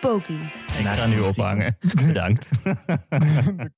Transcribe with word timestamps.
Poki. 0.00 0.40
Ik 0.78 0.86
ga 0.86 1.06
nu 1.06 1.20
ophangen. 1.20 1.76
Bedankt. 2.06 2.48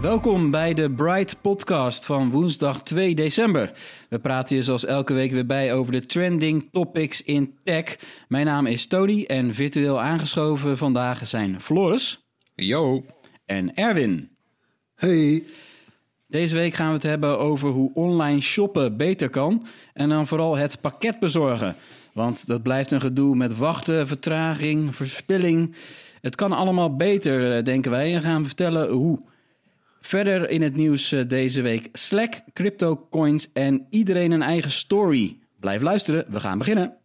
Welkom 0.00 0.50
bij 0.50 0.74
de 0.74 0.90
Bright 0.90 1.40
Podcast 1.40 2.06
van 2.06 2.30
woensdag 2.30 2.82
2 2.82 3.14
december. 3.14 3.72
We 4.08 4.18
praten 4.18 4.56
je 4.56 4.62
zoals 4.62 4.84
elke 4.84 5.12
week 5.12 5.30
weer 5.30 5.46
bij 5.46 5.74
over 5.74 5.92
de 5.92 6.06
trending 6.06 6.68
topics 6.72 7.22
in 7.22 7.58
tech. 7.64 7.96
Mijn 8.28 8.46
naam 8.46 8.66
is 8.66 8.86
Tony 8.86 9.24
en 9.24 9.54
virtueel 9.54 10.00
aangeschoven 10.00 10.78
vandaag 10.78 11.26
zijn 11.26 11.60
Floris 11.60 12.29
Yo. 12.66 13.04
en 13.46 13.74
Erwin. 13.74 14.28
Hey, 14.94 15.44
Deze 16.26 16.56
week 16.56 16.74
gaan 16.74 16.88
we 16.88 16.94
het 16.94 17.02
hebben 17.02 17.38
over 17.38 17.68
hoe 17.68 17.90
online 17.94 18.40
shoppen 18.40 18.96
beter 18.96 19.28
kan 19.28 19.66
en 19.92 20.08
dan 20.08 20.26
vooral 20.26 20.56
het 20.56 20.80
pakket 20.80 21.18
bezorgen. 21.18 21.74
Want 22.12 22.46
dat 22.46 22.62
blijft 22.62 22.90
een 22.90 23.00
gedoe 23.00 23.36
met 23.36 23.56
wachten, 23.56 24.06
vertraging, 24.06 24.96
verspilling. 24.96 25.74
Het 26.20 26.34
kan 26.34 26.52
allemaal 26.52 26.96
beter, 26.96 27.56
eh, 27.56 27.64
denken 27.64 27.90
wij, 27.90 28.14
en 28.14 28.22
gaan 28.22 28.40
we 28.40 28.46
vertellen 28.46 28.90
hoe. 28.90 29.20
Verder 30.00 30.50
in 30.50 30.62
het 30.62 30.76
nieuws 30.76 31.12
eh, 31.12 31.28
deze 31.28 31.62
week 31.62 31.88
Slack, 31.92 32.34
crypto 32.52 33.06
coins 33.10 33.52
en 33.52 33.86
iedereen 33.90 34.30
een 34.30 34.42
eigen 34.42 34.70
story. 34.70 35.38
Blijf 35.60 35.82
luisteren, 35.82 36.24
we 36.28 36.40
gaan 36.40 36.58
beginnen. 36.58 36.99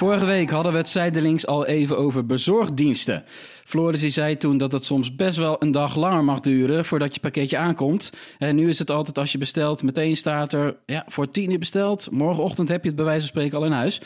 Vorige 0.00 0.24
week 0.24 0.50
hadden 0.50 0.72
we 0.72 0.78
het 0.78 0.88
zijdelings 0.88 1.46
al 1.46 1.66
even 1.66 1.98
over 1.98 2.26
bezorgdiensten. 2.26 3.24
Floris 3.64 4.00
die 4.00 4.10
zei 4.10 4.36
toen 4.36 4.58
dat 4.58 4.72
het 4.72 4.84
soms 4.84 5.14
best 5.14 5.38
wel 5.38 5.56
een 5.62 5.72
dag 5.72 5.96
langer 5.96 6.24
mag 6.24 6.40
duren 6.40 6.84
voordat 6.84 7.14
je 7.14 7.20
pakketje 7.20 7.56
aankomt. 7.56 8.12
En 8.38 8.56
nu 8.56 8.68
is 8.68 8.78
het 8.78 8.90
altijd 8.90 9.18
als 9.18 9.32
je 9.32 9.38
bestelt, 9.38 9.82
meteen 9.82 10.16
staat 10.16 10.52
er 10.52 10.76
ja, 10.86 11.04
voor 11.06 11.30
tien 11.30 11.50
uur 11.50 11.58
besteld. 11.58 12.10
Morgenochtend 12.10 12.68
heb 12.68 12.82
je 12.82 12.88
het 12.88 12.96
bij 12.96 13.04
wijze 13.04 13.20
van 13.20 13.28
spreken 13.28 13.58
al 13.58 13.64
in 13.64 13.72
huis. 13.72 14.00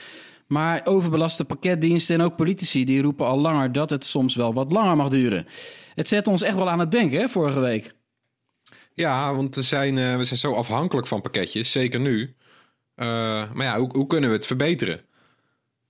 Maar 0.47 0.81
overbelaste 0.85 1.45
pakketdiensten 1.45 2.15
en 2.15 2.25
ook 2.25 2.37
politici 2.37 2.85
die 2.85 3.03
roepen 3.03 3.27
al 3.27 3.39
langer 3.39 3.73
dat 3.73 3.91
het 3.91 4.05
soms 4.05 4.35
wel 4.35 4.55
wat 4.55 4.73
langer 4.73 4.97
mag 4.97 5.09
duren. 5.09 5.47
Het 5.95 6.09
zet 6.09 6.27
ons 6.27 6.43
echt 6.43 6.57
wel 6.57 6.71
aan 6.71 6.79
het 6.79 6.91
denken, 6.91 7.21
hè, 7.21 7.29
vorige 7.29 7.61
week. 7.61 7.95
Ja, 8.95 9.35
want 9.35 9.55
we 9.55 9.63
zijn, 9.63 9.99
eh, 9.99 10.17
we 10.17 10.25
zijn 10.25 10.41
zo 10.41 10.55
afhankelijk 10.55 11.07
van 11.07 11.21
pakketjes, 11.21 11.73
zeker 11.73 12.01
nu. 12.01 12.35
Eh, 12.95 13.07
maar 13.53 13.67
ja, 13.67 13.79
hoe, 13.79 13.91
hoe 13.93 14.07
kunnen 14.07 14.31
we 14.31 14.37
het 14.37 14.47
verbeteren? 14.47 15.01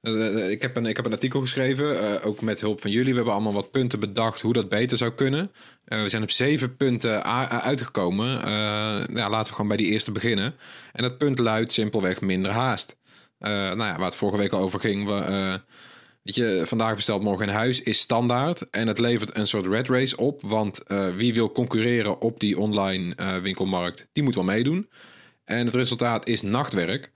Eh, 0.04 0.44
eh, 0.44 0.50
ik, 0.50 0.62
heb 0.62 0.76
een, 0.76 0.86
ik 0.86 0.96
heb 0.96 1.06
een 1.06 1.12
artikel 1.12 1.40
geschreven, 1.40 2.00
eh, 2.00 2.26
ook 2.26 2.40
met 2.40 2.60
hulp 2.60 2.80
van 2.80 2.90
jullie. 2.90 3.10
We 3.10 3.16
hebben 3.16 3.34
allemaal 3.34 3.52
wat 3.52 3.70
punten 3.70 4.00
bedacht 4.00 4.40
hoe 4.40 4.52
dat 4.52 4.68
beter 4.68 4.96
zou 4.96 5.12
kunnen. 5.12 5.50
We 5.84 6.08
zijn 6.08 6.22
op 6.22 6.30
zeven 6.30 6.76
punten 6.76 7.24
uitgekomen. 7.62 8.26
Ja, 9.14 9.30
laten 9.30 9.46
we 9.46 9.50
gewoon 9.50 9.68
bij 9.68 9.76
die 9.76 9.86
eerste 9.86 10.12
beginnen. 10.12 10.54
En 10.92 11.02
dat 11.02 11.18
punt 11.18 11.38
luidt 11.38 11.72
simpelweg 11.72 12.20
minder 12.20 12.50
haast. 12.50 12.96
Nou 13.38 13.76
ja, 13.76 13.96
waar 13.96 14.04
het 14.04 14.16
vorige 14.16 14.38
week 14.38 14.52
al 14.52 14.60
over 14.60 14.80
ging. 14.80 15.06
We, 15.06 15.60
weet 16.22 16.34
je, 16.34 16.62
vandaag 16.64 16.94
besteld 16.94 17.22
morgen 17.22 17.48
in 17.48 17.54
huis 17.54 17.82
is 17.82 17.98
standaard. 17.98 18.70
En 18.70 18.86
het 18.86 18.98
levert 18.98 19.36
een 19.36 19.46
soort 19.46 19.66
red 19.66 19.88
race 19.88 20.16
op. 20.16 20.42
Want 20.42 20.82
wie 21.16 21.34
wil 21.34 21.52
concurreren 21.52 22.20
op 22.20 22.40
die 22.40 22.58
online 22.58 23.40
winkelmarkt, 23.40 24.08
die 24.12 24.22
moet 24.22 24.34
wel 24.34 24.44
meedoen. 24.44 24.88
En 25.44 25.66
het 25.66 25.74
resultaat 25.74 26.28
is 26.28 26.42
nachtwerk. 26.42 27.12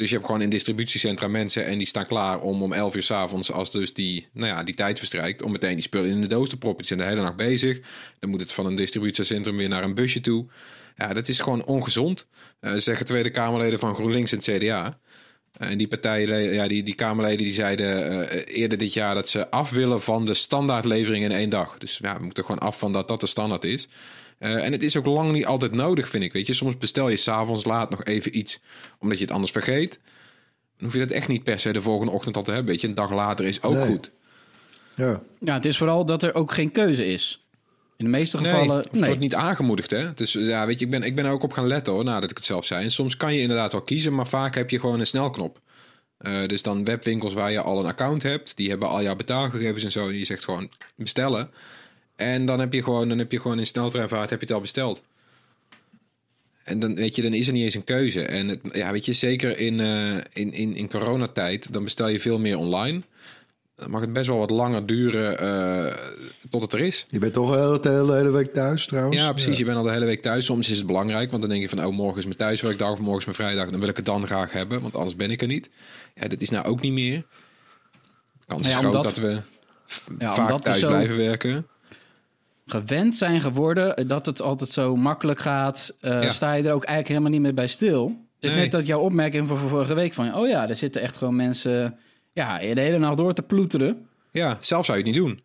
Dus 0.00 0.08
je 0.08 0.14
hebt 0.14 0.26
gewoon 0.26 0.42
in 0.42 0.50
distributiecentra 0.50 1.28
mensen 1.28 1.64
en 1.64 1.78
die 1.78 1.86
staan 1.86 2.06
klaar 2.06 2.40
om 2.40 2.62
om 2.62 2.72
11 2.72 2.94
uur 2.94 3.02
s'avonds, 3.02 3.52
als 3.52 3.70
dus 3.70 3.94
die, 3.94 4.28
nou 4.32 4.46
ja, 4.46 4.62
die 4.62 4.74
tijd 4.74 4.98
verstrijkt, 4.98 5.42
om 5.42 5.52
meteen 5.52 5.74
die 5.74 5.82
spullen 5.82 6.10
in 6.10 6.20
de 6.20 6.26
doos 6.26 6.48
te 6.48 6.56
proppen. 6.56 6.78
Die 6.78 6.86
zijn 6.86 6.98
de 6.98 7.14
hele 7.14 7.22
nacht 7.22 7.36
bezig. 7.36 7.80
Dan 8.18 8.30
moet 8.30 8.40
het 8.40 8.52
van 8.52 8.66
een 8.66 8.76
distributiecentrum 8.76 9.56
weer 9.56 9.68
naar 9.68 9.82
een 9.82 9.94
busje 9.94 10.20
toe. 10.20 10.46
Ja, 10.96 11.12
dat 11.12 11.28
is 11.28 11.40
gewoon 11.40 11.64
ongezond, 11.64 12.28
eh, 12.60 12.72
zeggen 12.76 13.06
Tweede 13.06 13.30
Kamerleden 13.30 13.78
van 13.78 13.94
GroenLinks 13.94 14.32
en 14.32 14.38
het 14.38 14.62
CDA. 14.62 14.98
En 15.58 15.78
die 15.78 15.88
partijen, 15.88 16.52
ja, 16.52 16.68
die, 16.68 16.82
die 16.82 16.94
Kamerleden 16.94 17.44
die 17.44 17.52
zeiden 17.52 18.28
eh, 18.28 18.56
eerder 18.60 18.78
dit 18.78 18.92
jaar 18.92 19.14
dat 19.14 19.28
ze 19.28 19.50
af 19.50 19.70
willen 19.70 20.00
van 20.00 20.24
de 20.24 20.34
standaardlevering 20.34 21.24
in 21.24 21.32
één 21.32 21.50
dag. 21.50 21.78
Dus 21.78 21.98
ja, 22.02 22.16
we 22.16 22.24
moeten 22.24 22.44
gewoon 22.44 22.60
af 22.60 22.78
van 22.78 22.92
dat 22.92 23.08
dat 23.08 23.20
de 23.20 23.26
standaard 23.26 23.64
is. 23.64 23.88
Eh, 24.40 24.64
en 24.64 24.72
het 24.72 24.82
is 24.82 24.96
ook 24.96 25.06
lang 25.06 25.32
niet 25.32 25.46
altijd 25.46 25.72
nodig, 25.74 26.08
vind 26.08 26.24
ik. 26.24 26.32
Weet 26.32 26.46
je, 26.46 26.52
soms 26.52 26.78
bestel 26.78 27.08
je 27.08 27.16
s'avonds 27.16 27.64
laat 27.64 27.90
nog 27.90 28.04
even 28.04 28.38
iets, 28.38 28.60
omdat 28.98 29.18
je 29.18 29.24
het 29.24 29.32
anders 29.32 29.52
vergeet. 29.52 29.98
Dan 30.76 30.84
hoef 30.84 30.92
je 30.92 30.98
dat 30.98 31.10
echt 31.10 31.28
niet 31.28 31.44
per 31.44 31.58
se 31.58 31.72
de 31.72 31.80
volgende 31.80 32.12
ochtend 32.12 32.36
al 32.36 32.42
te 32.42 32.50
hebben. 32.52 32.70
Weet 32.70 32.80
je, 32.80 32.88
een 32.88 32.94
dag 32.94 33.10
later 33.12 33.44
is 33.46 33.62
ook 33.62 33.74
Nee. 33.74 33.86
goed. 33.86 34.12
ja. 34.96 35.22
Ja, 35.40 35.54
het 35.54 35.64
is 35.64 35.76
vooral 35.76 36.06
dat 36.06 36.22
er 36.22 36.34
ook 36.34 36.52
geen 36.52 36.72
keuze 36.72 37.06
is. 37.06 37.44
In 37.96 38.04
de 38.04 38.10
meeste 38.10 38.40
Nee, 38.40 38.50
gevallen. 38.50 38.76
het 38.76 38.90
wordt 39.06 39.18
niet 39.18 39.34
aangemoedigd, 39.34 39.90
hè? 39.90 40.14
Dus 40.14 40.32
ja, 40.32 40.66
weet 40.66 40.78
je, 40.78 40.84
ik 40.84 40.90
ben, 40.90 41.02
ik 41.02 41.14
ben 41.14 41.24
er 41.24 41.32
ook 41.32 41.42
op 41.42 41.52
gaan 41.52 41.66
letten, 41.66 41.92
hoor, 41.92 42.04
nadat 42.04 42.30
ik 42.30 42.36
het 42.36 42.46
zelf 42.46 42.64
zei. 42.64 42.84
En 42.84 42.90
soms 42.90 43.16
kan 43.16 43.34
je 43.34 43.40
inderdaad 43.40 43.72
wel 43.72 43.82
kiezen, 43.82 44.14
maar 44.14 44.26
vaak 44.26 44.54
heb 44.54 44.70
je 44.70 44.80
gewoon 44.80 45.00
een 45.00 45.06
snelknop. 45.06 45.60
Eh, 46.18 46.46
dus 46.46 46.62
dan 46.62 46.84
webwinkels 46.84 47.34
waar 47.34 47.50
je 47.52 47.60
al 47.60 47.78
een 47.78 47.86
account 47.86 48.22
hebt, 48.22 48.56
die 48.56 48.68
hebben 48.68 48.88
al 48.88 49.02
jouw 49.02 49.16
betaalgegevens 49.16 49.84
en 49.84 49.92
zo. 49.92 50.08
En 50.08 50.18
je 50.18 50.24
zegt 50.24 50.44
gewoon 50.44 50.70
bestellen. 50.96 51.50
En 52.20 52.46
dan 52.46 52.60
heb 52.60 52.72
je 52.72 52.82
gewoon, 52.82 53.08
dan 53.08 53.18
heb 53.18 53.32
je 53.32 53.40
gewoon 53.40 53.58
in 53.58 53.66
sneltreinvaart 53.66 54.30
heb 54.30 54.40
je 54.40 54.46
het 54.46 54.54
al 54.54 54.60
besteld. 54.60 55.02
En 56.64 56.80
dan 56.80 56.94
weet 56.94 57.16
je, 57.16 57.22
dan 57.22 57.32
is 57.34 57.46
er 57.46 57.52
niet 57.52 57.64
eens 57.64 57.74
een 57.74 57.84
keuze. 57.84 58.22
En 58.22 58.48
het, 58.48 58.60
ja, 58.72 58.92
weet 58.92 59.04
je, 59.04 59.12
zeker 59.12 59.58
in, 59.58 59.80
eh, 59.80 60.14
in, 60.32 60.52
in, 60.52 60.76
in 60.76 60.88
coronatijd, 60.90 61.72
dan 61.72 61.84
bestel 61.84 62.08
je 62.08 62.20
veel 62.20 62.38
meer 62.38 62.56
online. 62.58 63.00
Dan 63.76 63.90
mag 63.90 64.00
het 64.00 64.12
best 64.12 64.26
wel 64.26 64.38
wat 64.38 64.50
langer 64.50 64.86
duren 64.86 65.38
eh, 65.38 65.94
tot 66.50 66.62
het 66.62 66.72
er 66.72 66.80
is. 66.80 67.06
Je 67.10 67.18
bent 67.18 67.32
toch 67.32 67.50
wel 67.50 67.80
de 67.80 67.88
hele, 67.88 68.14
hele 68.16 68.30
week 68.30 68.52
thuis 68.54 68.86
trouwens. 68.86 69.16
Ja, 69.16 69.32
precies. 69.32 69.58
Je 69.58 69.64
bent 69.64 69.76
al 69.76 69.82
de 69.82 69.90
hele 69.92 70.04
week 70.04 70.22
thuis. 70.22 70.44
Soms 70.44 70.70
is 70.70 70.76
het 70.76 70.86
belangrijk, 70.86 71.30
want 71.30 71.42
dan 71.42 71.50
denk 71.50 71.62
je 71.62 71.68
van... 71.68 71.84
oh, 71.84 71.92
morgen 71.94 72.18
is 72.18 72.24
mijn 72.24 72.36
thuiswerkdag 72.36 72.92
of 72.92 72.98
morgen 72.98 73.18
is 73.18 73.24
mijn 73.24 73.36
vrijdag. 73.36 73.70
Dan 73.70 73.80
wil 73.80 73.88
ik 73.88 73.96
het 73.96 74.06
dan 74.06 74.26
graag 74.26 74.52
hebben, 74.52 74.80
want 74.80 74.94
anders 74.96 75.16
ben 75.16 75.30
ik 75.30 75.40
er 75.40 75.46
niet. 75.48 75.70
Ja, 76.14 76.28
dat 76.28 76.40
is 76.40 76.50
nou 76.50 76.66
ook 76.66 76.80
niet 76.80 76.92
meer. 76.92 77.16
De 77.16 78.46
kans 78.46 78.66
is 78.66 78.72
Ja, 78.72 78.78
groot 78.78 78.94
omdat- 78.94 79.04
dat 79.04 79.16
we 79.16 79.40
Ja, 80.18 80.34
vaak 80.34 80.48
we 80.50 80.58
thuis 80.58 80.78
zo- 80.78 80.88
blijven 80.88 81.16
werken. 81.16 81.66
Gewend 82.70 83.16
zijn 83.16 83.40
geworden 83.40 84.08
dat 84.08 84.26
het 84.26 84.42
altijd 84.42 84.70
zo 84.70 84.96
makkelijk 84.96 85.38
gaat, 85.38 85.96
eh, 86.00 86.22
Ja. 86.22 86.30
sta 86.30 86.52
je 86.52 86.62
er 86.62 86.72
ook 86.74 86.84
eigenlijk 86.84 87.08
helemaal 87.08 87.30
niet 87.30 87.40
meer 87.40 87.54
bij 87.54 87.66
stil. 87.66 88.06
Het 88.34 88.44
is 88.44 88.50
Nee. 88.50 88.60
net 88.60 88.70
dat 88.70 88.86
jouw 88.86 89.00
opmerking 89.00 89.48
van 89.48 89.56
vorige 89.56 89.94
week 89.94 90.12
van, 90.12 90.34
oh 90.34 90.48
ja, 90.48 90.68
er 90.68 90.76
zitten 90.76 91.02
echt 91.02 91.16
gewoon 91.16 91.36
mensen 91.36 91.98
ja, 92.32 92.58
de 92.58 92.80
hele 92.80 92.98
nacht 92.98 93.16
door 93.16 93.32
te 93.32 93.42
ploeteren. 93.42 94.06
Ja, 94.32 94.56
zelf 94.60 94.84
zou 94.84 94.98
je 94.98 95.04
het 95.04 95.12
niet 95.14 95.22
doen. 95.22 95.40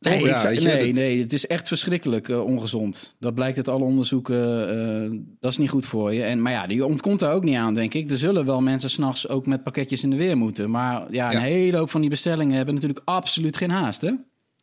Nee, 0.00 0.24
ja, 0.24 0.48
je, 0.48 0.60
nee, 0.60 0.84
dat- 0.86 0.94
nee, 0.94 1.20
het 1.20 1.32
is 1.32 1.46
echt 1.46 1.68
verschrikkelijk 1.68 2.28
eh, 2.28 2.44
ongezond. 2.44 3.16
Dat 3.20 3.34
blijkt 3.34 3.56
uit 3.56 3.68
alle 3.68 3.84
onderzoeken, 3.84 4.68
eh, 4.68 5.18
dat 5.40 5.50
is 5.50 5.58
niet 5.58 5.70
goed 5.70 5.86
voor 5.86 6.14
je. 6.14 6.22
En, 6.22 6.42
maar 6.42 6.52
ja, 6.52 6.66
die 6.66 6.84
ontkomt 6.86 7.20
daar 7.20 7.32
ook 7.32 7.44
niet 7.44 7.56
aan, 7.56 7.74
denk 7.74 7.94
ik. 7.94 8.10
Er 8.10 8.18
zullen 8.18 8.44
wel 8.44 8.60
mensen 8.60 8.90
s'nachts 8.90 9.28
ook 9.28 9.46
met 9.46 9.62
pakketjes 9.62 10.02
in 10.02 10.10
de 10.10 10.16
weer 10.16 10.36
moeten. 10.36 10.70
Maar 10.70 11.12
ja, 11.12 11.26
een 11.26 11.32
Ja. 11.32 11.40
hele 11.40 11.76
hoop 11.76 11.90
van 11.90 12.00
die 12.00 12.10
bestellingen 12.10 12.56
hebben 12.56 12.74
natuurlijk 12.74 13.02
absoluut 13.04 13.56
geen 13.56 13.70
haast, 13.70 14.00
hè? 14.00 14.12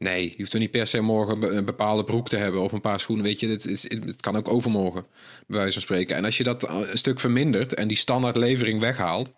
Nee, 0.03 0.29
je 0.29 0.35
hoeft 0.37 0.53
er 0.53 0.59
niet 0.59 0.71
per 0.71 0.87
se 0.87 1.01
morgen 1.01 1.57
een 1.57 1.65
bepaalde 1.65 2.03
broek 2.03 2.29
te 2.29 2.35
hebben 2.35 2.61
of 2.61 2.71
een 2.71 2.81
paar 2.81 2.99
schoenen. 2.99 3.25
Weet 3.25 3.39
je, 3.39 3.47
het, 3.47 3.65
is, 3.65 3.83
het 3.83 4.21
kan 4.21 4.35
ook 4.35 4.47
overmorgen, 4.47 5.05
bij 5.47 5.57
wijze 5.57 5.73
van 5.73 5.81
spreken. 5.81 6.15
En 6.15 6.25
als 6.25 6.37
je 6.37 6.43
dat 6.43 6.69
een 6.69 6.97
stuk 6.97 7.19
vermindert 7.19 7.73
en 7.73 7.87
die 7.87 7.97
standaardlevering 7.97 8.79
weghaalt, 8.79 9.31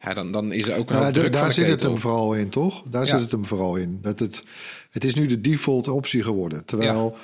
ja, 0.00 0.12
dan, 0.12 0.32
dan 0.32 0.52
is 0.52 0.66
er 0.68 0.76
ook 0.76 0.90
een 0.90 0.96
Nou, 0.96 1.12
druk 1.12 1.32
daar 1.32 1.52
zit 1.52 1.68
het 1.68 1.80
hem 1.80 1.98
vooral 1.98 2.34
in, 2.34 2.48
toch? 2.48 2.82
Daar 2.86 3.04
Ja. 3.04 3.10
zit 3.10 3.20
het 3.20 3.30
hem 3.30 3.46
vooral 3.46 3.76
in. 3.76 3.98
Dat 4.02 4.18
het, 4.18 4.42
het 4.90 5.04
is 5.04 5.14
nu 5.14 5.26
de 5.26 5.40
default 5.40 5.88
optie 5.88 6.22
geworden. 6.22 6.64
Terwijl 6.64 7.16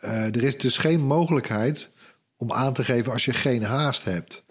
eh, 0.00 0.24
er 0.24 0.44
is 0.44 0.58
dus 0.58 0.76
geen 0.76 1.00
mogelijkheid 1.00 1.88
om 2.36 2.52
aan 2.52 2.72
te 2.72 2.84
geven 2.84 3.12
als 3.12 3.24
je 3.24 3.32
geen 3.32 3.62
haast 3.62 4.04
hebt. 4.04 4.44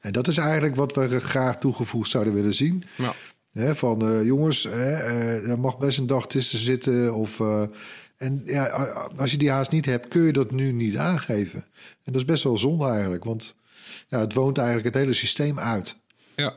En 0.00 0.12
dat 0.12 0.28
is 0.28 0.36
eigenlijk 0.36 0.76
wat 0.76 0.94
we 0.94 1.20
graag 1.20 1.58
toegevoegd 1.58 2.10
zouden 2.10 2.34
willen 2.34 2.54
zien. 2.54 2.84
Ja. 2.96 3.14
Hè, 3.54 3.74
van 3.76 4.02
eh, 4.02 4.24
jongens, 4.24 4.62
hè, 4.64 4.92
eh, 4.94 5.48
er 5.50 5.58
mag 5.58 5.78
best 5.78 5.98
een 5.98 6.06
dag 6.06 6.26
tussen 6.26 6.58
zitten. 6.58 7.14
Of, 7.14 7.40
eh, 7.40 7.62
en 8.16 8.42
ja, 8.46 8.66
als 9.16 9.30
je 9.30 9.36
die 9.36 9.50
haast 9.50 9.70
niet 9.70 9.84
hebt, 9.86 10.08
kun 10.08 10.22
je 10.22 10.32
dat 10.32 10.50
nu 10.50 10.72
niet 10.72 10.96
aangeven. 10.96 11.60
En 12.04 12.12
dat 12.12 12.14
is 12.14 12.24
best 12.24 12.42
wel 12.42 12.58
zonde 12.58 12.86
eigenlijk. 12.86 13.24
Want 13.24 13.56
ja, 14.08 14.20
het 14.20 14.34
woont 14.34 14.56
eigenlijk 14.58 14.86
het 14.86 14.96
hele 15.02 15.14
systeem 15.14 15.58
uit. 15.58 15.96
Ja. 16.36 16.54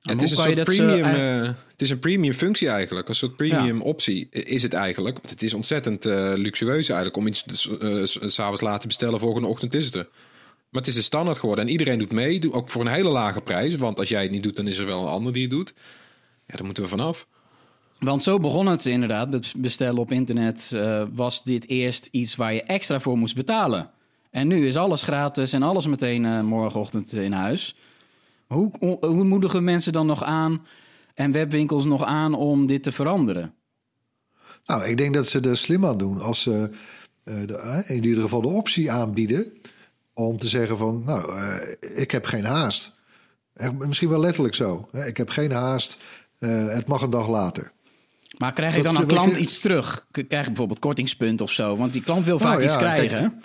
Ja, 0.00 0.12
het, 0.12 0.22
is 0.22 0.30
een 0.30 0.36
soort 0.36 0.76
premium, 0.76 1.04
eigenlijk- 1.04 1.46
eh, 1.46 1.54
het 1.72 1.82
is 1.82 1.90
een 1.90 1.98
premium 1.98 2.32
functie 2.34 2.68
eigenlijk. 2.68 3.08
Een 3.08 3.14
soort 3.14 3.36
premium 3.36 3.82
optie 3.82 4.28
is 4.30 4.62
het 4.62 4.72
eigenlijk. 4.72 5.16
Want 5.16 5.30
het 5.30 5.42
is 5.42 5.54
ontzettend 5.54 6.06
eh, 6.06 6.32
luxueus 6.34 6.88
eigenlijk 6.88 7.16
om 7.16 7.26
iets 7.26 7.44
dus, 7.44 7.78
eh, 7.78 8.04
s- 8.04 8.18
s'avonds 8.22 8.60
laten 8.60 8.88
bestellen. 8.88 9.20
Volgende 9.20 9.48
ochtend 9.48 9.74
is 9.74 9.84
het 9.84 9.94
er. 9.94 10.08
Maar 10.70 10.80
het 10.80 10.86
is 10.86 10.94
de 10.94 11.02
standaard 11.02 11.38
geworden. 11.38 11.64
En 11.64 11.70
iedereen 11.70 11.98
doet 11.98 12.12
mee. 12.12 12.40
Doe- 12.40 12.52
Ook 12.52 12.68
voor 12.68 12.80
een 12.86 12.92
hele 12.92 13.08
lage 13.08 13.40
prijs. 13.40 13.76
Want 13.76 13.98
als 13.98 14.08
jij 14.08 14.22
het 14.22 14.30
niet 14.30 14.42
doet, 14.42 14.56
dan 14.56 14.66
is 14.68 14.78
er 14.78 14.86
wel 14.86 15.02
een 15.02 15.08
ander 15.08 15.32
die 15.32 15.42
het 15.42 15.50
doet. 15.50 15.74
Ja, 16.46 16.56
daar 16.56 16.64
moeten 16.64 16.82
we 16.82 16.88
vanaf. 16.88 17.26
Want 17.98 18.22
zo 18.22 18.38
begon 18.38 18.66
het 18.66 18.86
inderdaad. 18.86 19.32
Het 19.32 19.54
bestellen 19.56 20.00
op 20.00 20.12
internet 20.12 20.70
eh, 20.74 21.04
was 21.12 21.44
dit 21.44 21.68
eerst 21.68 22.08
iets 22.10 22.36
waar 22.36 22.54
je 22.54 22.62
extra 22.62 23.00
voor 23.00 23.18
moest 23.18 23.34
betalen. 23.34 23.90
En 24.30 24.48
nu 24.48 24.66
is 24.66 24.76
alles 24.76 25.02
gratis 25.02 25.52
en 25.52 25.62
alles 25.62 25.86
meteen 25.86 26.24
eh, 26.24 26.40
morgenochtend 26.40 27.12
in 27.12 27.32
huis. 27.32 27.76
Hoe, 28.46 28.70
hoe, 29.00 29.24
moedigen 29.24 29.64
mensen 29.64 29.92
dan 29.92 30.06
nog 30.06 30.22
aan 30.22 30.66
en 31.14 31.32
webwinkels 31.32 31.84
nog 31.84 32.04
aan 32.04 32.34
om 32.34 32.66
dit 32.66 32.82
te 32.82 32.92
veranderen? 32.92 33.54
Nou, 34.66 34.84
ik 34.84 34.96
denk 34.96 35.14
dat 35.14 35.28
ze 35.28 35.40
er 35.40 35.56
slim 35.56 35.86
aan 35.86 35.98
doen 35.98 36.20
als 36.20 36.42
ze 36.42 36.70
eh, 37.22 37.46
de, 37.46 37.84
in 37.86 38.04
ieder 38.04 38.22
geval 38.22 38.40
de 38.40 38.48
optie 38.48 38.90
aanbieden 38.90 39.52
om 40.14 40.38
te 40.38 40.46
zeggen 40.46 40.76
van, 40.76 41.02
nou, 41.04 41.36
eh, 41.36 42.00
ik 42.00 42.10
heb 42.10 42.24
geen 42.24 42.44
haast. 42.44 42.96
Misschien 43.78 44.08
wel 44.08 44.20
letterlijk 44.20 44.54
zo. 44.54 44.88
hè. 44.90 45.06
Ik 45.06 45.16
heb 45.16 45.28
geen 45.28 45.52
haast. 45.52 45.98
Eh, 46.38 46.66
het 46.68 46.86
mag 46.86 47.02
een 47.02 47.10
dag 47.10 47.28
later. 47.28 47.72
Maar 48.38 48.52
krijg 48.52 48.76
je 48.76 48.82
Dat 48.82 48.92
dan 48.92 49.02
wat 49.02 49.12
klant 49.12 49.34
je- 49.34 49.40
iets 49.40 49.60
terug? 49.60 50.06
Krijg 50.10 50.28
je 50.28 50.46
bijvoorbeeld 50.46 50.78
kortingspunt 50.78 51.40
of 51.40 51.50
zo? 51.50 51.76
Want 51.76 51.92
die 51.92 52.02
klant 52.02 52.24
wil 52.24 52.38
Nou 52.38 52.50
vaak 52.50 52.62
iets 52.62 52.72
ja, 52.72 52.78
krijgen. 52.78 53.42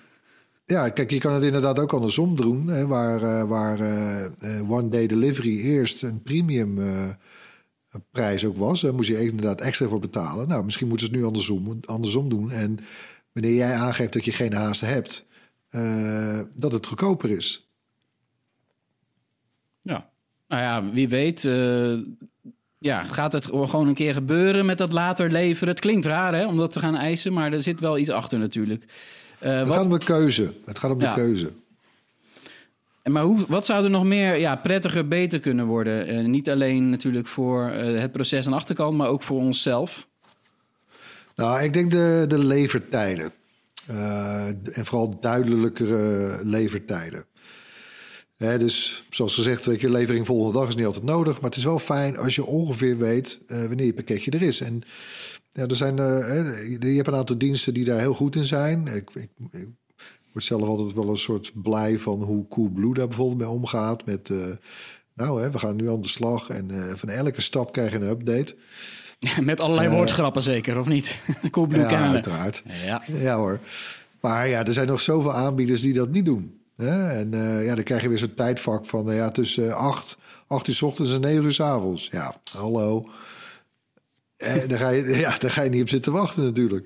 Ja, 0.65 0.89
kijk, 0.89 1.11
je 1.11 1.19
kan 1.19 1.33
het 1.33 1.43
inderdaad 1.43 1.79
ook 1.79 1.93
andersom 1.93 2.35
doen. 2.35 2.67
Hè, 2.67 2.87
waar 2.87 3.21
eh, 3.23 3.43
waar 3.47 3.79
eh, 3.79 4.25
eh, 4.25 4.71
one 4.71 4.89
day 4.89 5.07
delivery 5.07 5.59
eerst 5.59 6.03
een 6.03 6.21
premium 6.21 6.79
prijs 8.11 8.45
ook 8.45 8.57
was. 8.57 8.81
Daar 8.81 8.93
moest 8.93 9.09
je 9.09 9.25
inderdaad 9.25 9.61
extra 9.61 9.87
voor 9.87 9.99
betalen. 9.99 10.47
Nou, 10.47 10.63
misschien 10.63 10.87
moeten 10.87 11.05
ze 11.05 11.11
het 11.11 11.21
nu 11.21 11.27
andersom, 11.27 11.79
andersom 11.85 12.29
doen. 12.29 12.51
En 12.51 12.79
wanneer 13.33 13.55
jij 13.55 13.73
aangeeft 13.73 14.13
dat 14.13 14.25
je 14.25 14.31
geen 14.31 14.53
haast 14.53 14.81
hebt, 14.81 15.25
dat 16.53 16.71
het 16.71 16.85
goedkoper 16.85 17.29
is. 17.29 17.69
Ja. 19.81 20.09
Nou 20.47 20.61
ja, 20.61 20.91
wie 20.93 21.09
weet. 21.09 21.41
Ja, 22.83 23.03
gaat 23.03 23.33
het 23.33 23.45
gewoon 23.45 23.87
een 23.87 23.93
keer 23.93 24.13
gebeuren 24.13 24.65
met 24.65 24.77
dat 24.77 24.91
later 24.91 25.29
leveren? 25.31 25.69
Het 25.69 25.79
klinkt 25.79 26.05
raar 26.05 26.33
hè, 26.35 26.45
om 26.45 26.57
dat 26.57 26.71
te 26.71 26.79
gaan 26.79 26.95
eisen, 26.95 27.33
maar 27.33 27.53
er 27.53 27.61
zit 27.61 27.79
wel 27.79 27.97
iets 27.97 28.09
achter 28.09 28.39
natuurlijk. 28.39 28.85
Eh, 29.39 29.57
Het 29.57 29.67
wat, 29.67 29.75
gaat 29.75 29.85
om 29.85 29.91
de 29.99 30.05
keuze. 30.05 30.53
Het 30.65 30.79
gaat 30.79 30.91
om 30.91 31.01
Ja. 31.01 31.13
de 31.15 31.21
keuze. 31.21 31.51
maar 33.03 33.23
hoe, 33.23 33.45
wat 33.47 33.65
zou 33.65 33.83
er 33.83 33.89
nog 33.89 34.03
meer 34.03 34.35
ja, 34.35 34.55
prettiger, 34.55 35.07
beter 35.07 35.39
kunnen 35.39 35.65
worden? 35.65 36.07
Eh, 36.07 36.25
niet 36.25 36.49
alleen 36.49 36.89
natuurlijk 36.89 37.27
voor 37.27 37.69
eh, 37.69 37.99
het 37.99 38.11
proces 38.11 38.45
aan 38.45 38.51
de 38.51 38.57
achterkant, 38.57 38.97
maar 38.97 39.07
ook 39.07 39.23
voor 39.23 39.39
onszelf. 39.39 40.07
Nou, 41.35 41.63
ik 41.63 41.73
denk 41.73 41.91
de, 41.91 42.25
de 42.27 42.37
levertijden. 42.45 43.31
En 43.87 44.85
vooral 44.85 45.19
duidelijkere 45.19 46.39
levertijden. 46.43 47.25
Dus 48.41 49.03
zoals 49.09 49.33
gezegd, 49.33 49.65
weet 49.65 49.81
je, 49.81 49.89
levering 49.89 50.25
volgende 50.25 50.59
dag 50.59 50.67
is 50.67 50.75
niet 50.75 50.85
altijd 50.85 51.03
nodig. 51.03 51.33
Maar 51.35 51.49
het 51.49 51.59
is 51.59 51.63
wel 51.63 51.79
fijn 51.79 52.17
als 52.17 52.35
je 52.35 52.45
ongeveer 52.45 52.97
weet 52.97 53.39
eh, 53.47 53.59
wanneer 53.65 53.85
je 53.85 53.93
pakketje 53.93 54.31
er 54.31 54.41
is. 54.41 54.61
En 54.61 54.81
ja, 55.51 55.65
er 55.65 55.75
zijn, 55.75 55.99
eh, 55.99 56.79
je 56.79 56.95
hebt 56.95 57.07
een 57.07 57.15
aantal 57.15 57.37
diensten 57.37 57.73
die 57.73 57.85
daar 57.85 57.99
heel 57.99 58.13
goed 58.13 58.35
in 58.35 58.43
zijn. 58.43 58.87
Ik, 58.87 59.09
ik, 59.13 59.29
ik 59.51 59.67
word 60.31 60.45
zelf 60.45 60.67
altijd 60.67 60.93
wel 60.93 61.09
een 61.09 61.17
soort 61.17 61.51
blij 61.61 61.99
van 61.99 62.23
hoe 62.23 62.47
Coolblue 62.47 62.93
daar 62.93 63.07
bijvoorbeeld 63.07 63.39
mee 63.39 63.49
omgaat. 63.49 64.05
Met, 64.05 64.29
eh, 64.29 64.37
nou, 65.13 65.41
hè, 65.41 65.51
we 65.51 65.59
gaan 65.59 65.75
nu 65.75 65.89
aan 65.89 66.01
de 66.01 66.07
slag 66.07 66.49
en 66.49 66.69
van 66.97 67.09
elke 67.09 67.41
stap 67.41 67.71
krijg 67.71 67.91
je 67.91 67.97
een 67.97 68.09
update. 68.09 68.55
Met 69.41 69.59
allerlei 69.61 69.89
woordgrappen 69.89 70.43
zeker, 70.43 70.79
of 70.79 70.87
niet? 70.87 71.19
Coolblue 71.51 71.81
Ja, 71.81 71.87
kennen. 71.87 72.09
uiteraard. 72.09 72.63
Ja. 72.85 73.03
Ja 73.19 73.35
hoor. 73.37 73.59
Maar 74.21 74.47
ja, 74.47 74.65
er 74.65 74.73
zijn 74.73 74.87
nog 74.87 75.01
zoveel 75.01 75.33
aanbieders 75.33 75.81
die 75.81 75.93
dat 75.93 76.09
niet 76.09 76.25
doen. 76.25 76.60
En 76.77 77.33
eh, 77.33 77.65
ja, 77.65 77.75
dan 77.75 77.83
krijg 77.83 78.01
je 78.01 78.09
weer 78.09 78.17
zo'n 78.17 78.33
tijdvak 78.33 78.85
van 78.85 79.09
eh, 79.09 79.15
ja, 79.15 79.31
tussen 79.31 79.75
8, 79.75 80.17
8 80.47 80.67
uur 80.67 80.75
s 80.75 80.81
ochtends 80.81 81.13
en 81.13 81.21
9 81.21 81.43
uur 81.43 81.51
s 81.51 81.59
avonds. 81.59 82.07
Ja, 82.11 82.35
hallo. 82.51 83.09
Eh, 84.37 84.67
daar, 84.67 84.79
ga 84.79 84.89
je, 84.89 85.17
ja, 85.25 85.37
daar 85.37 85.51
ga 85.51 85.61
je 85.61 85.69
niet 85.69 85.81
op 85.81 85.89
zitten 85.89 86.11
wachten 86.11 86.43
natuurlijk. 86.43 86.85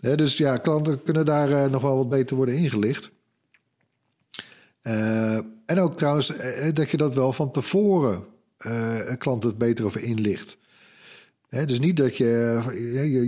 Dus 0.00 0.36
ja, 0.36 0.56
klanten 0.56 1.02
kunnen 1.02 1.24
daar 1.24 1.52
eh, 1.52 1.70
nog 1.70 1.82
wel 1.82 1.96
wat 1.96 2.08
beter 2.08 2.36
worden 2.36 2.56
ingelicht. 2.56 3.10
Eh, 4.82 5.36
en 5.66 5.80
ook 5.80 5.96
trouwens 5.96 6.36
eh, 6.36 6.74
dat 6.74 6.90
je 6.90 6.96
dat 6.96 7.14
wel 7.14 7.32
van 7.32 7.50
tevoren 7.50 8.24
eh, 8.56 9.08
een 9.08 9.18
klant 9.18 9.42
het 9.42 9.58
beter 9.58 9.84
over 9.84 10.02
inlicht. 10.02 10.58
Dus 11.48 11.80
niet 11.80 11.96
dat 11.96 12.16
je, 12.16 12.62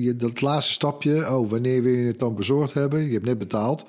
je, 0.00 0.16
dat 0.16 0.40
laatste 0.40 0.73
stapje, 0.73 1.34
oh, 1.34 1.50
wanneer 1.50 1.82
wil 1.82 1.93
je 1.93 2.06
het 2.06 2.19
dan 2.19 2.34
bezorgd 2.34 2.75
hebben? 2.75 3.05
Je 3.05 3.12
hebt 3.12 3.25
net 3.25 3.38
betaald. 3.38 3.87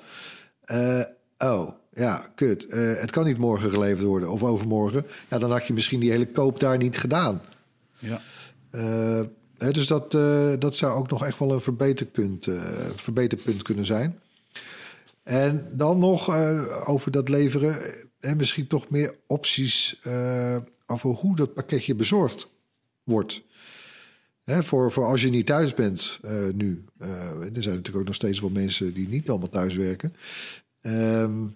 Eh, 0.60 1.00
oh, 1.42 1.68
ja, 1.92 2.26
kut. 2.34 2.66
Eh, 2.66 2.94
het 2.94 3.10
kan 3.10 3.24
niet 3.24 3.38
morgen 3.38 3.70
geleverd 3.70 4.06
worden 4.06 4.30
of 4.30 4.42
overmorgen. 4.42 5.06
Ja, 5.28 5.38
dan 5.38 5.50
had 5.50 5.66
je 5.66 5.72
misschien 5.72 6.00
die 6.00 6.10
hele 6.10 6.26
koop 6.26 6.60
daar 6.60 6.78
niet 6.78 6.96
gedaan. 6.96 7.42
Ja. 7.98 8.20
Hè, 9.58 9.70
dus 9.70 9.86
dat, 9.86 10.14
eh, 10.14 10.52
dat 10.58 10.76
zou 10.76 10.94
ook 10.94 11.10
nog 11.10 11.24
echt 11.24 11.38
wel 11.38 11.52
een 11.52 11.60
verbeterpunt, 11.60 12.48
verbeterpunt 12.94 13.62
kunnen 13.62 13.86
zijn. 13.86 14.18
En 15.22 15.68
dan 15.72 15.98
nog 15.98 16.36
over 16.86 17.10
dat 17.10 17.28
leveren. 17.28 17.76
En 18.20 18.36
misschien 18.36 18.66
toch 18.66 18.88
meer 18.88 19.14
opties 19.26 20.00
over 20.86 21.10
hoe 21.10 21.36
dat 21.36 21.54
pakketje 21.54 21.94
bezorgd 21.94 22.48
wordt. 23.04 23.42
Hè, 24.44 24.62
voor, 24.62 24.92
voor 24.92 25.04
als 25.04 25.22
je 25.22 25.28
niet 25.28 25.46
thuis 25.46 25.74
bent 25.74 26.20
nu. 26.54 26.84
Eh, 26.98 27.56
er 27.56 27.62
zijn 27.62 27.74
natuurlijk 27.74 27.96
ook 27.96 28.04
nog 28.04 28.14
steeds 28.14 28.40
wel 28.40 28.50
mensen 28.50 28.94
die 28.94 29.08
niet 29.08 29.28
allemaal 29.28 29.48
thuis 29.48 29.76
werken. 29.76 30.14
Ehm, 30.82 31.46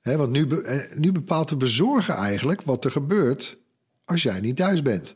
hè, 0.00 0.16
want 0.16 0.30
nu, 0.30 0.60
eh, 0.60 0.96
nu 0.96 1.12
bepaalt 1.12 1.48
de 1.48 1.56
bezorger 1.56 2.14
eigenlijk 2.14 2.62
wat 2.62 2.84
er 2.84 2.90
gebeurt 2.90 3.56
als 4.04 4.22
jij 4.22 4.40
niet 4.40 4.56
thuis 4.56 4.82
bent. 4.82 5.14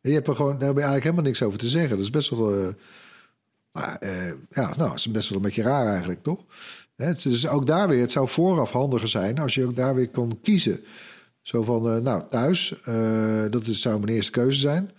En 0.00 0.08
je 0.10 0.14
hebt 0.14 0.28
er 0.28 0.36
gewoon, 0.36 0.58
daar 0.58 0.68
heb 0.68 0.76
je 0.76 0.82
eigenlijk 0.82 1.04
helemaal 1.04 1.24
niks 1.24 1.42
over 1.42 1.58
te 1.58 1.68
zeggen. 1.68 1.90
Dat 1.90 2.00
is 2.00 2.10
best 2.10 2.30
wel. 2.30 2.54
eh, 2.54 2.68
eh, 4.00 4.34
ja, 4.50 4.74
nou, 4.76 4.94
is 4.94 5.10
best 5.10 5.28
wel 5.28 5.38
een 5.38 5.44
beetje 5.44 5.62
raar 5.62 5.86
eigenlijk, 5.86 6.22
toch? 6.22 6.44
Hè, 6.96 7.12
dus 7.12 7.48
ook 7.48 7.66
daar 7.66 7.88
weer, 7.88 8.00
het 8.00 8.12
zou 8.12 8.28
vooraf 8.28 8.70
handiger 8.70 9.08
zijn 9.08 9.38
als 9.38 9.54
je 9.54 9.64
ook 9.64 9.76
daar 9.76 9.94
weer 9.94 10.10
kon 10.10 10.40
kiezen. 10.40 10.80
Zo 11.42 11.62
van, 11.62 12.02
nou, 12.02 12.24
thuis, 12.30 12.74
dat 13.50 13.66
is, 13.66 13.80
zou 13.80 14.00
mijn 14.00 14.14
eerste 14.14 14.30
keuze 14.30 14.58
zijn. 14.58 14.90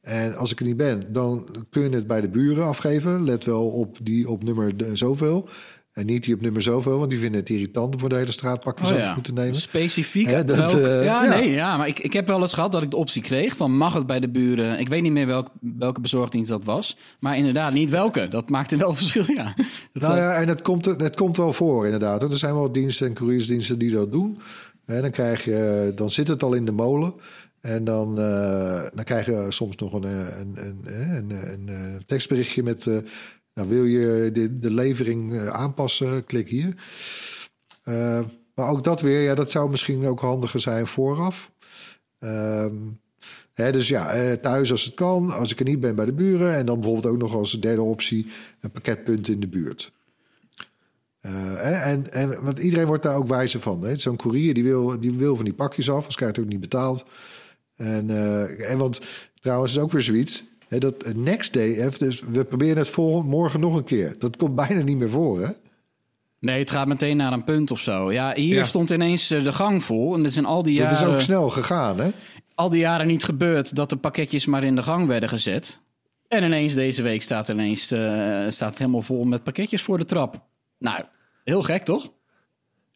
En 0.00 0.36
als 0.36 0.52
ik 0.52 0.60
er 0.60 0.66
niet 0.66 0.76
ben, 0.76 1.12
dan 1.12 1.66
kun 1.70 1.82
je 1.82 1.96
het 1.96 2.06
bij 2.06 2.20
de 2.20 2.28
buren 2.28 2.64
afgeven. 2.64 3.24
Let 3.24 3.44
wel 3.44 3.68
op 3.68 3.98
die 4.02 4.28
op 4.28 4.42
nummer 4.42 4.74
zoveel. 4.92 5.48
En 5.96 6.06
niet 6.06 6.24
die 6.24 6.34
op 6.34 6.40
nummer 6.40 6.62
zoveel, 6.62 6.98
want 6.98 7.10
die 7.10 7.18
vinden 7.18 7.40
het 7.40 7.48
irritant 7.48 7.94
om 7.94 8.00
voor 8.00 8.08
de 8.08 8.14
hele 8.14 8.32
straat 8.32 8.60
pakjes 8.60 8.88
Oh 8.90 8.94
aan 8.94 9.00
ja. 9.02 9.08
te 9.08 9.14
moeten 9.14 9.34
nemen. 9.34 9.54
Specifiek. 9.54 10.26
Hè, 10.26 10.44
dat, 10.44 10.56
welk- 10.56 10.86
eh, 10.86 11.04
ja, 11.04 11.24
ja. 11.24 11.34
nee, 11.34 11.50
ja, 11.50 11.76
maar 11.76 11.88
ik, 11.88 11.98
ik 11.98 12.12
heb 12.12 12.26
wel 12.26 12.40
eens 12.40 12.52
gehad 12.54 12.72
dat 12.72 12.82
ik 12.82 12.90
de 12.90 12.96
optie 12.96 13.22
kreeg 13.22 13.56
van 13.56 13.76
mag 13.76 13.92
het 13.94 14.06
bij 14.06 14.20
de 14.20 14.28
buren. 14.28 14.78
Ik 14.78 14.88
weet 14.88 15.02
niet 15.02 15.12
meer 15.12 15.26
welk, 15.26 15.48
welke 15.60 16.00
bezorgdienst 16.00 16.50
dat 16.50 16.64
was, 16.64 16.96
maar 17.20 17.36
inderdaad 17.36 17.72
niet 17.72 17.90
welke. 17.90 18.28
Dat 18.28 18.48
maakte 18.48 18.76
wel 18.76 18.94
verschil, 19.02 19.24
ja. 19.26 19.54
Dat 19.92 20.02
Nou 20.02 20.16
ja, 20.16 20.34
en 20.40 20.48
het 20.48 20.62
komt, 20.62 20.84
het 20.84 21.16
komt 21.16 21.36
wel 21.36 21.52
voor 21.52 21.84
inderdaad. 21.84 22.22
Er 22.22 22.36
zijn 22.36 22.54
wel 22.54 22.72
diensten 22.72 23.06
en 23.06 23.14
couriersdiensten 23.14 23.78
die 23.78 23.90
dat 23.90 24.12
doen. 24.12 24.38
En 24.86 25.02
dan, 25.02 25.10
krijg 25.10 25.44
je, 25.44 25.92
dan 25.94 26.10
zit 26.10 26.28
het 26.28 26.42
al 26.42 26.54
in 26.54 26.64
de 26.64 26.72
molen. 26.72 27.14
En 27.60 27.84
dan, 27.84 28.18
eh, 28.20 28.82
dan 28.94 29.04
krijg 29.04 29.26
je 29.26 29.46
soms 29.48 29.76
nog 29.76 29.92
een, 29.92 30.04
eh, 30.04 30.38
een, 30.38 30.80
een, 30.84 31.30
een, 31.30 32.02
tekstberichtje 32.06 32.62
met... 32.62 32.86
nou, 33.56 33.68
wil 33.68 33.84
je 33.84 34.30
de, 34.32 34.58
de 34.58 34.70
levering 34.70 35.34
eh, 35.34 35.46
aanpassen? 35.46 36.24
Klik 36.24 36.48
hier. 36.48 36.74
Eh, 37.82 38.20
maar 38.54 38.68
ook 38.68 38.84
dat 38.84 39.00
weer, 39.00 39.20
ja, 39.20 39.34
dat 39.34 39.50
zou 39.50 39.70
misschien 39.70 40.06
ook 40.06 40.20
handiger 40.20 40.60
zijn 40.60 40.86
vooraf. 40.86 41.50
Ehm, 42.18 42.74
hè, 43.52 43.72
dus 43.72 43.88
ja, 43.88 44.12
eh, 44.12 44.32
thuis 44.32 44.70
als 44.70 44.84
het 44.84 44.94
kan. 44.94 45.30
Als 45.30 45.52
ik 45.52 45.58
er 45.58 45.64
niet 45.64 45.80
ben 45.80 45.94
bij 45.94 46.04
de 46.04 46.12
buren. 46.12 46.54
En 46.54 46.66
dan 46.66 46.80
bijvoorbeeld 46.80 47.14
ook 47.14 47.20
nog 47.20 47.34
als 47.34 47.60
derde 47.60 47.82
optie 47.82 48.26
een 48.60 48.70
pakketpunt 48.70 49.28
in 49.28 49.40
de 49.40 49.48
buurt. 49.48 49.92
En, 51.20 52.12
en 52.12 52.44
want 52.44 52.58
iedereen 52.58 52.86
wordt 52.86 53.02
daar 53.02 53.16
ook 53.16 53.28
wijzer 53.28 53.60
van. 53.60 53.98
Zo'n 53.98 54.16
courier 54.16 54.54
die 54.54 54.64
wil, 54.64 55.00
die 55.00 55.12
wil 55.12 55.36
van 55.36 55.44
die 55.44 55.54
pakjes 55.54 55.90
af, 55.90 56.04
als 56.04 56.16
krijgt 56.16 56.36
hij 56.36 56.44
ook 56.44 56.50
niet 56.50 56.60
betaald. 56.60 57.04
En, 57.76 58.10
en 58.68 58.78
want 58.78 59.00
trouwens 59.40 59.76
is 59.76 59.82
ook 59.82 59.92
weer 59.92 60.00
zoiets. 60.00 60.44
Hè, 60.68 60.78
dat 60.78 61.12
next 61.14 61.52
day, 61.52 61.72
hè, 61.72 61.88
dus 61.98 62.20
we 62.20 62.44
proberen 62.44 62.76
het 62.76 62.88
volgende 62.88 63.28
morgen 63.28 63.60
nog 63.60 63.74
een 63.76 63.84
keer. 63.84 64.14
Dat 64.18 64.36
komt 64.36 64.54
bijna 64.54 64.82
niet 64.82 64.96
meer 64.96 65.10
voor, 65.10 65.40
hè? 65.40 65.48
Nee, 66.38 66.58
het 66.58 66.70
gaat 66.70 66.86
meteen 66.86 67.16
naar 67.16 67.32
een 67.32 67.44
punt 67.44 67.70
of 67.70 67.80
zo. 67.80 68.12
Ja, 68.12 68.32
hier 68.34 68.54
Ja. 68.54 68.64
stond 68.64 68.90
ineens 68.90 69.30
eh, 69.30 69.44
de 69.44 69.52
gang 69.52 69.84
vol. 69.84 70.14
En 70.14 70.22
dat 70.22 70.30
is 70.30 70.36
in 70.36 70.44
al 70.44 70.62
die 70.62 70.78
Dat 70.80 70.90
is 70.90 70.98
jaren, 70.98 71.14
ook 71.14 71.20
snel 71.20 71.48
gegaan, 71.50 71.98
hè? 72.00 72.10
al 72.54 72.68
die 72.68 72.80
jaren 72.80 73.06
niet 73.06 73.24
gebeurd 73.24 73.74
dat 73.76 73.90
de 73.90 73.96
pakketjes 73.96 74.46
maar 74.46 74.62
in 74.64 74.74
de 74.76 74.82
gang 74.82 75.06
werden 75.06 75.28
gezet. 75.28 75.80
En 76.28 76.42
ineens 76.44 76.74
deze 76.74 77.02
week 77.02 77.22
staat, 77.22 77.48
ineens, 77.48 77.90
eh, 77.90 78.00
staat 78.48 78.70
het 78.70 78.78
helemaal 78.78 79.02
vol 79.02 79.24
met 79.24 79.42
pakketjes 79.44 79.82
voor 79.82 79.98
de 79.98 80.04
trap. 80.04 80.40
Nou, 80.78 81.04
heel 81.44 81.62
gek 81.62 81.84
toch? 81.84 82.12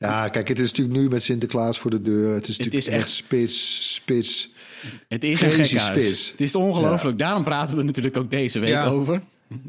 Ja, 0.08 0.28
kijk, 0.28 0.48
het 0.48 0.58
is 0.58 0.68
natuurlijk 0.72 0.98
nu 0.98 1.08
met 1.08 1.22
Sinterklaas 1.22 1.78
voor 1.78 1.90
de 1.90 2.02
deur. 2.02 2.34
Het 2.34 2.48
is 2.48 2.58
natuurlijk 2.58 2.86
is 2.86 2.92
echt, 2.92 3.10
spits, 3.10 3.92
spits. 3.94 4.52
Het 5.08 5.24
is 5.24 5.40
een 5.40 5.50
gek 5.50 5.78
huis. 5.78 6.30
Het 6.30 6.40
is 6.40 6.54
ongelooflijk. 6.54 7.18
Daarom 7.18 7.44
praten 7.44 7.74
we 7.74 7.80
er 7.80 7.86
natuurlijk 7.86 8.16
ook 8.16 8.30
deze 8.30 8.58
week 8.58 8.68
Ja. 8.68 8.86
over. 8.86 9.22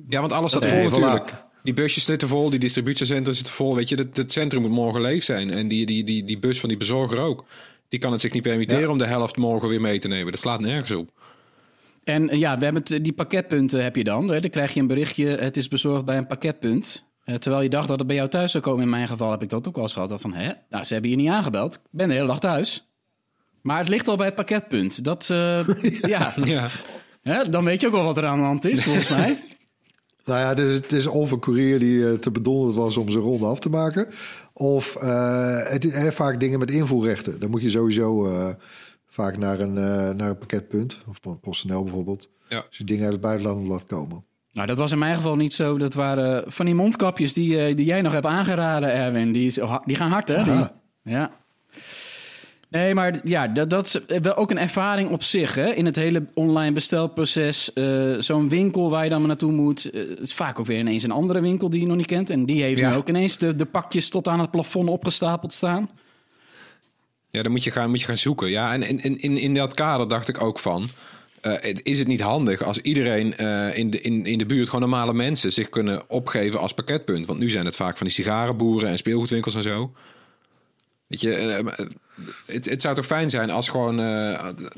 Ja, 0.10 0.20
want 0.20 0.32
alles 0.32 0.52
staat 0.52 0.64
Nee, 0.64 0.88
vol 0.88 0.98
voilà. 0.98 1.02
natuurlijk. 1.02 1.44
Die 1.64 1.74
busjes 1.74 2.04
zitten 2.06 2.28
vol, 2.28 2.50
die 2.50 2.60
distributiecentrum 2.60 3.36
zitten 3.36 3.54
vol. 3.54 3.76
Weet 3.76 3.90
je, 3.90 3.96
het, 3.96 4.18
het 4.18 4.32
centrum 4.32 4.62
moet 4.62 4.72
morgen 4.72 5.02
leeg 5.02 5.24
zijn. 5.24 5.52
En 5.52 5.68
die, 5.68 5.86
die, 5.86 6.04
die, 6.04 6.24
die 6.26 6.40
bus 6.40 6.60
van 6.60 6.70
die 6.70 6.78
bezorger 6.78 7.18
ook. 7.20 7.46
Die 7.90 8.00
kan 8.00 8.12
het 8.12 8.22
zich 8.22 8.34
niet 8.34 8.44
permitteren 8.44 8.84
Ja. 8.84 8.90
om 8.90 8.98
de 8.98 9.06
helft 9.06 9.38
morgen 9.38 9.70
weer 9.70 9.82
mee 9.82 10.00
te 10.00 10.08
nemen. 10.08 10.32
Dat 10.32 10.42
slaat 10.42 10.60
nergens 10.62 10.92
op. 10.92 11.10
En 12.04 12.30
eh, 12.30 12.40
ja, 12.40 12.58
we 12.58 12.64
hebben 12.64 12.84
het, 12.88 13.04
die 13.04 13.14
pakketpunten 13.14 13.84
heb 13.84 13.96
je 13.96 14.04
dan. 14.04 14.28
Hè? 14.28 14.40
Dan 14.40 14.50
krijg 14.50 14.74
je 14.74 14.80
een 14.80 14.88
berichtje, 14.88 15.26
het 15.28 15.58
is 15.58 15.68
bezorgd 15.68 16.06
bij 16.06 16.18
een 16.18 16.28
pakketpunt. 16.28 17.04
Eh, 17.24 17.36
terwijl 17.36 17.64
je 17.64 17.70
dacht 17.70 17.88
dat 17.88 17.98
het 17.98 18.08
bij 18.08 18.16
jou 18.16 18.30
thuis 18.30 18.52
zou 18.52 18.64
komen. 18.64 18.84
In 18.84 18.90
mijn 18.90 19.08
geval 19.08 19.32
heb 19.32 19.42
ik 19.42 19.50
dat 19.50 19.68
ook 19.68 19.76
wel 19.76 19.84
eens 19.84 19.94
gehad. 19.94 20.10
Dat 20.10 20.22
Van, 20.22 20.34
hè? 20.34 20.52
Nou, 20.70 20.84
ze 20.84 20.94
hebben 20.94 21.12
je 21.12 21.18
niet 21.18 21.30
aangebeld. 21.30 21.76
Ik 21.76 21.82
ben 21.90 22.08
de 22.08 22.14
hele 22.14 22.28
dag 22.28 22.40
thuis. 22.40 22.90
Maar 23.62 23.78
het 23.78 23.90
ligt 23.90 24.08
al 24.08 24.16
bij 24.16 24.26
het 24.26 24.36
pakketpunt. 24.36 25.04
Dat, 25.04 25.30
eh, 25.30 25.68
ja. 26.14 26.34
Ja. 26.44 26.68
Hè? 27.22 27.50
Dan 27.50 27.64
weet 27.64 27.82
je 27.82 27.88
ook 27.88 27.94
wel 27.94 28.04
wat 28.04 28.18
er 28.18 28.26
aan 28.26 28.40
de 28.40 28.46
hand 28.46 28.66
is, 28.66 28.84
volgens 28.84 29.10
mij. 29.10 29.40
Nou 30.24 30.40
ja, 30.40 30.48
het 30.48 30.60
is, 30.60 30.74
het 30.74 30.92
is 30.92 31.08
of 31.08 31.32
een 31.32 31.40
courier 31.40 31.80
die 31.80 32.10
eh, 32.10 32.14
te 32.14 32.32
bedonderd 32.32 32.76
was 32.76 32.98
om 32.98 33.10
zijn 33.10 33.24
ronde 33.24 33.46
af 33.46 33.60
te 33.60 33.70
maken. 33.70 34.08
Of 34.54 34.96
eh, 34.96 35.64
het 35.64 35.86
is 35.86 36.16
vaak 36.16 36.40
dingen 36.40 36.60
met 36.60 36.72
invoerrechten. 36.72 37.40
Dan 37.40 37.50
moet 37.50 37.62
je 37.62 37.70
sowieso 37.70 38.28
eh, 38.28 38.50
vaak 39.06 39.38
naar 39.38 39.60
een, 39.60 39.78
eh, 39.78 40.10
naar 40.10 40.30
een 40.30 40.38
pakketpunt. 40.38 41.04
Of 41.08 41.40
PostNL 41.42 41.84
bijvoorbeeld. 41.84 42.30
Ja. 42.48 42.64
Als 42.68 42.78
je 42.78 42.84
dingen 42.84 43.04
uit 43.04 43.12
het 43.12 43.22
buitenland 43.22 43.68
laat 43.68 43.86
komen. 43.86 44.26
Nou, 44.54 44.68
dat 44.68 44.78
was 44.78 44.92
in 44.92 44.98
mijn 45.00 45.16
geval 45.16 45.36
niet 45.36 45.54
zo. 45.54 45.78
Dat 45.78 45.94
waren 45.94 46.44
van 46.52 46.66
die 46.66 46.76
mondkapjes 46.76 47.34
die, 47.34 47.60
eh, 47.66 47.76
die 47.76 47.86
jij 47.86 48.02
nog 48.02 48.14
hebt 48.14 48.26
aangeraden, 48.26 48.92
Erwin. 48.94 49.32
Die, 49.32 49.46
is, 49.46 49.60
die 49.86 49.96
gaan 49.96 50.12
hard, 50.12 50.28
hè? 50.28 50.44
Die, 50.44 50.64
ja. 51.04 51.32
Nee, 52.70 52.94
maar 52.96 53.20
ja, 53.24 53.48
dat, 53.48 53.70
dat 53.70 53.86
is 53.86 54.20
wel 54.22 54.36
ook 54.36 54.52
een 54.52 54.58
ervaring 54.58 55.10
op 55.10 55.24
zich. 55.24 55.56
Hè? 55.56 55.70
In 55.74 55.86
het 55.86 55.96
hele 55.96 56.26
online 56.34 56.72
bestelproces. 56.72 57.74
eh, 57.74 58.14
Zo'n 58.18 58.50
winkel 58.50 58.90
waar 58.90 59.04
je 59.04 59.10
dan 59.10 59.20
maar 59.20 59.28
naartoe 59.28 59.52
moet. 59.52 59.90
eh, 59.90 60.10
het 60.10 60.20
is 60.20 60.34
vaak 60.34 60.60
ook 60.60 60.66
weer 60.66 60.80
ineens 60.80 61.04
een 61.04 61.12
andere 61.12 61.42
winkel 61.42 61.70
die 61.70 61.82
je 61.82 61.88
nog 61.88 61.98
niet 61.98 62.06
kent. 62.06 62.30
En 62.30 62.46
die 62.46 62.62
heeft 62.62 62.80
Ja. 62.80 62.90
nu 62.90 62.96
ook 62.96 63.10
ineens 63.10 63.38
de, 63.38 63.56
de 63.56 63.66
pakjes 63.66 64.10
tot 64.10 64.28
aan 64.28 64.40
het 64.40 64.52
plafond 64.52 64.90
opgestapeld 64.90 65.54
staan. 65.54 65.90
Ja, 67.30 67.42
dan 67.44 67.52
moet 67.52 67.64
je 67.64 67.72
gaan, 67.72 67.90
moet 67.90 68.00
je 68.02 68.06
gaan 68.08 68.18
zoeken. 68.18 68.50
Ja, 68.50 68.74
en 68.74 68.82
in, 68.84 69.00
in, 69.04 69.20
in, 69.20 69.38
in 69.38 69.54
dat 69.54 69.74
kader 69.74 70.08
dacht 70.08 70.28
ik 70.30 70.42
ook 70.44 70.60
van... 70.60 70.90
eh, 71.42 71.54
het, 71.62 71.82
is 71.84 72.00
het 72.00 72.08
niet 72.08 72.22
handig 72.22 72.64
als 72.64 72.78
iedereen 72.78 73.38
eh, 73.38 73.78
in, 73.78 73.90
de, 73.90 74.02
in, 74.02 74.26
in 74.26 74.38
de 74.38 74.46
buurt... 74.46 74.66
gewoon 74.66 74.90
normale 74.90 75.14
mensen 75.14 75.52
zich 75.52 75.70
kunnen 75.70 76.10
opgeven 76.10 76.60
als 76.60 76.74
pakketpunt? 76.74 77.26
Want 77.26 77.40
nu 77.40 77.50
zijn 77.50 77.66
het 77.66 77.76
vaak 77.76 77.98
van 77.98 78.08
die 78.08 78.16
sigarenboeren 78.16 78.90
en 78.90 78.98
speelgoedwinkels 78.98 79.56
en 79.56 79.64
zo. 79.64 79.94
Weet 81.08 81.22
je, 81.22 81.36
eh, 81.36 81.88
het, 82.46 82.70
het 82.70 82.82
zou 82.82 82.96
toch 82.96 83.06
fijn 83.06 83.30
zijn 83.30 83.50
als 83.50 83.70
gewoon... 83.70 84.00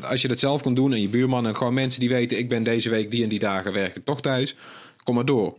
als 0.01 0.22
je 0.22 0.27
dat 0.27 0.39
zelf 0.39 0.62
kon 0.62 0.74
doen 0.74 0.93
en 0.93 1.01
je 1.01 1.08
buurman... 1.08 1.48
en 1.48 1.55
gewoon 1.55 1.74
mensen 1.74 2.00
die 2.00 2.10
weten... 2.10 2.38
ik 2.38 2.50
ben 2.50 2.63
deze 2.63 2.89
week 2.89 3.12
die 3.12 3.24
en 3.24 3.29
die 3.29 3.39
dagen 3.39 3.74
werk 3.74 3.96
ik 3.96 4.05
toch 4.05 4.22
thuis. 4.22 4.55
Kom 5.03 5.15
maar 5.15 5.25
door. 5.25 5.58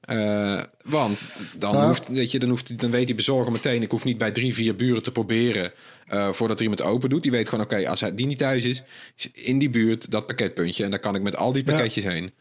Eh, 0.00 0.62
want 0.84 1.24
dan, 1.58 1.72
Nou. 1.72 1.86
hoeft, 1.86 2.08
weet 2.08 2.30
je, 2.30 2.38
dan, 2.38 2.48
hoeft, 2.48 2.80
dan 2.80 2.90
weet 2.90 3.06
die 3.06 3.14
bezorger 3.16 3.52
meteen... 3.52 3.82
ik 3.82 3.90
hoef 3.90 4.04
niet 4.04 4.18
bij 4.18 4.30
drie, 4.30 4.54
vier 4.54 4.76
buren 4.76 5.02
te 5.02 5.12
proberen... 5.12 5.72
eh, 6.06 6.32
voordat 6.32 6.56
er 6.56 6.62
iemand 6.62 6.82
open 6.82 7.10
doet. 7.10 7.22
Die 7.22 7.30
weet 7.32 7.48
gewoon, 7.48 7.64
oké, 7.64 7.88
als 7.88 8.00
hij 8.00 8.14
die 8.14 8.26
niet 8.26 8.38
thuis 8.38 8.64
is... 8.64 8.82
is 9.16 9.30
in 9.32 9.58
die 9.58 9.70
buurt 9.70 10.10
dat 10.10 10.26
pakketpuntje. 10.26 10.84
En 10.84 10.90
dan 10.90 11.00
kan 11.00 11.14
ik 11.14 11.22
met 11.22 11.36
al 11.36 11.52
die 11.52 11.64
Ja. 11.66 11.72
pakketjes 11.72 12.04
heen. 12.04 12.32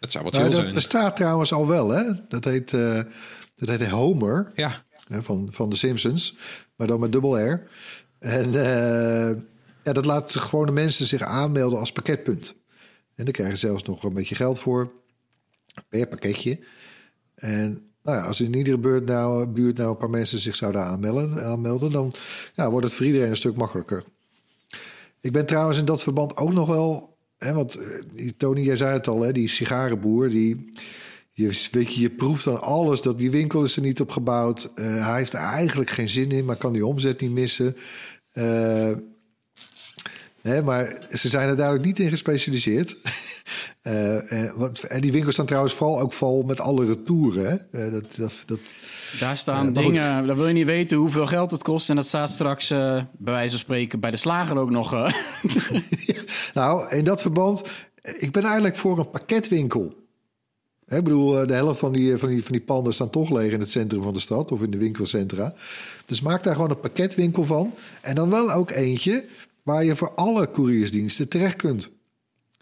Dat 0.00 0.12
zou 0.12 0.24
wat 0.24 0.32
Nou, 0.32 0.44
chill 0.44 0.52
dat 0.54 0.62
zijn. 0.62 0.74
bestaat 0.74 1.16
trouwens 1.16 1.52
al 1.52 1.66
wel, 1.66 1.88
hè? 1.88 2.02
Dat 2.28 2.44
heet, 2.44 2.72
eh, 2.72 3.00
dat 3.56 3.68
heet 3.68 3.88
Homer. 3.88 4.52
Ja, 4.54 4.84
hè, 5.08 5.22
van, 5.22 5.48
van 5.52 5.68
de 5.68 5.76
Simpsons, 5.76 6.36
maar 6.76 6.86
dan 6.86 7.00
met 7.00 7.12
dubbel 7.12 7.38
R. 7.40 7.68
En 8.18 8.52
ja, 9.84 9.92
dat 9.92 10.04
laat 10.04 10.34
gewoon 10.34 10.66
de 10.66 10.72
mensen 10.72 11.06
zich 11.06 11.20
aanmelden 11.22 11.78
als 11.78 11.92
pakketpunt. 11.92 12.54
En 13.14 13.24
dan 13.24 13.32
krijgen 13.32 13.58
ze 13.58 13.66
zelfs 13.66 13.82
nog 13.82 14.02
een 14.02 14.14
beetje 14.14 14.34
geld 14.34 14.58
voor 14.58 14.92
per 15.88 16.06
pakketje. 16.06 16.60
En 17.34 17.82
nou 18.02 18.16
ja, 18.16 18.22
als 18.22 18.40
in 18.40 18.54
iedere 18.54 18.78
buurt 18.78 19.06
nou, 19.06 19.46
buurt 19.46 19.76
nou 19.76 19.90
een 19.90 19.96
paar 19.96 20.10
mensen 20.10 20.38
zich 20.38 20.56
zouden 20.56 20.84
aanmelden, 20.84 21.44
aanmelden 21.44 21.90
dan 21.90 22.12
ja, 22.54 22.70
wordt 22.70 22.86
het 22.86 22.94
voor 22.94 23.06
iedereen 23.06 23.30
een 23.30 23.36
stuk 23.36 23.56
makkelijker. 23.56 24.04
Ik 25.20 25.32
ben 25.32 25.46
trouwens 25.46 25.78
in 25.78 25.84
dat 25.84 26.02
verband 26.02 26.36
ook 26.36 26.52
nog 26.52 26.68
wel, 26.68 27.16
hè, 27.38 27.52
want 27.52 27.74
eh, 27.74 28.30
Tony, 28.36 28.60
jij 28.60 28.76
zei 28.76 28.92
het 28.92 29.08
al, 29.08 29.22
hè, 29.22 29.32
die 29.32 29.48
sigarenboer, 29.48 30.28
die, 30.28 30.72
je, 31.32 31.68
weet 31.70 31.94
je, 31.94 32.00
je 32.00 32.10
proeft 32.10 32.44
dan 32.44 32.60
alles. 32.60 33.02
Dat 33.02 33.18
die 33.18 33.30
winkel 33.30 33.64
is 33.64 33.76
er 33.76 33.82
niet 33.82 34.00
op 34.00 34.10
gebouwd. 34.10 34.72
Eh, 34.74 35.06
hij 35.06 35.16
heeft 35.16 35.32
er 35.32 35.40
eigenlijk 35.40 35.90
geen 35.90 36.08
zin 36.08 36.30
in, 36.30 36.44
maar 36.44 36.56
kan 36.56 36.72
die 36.72 36.86
omzet 36.86 37.20
niet 37.20 37.30
missen. 37.30 37.76
Eh, 38.32 38.92
hè, 40.48 40.62
maar 40.62 40.96
ze 41.10 41.28
zijn 41.28 41.48
er 41.48 41.56
duidelijk 41.56 41.86
niet 41.86 41.98
in 41.98 42.10
gespecialiseerd. 42.10 42.96
Eh, 43.82 44.44
eh, 44.44 44.52
want, 44.56 44.82
en 44.82 45.00
die 45.00 45.12
winkels 45.12 45.34
staan 45.34 45.46
trouwens 45.46 45.74
vooral 45.74 46.00
ook 46.00 46.12
vol 46.12 46.42
met 46.42 46.60
alle 46.60 46.86
retouren. 46.86 47.44
Hè? 47.44 47.84
Eh, 47.84 47.92
dat, 47.92 48.14
dat, 48.16 48.32
dat, 48.46 48.58
Daar 49.20 49.36
staan 49.36 49.66
Ja, 49.66 49.70
dingen, 49.70 50.26
dan 50.26 50.36
wil 50.36 50.46
je 50.46 50.52
niet 50.52 50.66
weten 50.66 50.98
hoeveel 50.98 51.26
geld 51.26 51.50
het 51.50 51.62
kost. 51.62 51.90
En 51.90 51.96
dat 51.96 52.06
staat 52.06 52.30
straks, 52.30 52.68
bij 52.68 53.06
wijze 53.18 53.50
van 53.50 53.58
spreken, 53.58 54.00
bij 54.00 54.10
de 54.10 54.16
slager 54.16 54.56
ook 54.56 54.70
nog. 54.70 54.92
Nou, 56.54 56.96
in 56.96 57.04
dat 57.04 57.22
verband, 57.22 57.62
ik 58.02 58.32
ben 58.32 58.42
eigenlijk 58.42 58.76
voor 58.76 58.98
een 58.98 59.10
pakketwinkel. 59.10 59.94
Hè, 60.86 60.96
Ik 60.96 61.04
bedoel, 61.04 61.46
de 61.46 61.54
helft 61.54 61.78
van 61.78 61.92
die, 61.92 62.16
van, 62.16 62.28
die, 62.28 62.42
van 62.42 62.52
die 62.52 62.60
panden 62.60 62.92
staan 62.92 63.10
toch 63.10 63.30
leeg 63.30 63.52
in 63.52 63.60
het 63.60 63.70
centrum 63.70 64.02
van 64.02 64.12
de 64.12 64.20
stad 64.20 64.52
of 64.52 64.62
in 64.62 64.70
de 64.70 64.78
winkelcentra. 64.78 65.54
Dus 66.06 66.20
maak 66.20 66.42
daar 66.42 66.54
gewoon 66.54 66.70
een 66.70 66.80
pakketwinkel 66.80 67.44
van. 67.44 67.74
En 68.00 68.14
dan 68.14 68.30
wel 68.30 68.52
ook 68.52 68.70
eentje 68.70 69.24
waar 69.68 69.84
je 69.84 69.96
voor 69.96 70.12
alle 70.14 70.50
couriersdiensten 70.50 71.28
terecht 71.28 71.56
kunt. 71.56 71.90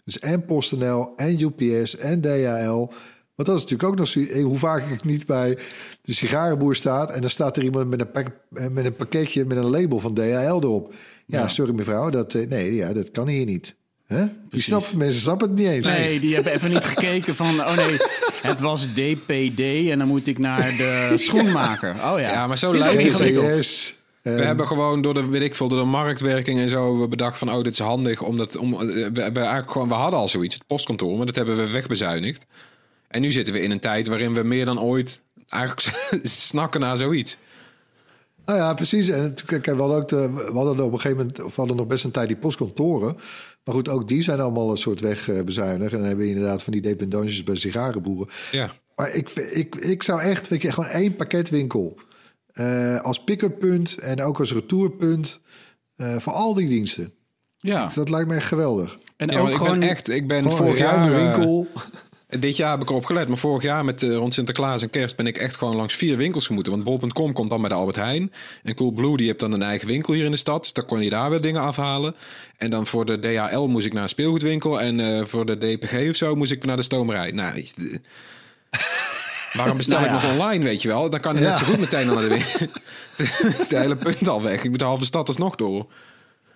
Dus 0.03 0.19
en 0.19 0.45
PostNL, 0.45 1.13
en 1.15 1.39
UPS, 1.39 1.97
en 1.97 2.21
DHL. 2.21 2.87
Want 3.35 3.49
dat 3.49 3.57
is 3.57 3.61
natuurlijk 3.61 3.83
ook 3.89 3.97
nog 3.97 4.07
zo. 4.07 4.19
eh, 4.19 4.43
Hoe 4.43 4.57
vaak 4.57 4.89
ik 4.91 5.03
niet 5.03 5.25
bij 5.25 5.57
de 6.01 6.13
sigarenboer 6.13 6.75
staat. 6.75 7.11
en 7.11 7.21
dan 7.21 7.29
staat 7.29 7.57
er 7.57 7.63
iemand 7.63 7.89
met 7.89 8.01
een, 8.01 8.11
pak, 8.11 8.27
eh, 8.53 8.67
met 8.67 8.85
een 8.85 8.95
pakketje 8.95 9.45
met 9.45 9.57
een 9.57 9.69
label 9.69 9.99
van 9.99 10.13
DHL 10.13 10.59
erop. 10.61 10.93
Ja, 11.25 11.47
sorry 11.47 11.73
mevrouw, 11.73 12.09
dat, 12.09 12.33
eh, 12.33 12.47
nee, 12.47 12.75
ja, 12.75 12.93
dat 12.93 13.11
kan 13.11 13.27
hier 13.27 13.45
niet. 13.45 13.75
Hè? 14.05 14.25
Die 14.49 14.61
snappen, 14.61 14.97
mensen 14.97 15.21
snappen 15.21 15.47
het 15.49 15.57
niet 15.57 15.67
eens. 15.67 15.85
Nee, 15.85 16.19
die 16.19 16.35
hebben 16.35 16.53
even 16.53 16.69
niet 16.69 16.85
gekeken 16.85 17.35
van... 17.35 17.59
Oh 17.59 17.75
nee, 17.75 17.97
het 18.41 18.59
was 18.59 18.87
DPD 18.93 19.59
en 19.89 19.97
dan 19.99 20.07
moet 20.07 20.27
ik 20.27 20.37
naar 20.37 20.69
de 20.77 21.13
schoenmaker. 21.27 21.89
Oh 21.91 21.99
ja, 21.99 22.17
Ja, 22.19 22.47
maar 22.47 22.57
zo 22.57 22.73
lijkt 22.77 23.19
het. 23.19 23.95
We 24.21 24.31
eh, 24.31 24.45
hebben 24.45 24.67
gewoon 24.67 25.01
door 25.01 25.13
de, 25.13 25.27
weet 25.27 25.41
ik 25.41 25.55
veel, 25.55 25.69
door 25.69 25.79
de 25.79 25.85
marktwerking 25.85 26.59
en 26.59 26.69
zo 26.69 26.99
we 26.99 27.07
bedacht 27.07 27.37
van, 27.37 27.51
oh, 27.51 27.63
dit 27.63 27.73
is 27.73 27.79
handig. 27.79 28.21
Omdat, 28.21 28.57
om, 28.57 28.73
eh, 28.73 28.79
we, 28.79 29.21
hebben 29.21 29.41
eigenlijk 29.41 29.71
gewoon, 29.71 29.87
we 29.87 29.93
hadden 29.93 30.19
al 30.19 30.27
zoiets, 30.27 30.55
het 30.55 30.67
postkantoor, 30.67 31.17
maar 31.17 31.25
dat 31.25 31.35
hebben 31.35 31.55
we 31.55 31.69
wegbezuinigd. 31.69 32.45
En 33.07 33.21
nu 33.21 33.31
zitten 33.31 33.53
we 33.53 33.61
in 33.61 33.71
een 33.71 33.79
tijd 33.79 34.07
waarin 34.07 34.33
we 34.33 34.43
meer 34.43 34.65
dan 34.65 34.79
ooit 34.79 35.21
eigenlijk 35.49 35.97
snakken 36.51 36.79
naar 36.79 36.97
zoiets. 36.97 37.37
Nou 38.45 38.59
ja, 38.59 38.73
precies. 38.73 39.09
En 39.09 39.33
kijk, 39.45 39.65
we 39.65 39.71
hadden, 39.71 39.97
ook 39.97 40.07
de, 40.07 40.31
we 40.31 40.51
hadden 40.53 40.85
op 40.85 40.93
een 40.93 40.99
gegeven 40.99 41.17
moment, 41.17 41.43
of 41.43 41.55
we 41.55 41.61
hadden 41.61 41.77
nog 41.77 41.87
best 41.87 42.03
een 42.03 42.11
tijd 42.11 42.27
die 42.27 42.37
postkantoren. 42.37 43.15
Maar 43.63 43.75
goed, 43.75 43.89
ook 43.89 44.07
die 44.07 44.21
zijn 44.21 44.39
allemaal 44.39 44.71
een 44.71 44.77
soort 44.77 44.99
wegbezuinigd. 44.99 45.91
En 45.91 45.97
dan 45.97 46.07
hebben 46.07 46.25
we 46.25 46.31
inderdaad 46.31 46.63
van 46.63 46.73
die 46.73 46.81
dependances 46.81 47.43
bij 47.43 47.55
sigarenboeren. 47.55 48.33
Ja. 48.51 48.71
Maar 48.95 49.13
ik, 49.13 49.29
ik, 49.31 49.75
ik 49.75 50.03
zou 50.03 50.21
echt, 50.21 50.47
weet 50.47 50.61
je, 50.61 50.71
gewoon 50.71 50.89
één 50.89 51.15
pakketwinkel. 51.15 51.99
Eh, 52.57 53.01
als 53.01 53.23
pick-up 53.23 53.59
punt 53.59 53.97
en 53.97 54.21
ook 54.21 54.39
als 54.39 54.53
retourpunt. 54.53 55.41
eh, 55.95 56.15
voor 56.19 56.33
al 56.33 56.53
die 56.53 56.67
diensten. 56.67 57.13
Ja, 57.57 57.91
Dat 57.95 58.09
lijkt 58.09 58.27
me 58.27 58.35
echt 58.35 58.47
geweldig. 58.47 58.97
en 59.17 59.27
Ja, 59.29 59.37
ook 59.37 59.43
maar 59.43 59.51
ik 59.51 59.57
gewoon... 59.57 59.79
ben 59.79 59.89
echt, 59.89 60.09
ik 60.09 60.27
ben 60.27 60.41
Gewoon 60.43 60.57
vorig 60.57 60.77
jaar... 60.77 61.11
eh, 61.11 61.23
winkel. 61.33 61.67
Dit 62.39 62.55
jaar 62.57 62.71
heb 62.71 62.81
ik 62.81 62.89
erop 62.89 63.05
gelet, 63.05 63.27
maar 63.27 63.37
vorig 63.37 63.63
jaar 63.63 63.85
met 63.85 64.03
eh, 64.03 64.15
rond 64.15 64.33
Sinterklaas 64.33 64.81
en 64.81 64.89
Kerst 64.89 65.15
ben 65.15 65.27
ik 65.27 65.37
echt 65.37 65.55
gewoon 65.55 65.75
langs 65.75 65.93
vier 65.95 66.17
winkels 66.17 66.47
gemoeten. 66.47 66.71
Want 66.71 66.83
bol.com 66.83 67.33
komt 67.33 67.49
dan 67.49 67.59
bij 67.59 67.69
de 67.69 67.75
Albert 67.75 67.95
Heijn. 67.95 68.31
En 68.63 68.75
Coolblue 68.75 69.17
die 69.17 69.27
heeft 69.27 69.39
dan 69.39 69.53
een 69.53 69.61
eigen 69.61 69.87
winkel 69.87 70.13
hier 70.13 70.25
in 70.25 70.31
de 70.31 70.37
stad. 70.37 70.63
Dus 70.63 70.73
dan 70.73 70.85
kon 70.85 71.03
je 71.03 71.09
daar 71.09 71.29
weer 71.29 71.41
dingen 71.41 71.61
afhalen. 71.61 72.15
En 72.57 72.69
dan 72.69 72.87
voor 72.87 73.05
de 73.05 73.19
DHL 73.19 73.59
moest 73.67 73.85
ik 73.85 73.93
naar 73.93 74.03
een 74.03 74.09
speelgoedwinkel. 74.09 74.81
En 74.81 74.99
eh, 74.99 75.25
voor 75.25 75.45
de 75.45 75.57
DPG 75.57 76.09
of 76.09 76.15
zo 76.15 76.35
moest 76.35 76.51
ik 76.51 76.65
naar 76.65 76.75
de 76.75 76.81
stomerij. 76.83 77.31
Nou, 77.31 77.65
waarom 79.53 79.77
bestel 79.77 79.99
Nou 79.99 80.15
ik 80.15 80.21
nog 80.21 80.31
online, 80.31 80.63
weet 80.63 80.81
je 80.81 80.87
wel? 80.87 81.09
Dan 81.09 81.19
kan 81.19 81.35
ik 81.35 81.41
Ja. 81.41 81.47
net 81.49 81.57
zo 81.57 81.65
goed 81.65 81.79
meteen 81.79 82.07
naar 82.07 82.15
de 82.21 82.27
winkel. 82.27 82.67
Het 83.17 83.59
is 83.59 83.67
de 83.67 83.77
hele 83.77 83.95
punt 83.95 84.27
al 84.29 84.41
weg. 84.41 84.63
Ik 84.63 84.69
moet 84.69 84.79
de 84.79 84.85
halve 84.85 85.05
stad 85.05 85.27
alsnog 85.27 85.55
door. 85.55 85.85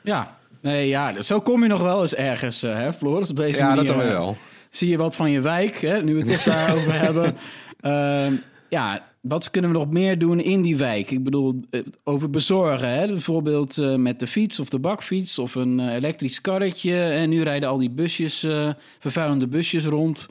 Ja, 0.03 0.37
nee, 0.61 0.87
ja, 0.87 1.21
zo 1.21 1.39
kom 1.41 1.61
je 1.63 1.67
nog 1.69 1.81
wel 1.81 2.01
eens 2.01 2.15
ergens, 2.15 2.63
eh, 2.63 2.75
hè, 2.75 2.93
Floris? 2.93 3.29
Op 3.29 3.35
deze 3.35 3.57
Ja, 3.57 3.67
manier, 3.67 3.85
dat 3.85 3.95
dan 3.95 4.05
eh, 4.05 4.11
wel. 4.11 4.37
Zie 4.69 4.89
je 4.89 4.97
wat 4.97 5.15
van 5.15 5.31
je 5.31 5.41
wijk, 5.41 5.81
hè, 5.81 6.03
nu 6.03 6.13
we 6.15 6.19
het 6.19 6.29
toch 6.29 6.43
daarover 6.55 6.93
hebben. 6.99 7.37
Ehm, 7.81 8.33
ja, 8.69 9.03
wat 9.21 9.51
kunnen 9.51 9.71
we 9.71 9.77
nog 9.77 9.89
meer 9.89 10.17
doen 10.19 10.39
in 10.39 10.61
die 10.61 10.77
wijk? 10.77 11.11
Ik 11.11 11.23
bedoel, 11.23 11.61
eh, 11.69 11.81
over 12.03 12.29
bezorgen. 12.29 12.89
Hè? 12.89 13.07
Bijvoorbeeld 13.07 13.77
eh, 13.77 13.95
met 13.95 14.19
de 14.19 14.27
fiets 14.27 14.59
of 14.59 14.69
de 14.69 14.79
bakfiets 14.79 15.39
of 15.39 15.55
een 15.55 15.89
elektrisch 15.89 16.41
karretje. 16.41 17.03
En 17.03 17.29
nu 17.29 17.43
rijden 17.43 17.69
al 17.69 17.77
die 17.77 17.89
busjes, 17.91 18.43
eh, 18.43 18.69
vervuilende 18.99 19.47
busjes 19.47 19.85
rond. 19.85 20.27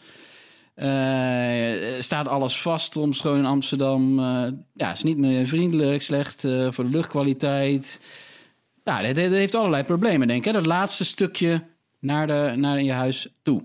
Eh, 0.80 2.00
staat 2.00 2.28
alles 2.28 2.60
vast 2.60 2.92
soms 2.92 3.20
gewoon 3.20 3.38
in 3.38 3.44
Amsterdam. 3.44 4.18
Eh, 4.18 4.48
ja, 4.74 4.92
is 4.92 5.02
niet 5.02 5.16
meer 5.18 5.46
vriendelijk, 5.46 6.02
slecht 6.02 6.44
eh, 6.44 6.66
voor 6.70 6.84
de 6.84 6.90
luchtkwaliteit. 6.90 8.00
Ja, 8.84 9.02
dit, 9.02 9.14
dit 9.14 9.30
heeft 9.30 9.54
allerlei 9.54 9.82
problemen, 9.82 10.26
denk 10.28 10.38
ik. 10.38 10.44
Hè? 10.44 10.52
Dat 10.52 10.66
laatste 10.66 11.04
stukje 11.04 11.62
naar, 11.98 12.26
de, 12.26 12.52
naar 12.56 12.82
je 12.82 12.92
huis 12.92 13.28
toe. 13.42 13.62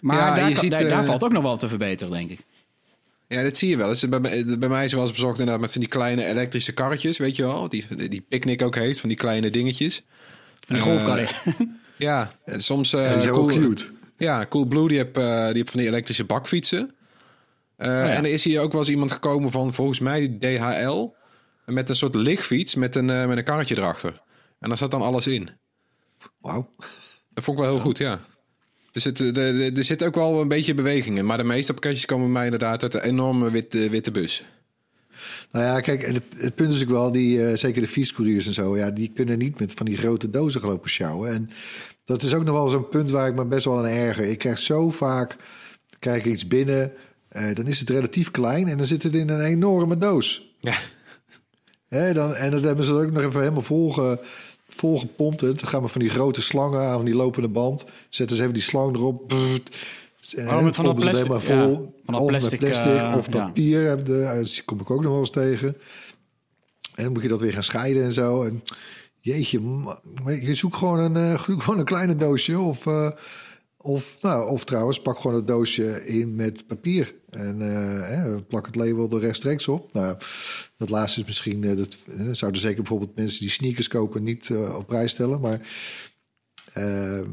Maar 0.00 0.16
Ja, 0.16 0.34
daar, 0.34 0.48
je 0.48 0.54
ziet, 0.56 0.70
daar, 0.70 0.88
daar 0.88 1.04
valt 1.04 1.24
ook 1.24 1.32
nog 1.32 1.42
wel 1.42 1.56
te 1.56 1.68
verbeteren, 1.68 2.12
denk 2.12 2.30
ik. 2.30 2.38
Ja, 3.28 3.42
dat 3.42 3.56
zie 3.56 3.68
je 3.68 3.76
wel. 3.76 3.88
eens. 3.88 4.08
bij, 4.08 4.20
mij- 4.20 4.58
bij 4.58 4.68
mij 4.68 4.84
is 4.84 4.92
wel 4.92 5.02
eens 5.02 5.12
bezocht 5.12 5.38
inderdaad 5.38 5.60
met 5.62 5.72
van 5.72 5.80
die 5.80 5.90
kleine 5.90 6.24
elektrische 6.26 6.72
karretjes, 6.72 7.18
weet 7.18 7.36
je 7.36 7.42
wel. 7.42 7.68
Die, 7.68 8.08
die 8.08 8.20
picknick 8.28 8.62
ook 8.62 8.74
heeft, 8.74 9.00
van 9.00 9.08
die 9.08 9.18
kleine 9.18 9.50
dingetjes. 9.50 10.02
Van 10.66 10.74
die 10.74 10.84
golfkarren. 10.84 11.28
Ja, 11.96 12.30
en 12.44 12.60
soms... 12.62 12.92
eh 12.92 13.02
Ja, 13.04 13.12
die 13.12 13.20
zijn 13.20 13.32
Cool- 13.34 13.46
cute. 13.46 13.86
Ja, 14.16 14.46
Cool 14.48 14.64
Blue, 14.66 14.88
die 14.88 14.96
heeft, 14.98 15.16
eh, 15.16 15.44
die 15.46 15.54
heeft 15.56 15.70
van 15.70 15.80
die 15.80 15.88
elektrische 15.88 16.24
bakfietsen. 16.24 16.94
Eh, 17.76 17.88
ja. 17.88 18.08
En 18.08 18.24
er 18.24 18.30
is 18.30 18.44
hier 18.44 18.60
ook 18.60 18.72
wel 18.72 18.80
eens 18.80 18.90
iemand 18.90 19.12
gekomen 19.12 19.50
van, 19.50 19.72
volgens 19.72 19.98
mij, 20.00 20.36
DHL. 20.40 21.08
Met 21.66 21.88
een 21.88 21.94
soort 21.96 22.14
lichtfiets 22.14 22.74
met 22.74 22.96
een, 22.96 23.10
eh, 23.10 23.26
met 23.26 23.36
een 23.36 23.44
karretje 23.44 23.76
erachter. 23.78 24.20
En 24.60 24.68
daar 24.68 24.78
zat 24.78 24.90
dan 24.90 25.02
alles 25.02 25.26
in. 25.26 25.48
Wauw. 26.40 26.70
Dat 27.30 27.44
vond 27.44 27.58
ik 27.58 27.64
wel 27.64 27.72
heel 27.72 27.82
goed, 27.82 27.98
ja. 27.98 28.20
Dus 28.92 29.04
het, 29.04 29.16
de, 29.16 29.32
de- 29.32 29.72
er 29.76 29.84
zit 29.84 30.04
ook 30.04 30.14
wel 30.14 30.40
een 30.40 30.48
beetje 30.48 30.74
beweging 30.74 31.18
in. 31.18 31.26
Maar 31.26 31.36
de 31.36 31.44
meeste 31.44 31.72
pakketjes 31.72 32.04
komen 32.06 32.24
bij 32.24 32.32
mij 32.34 32.44
inderdaad 32.44 32.82
uit 32.82 32.94
een 32.94 33.00
enorme 33.02 33.50
witte, 33.50 33.88
witte 33.90 34.10
bus. 34.10 34.44
Nou 35.50 35.64
ja, 35.64 35.80
kijk, 35.80 36.06
het, 36.06 36.22
het 36.36 36.54
punt 36.54 36.72
is 36.72 36.82
ook 36.82 36.88
wel, 36.88 37.12
die, 37.12 37.46
eh, 37.46 37.56
zeker 37.56 37.80
de 37.80 37.88
fietscouriers 37.88 38.46
en 38.46 38.52
zo, 38.52 38.76
ja, 38.76 38.90
die 38.90 39.10
kunnen 39.14 39.38
niet 39.38 39.60
met 39.60 39.74
van 39.74 39.86
die 39.86 39.96
grote 39.96 40.30
dozen 40.30 40.60
gelopen 40.60 40.90
sjouwen. 40.90 41.32
En 41.32 41.50
dat 42.04 42.22
is 42.22 42.34
ook 42.34 42.44
nog 42.44 42.54
wel 42.54 42.68
zo'n 42.68 42.88
punt 42.88 43.10
waar 43.10 43.28
ik 43.28 43.34
me 43.34 43.44
best 43.44 43.64
wel 43.64 43.78
aan 43.78 43.86
erger. 43.86 44.24
Ik 44.24 44.38
krijg 44.38 44.58
zo 44.58 44.90
vaak, 44.90 45.36
krijg 45.98 46.24
ik 46.24 46.32
iets 46.32 46.46
binnen, 46.46 46.92
eh, 47.28 47.54
dan 47.54 47.66
is 47.66 47.80
het 47.80 47.90
relatief 47.90 48.30
klein 48.30 48.68
en 48.68 48.76
dan 48.76 48.86
zit 48.86 49.02
het 49.02 49.14
in 49.14 49.28
een 49.28 49.44
enorme 49.44 49.98
doos. 49.98 50.56
Ja, 50.60 50.76
Hè, 51.94 52.12
dan, 52.12 52.34
en 52.34 52.50
dan 52.50 52.62
hebben 52.62 52.84
ze 52.84 52.94
ook 52.94 53.10
nog 53.10 53.22
even 53.22 53.40
helemaal 53.40 53.62
volge, 53.62 54.20
volgepompt. 54.68 55.40
Dan 55.40 55.56
gaan 55.58 55.82
we 55.82 55.88
van 55.88 56.00
die 56.00 56.10
grote 56.10 56.42
slangen 56.42 56.80
aan, 56.80 56.96
van 56.96 57.04
die 57.04 57.14
lopende 57.14 57.48
band. 57.48 57.84
Zetten 58.08 58.36
ze 58.36 58.42
even 58.42 58.54
die 58.54 58.62
slang 58.62 58.94
erop. 58.94 59.28
Brrrt. 59.28 59.76
Eh, 60.32 60.46
Oh, 60.46 60.62
met 60.62 60.74
van 60.74 60.84
dat 60.84 60.94
het 60.94 61.04
plastic, 61.04 61.32
ja, 61.32 61.40
vol. 61.40 61.94
of 62.06 62.26
plastic, 62.26 62.60
met 62.60 62.70
plastic, 62.70 62.92
eh, 62.92 63.14
of 63.16 63.32
ja. 63.32 63.44
papier. 63.44 63.88
Heb 63.88 64.04
de, 64.04 64.22
eh, 64.22 64.44
die 64.44 64.62
kom 64.62 64.80
ik 64.80 64.90
ook 64.90 65.02
nog 65.02 65.10
wel 65.10 65.20
eens 65.20 65.30
tegen. 65.30 65.76
En 66.94 67.04
dan 67.04 67.12
moet 67.12 67.22
je 67.22 67.28
dat 67.28 67.40
weer 67.40 67.52
gaan 67.52 67.62
scheiden 67.62 68.02
en 68.04 68.12
zo. 68.12 68.42
En 68.42 68.62
jeetje, 69.20 69.60
maar 70.22 70.34
je 70.34 70.54
zoekt 70.54 70.76
gewoon 70.76 70.98
een, 70.98 71.16
eh, 71.16 71.42
gewoon 71.60 71.78
een 71.78 71.84
kleine 71.84 72.16
doosje. 72.16 72.58
Of, 72.58 72.86
of, 73.76 74.18
nou, 74.22 74.50
of 74.50 74.64
trouwens, 74.64 75.00
pak 75.02 75.20
gewoon 75.20 75.36
het 75.36 75.48
doosje 75.48 76.06
in 76.06 76.36
met 76.36 76.66
papier. 76.66 77.14
En 77.30 77.60
eh, 77.60 78.36
plak 78.48 78.66
het 78.66 78.74
label 78.74 79.10
er 79.10 79.20
rechtstreeks 79.20 79.68
op. 79.68 79.92
Nou, 79.92 80.16
dat 80.76 80.88
laatste 80.88 81.20
is 81.20 81.26
misschien... 81.26 81.60
dat 81.60 81.96
zouden 82.32 82.60
zeker 82.60 82.82
bijvoorbeeld 82.82 83.16
mensen 83.16 83.40
die 83.40 83.50
sneakers 83.50 83.88
kopen... 83.88 84.22
niet 84.22 84.50
op 84.76 84.86
prijs 84.86 85.10
stellen. 85.10 85.40
Maar 85.40 85.60
ehm, 86.72 87.30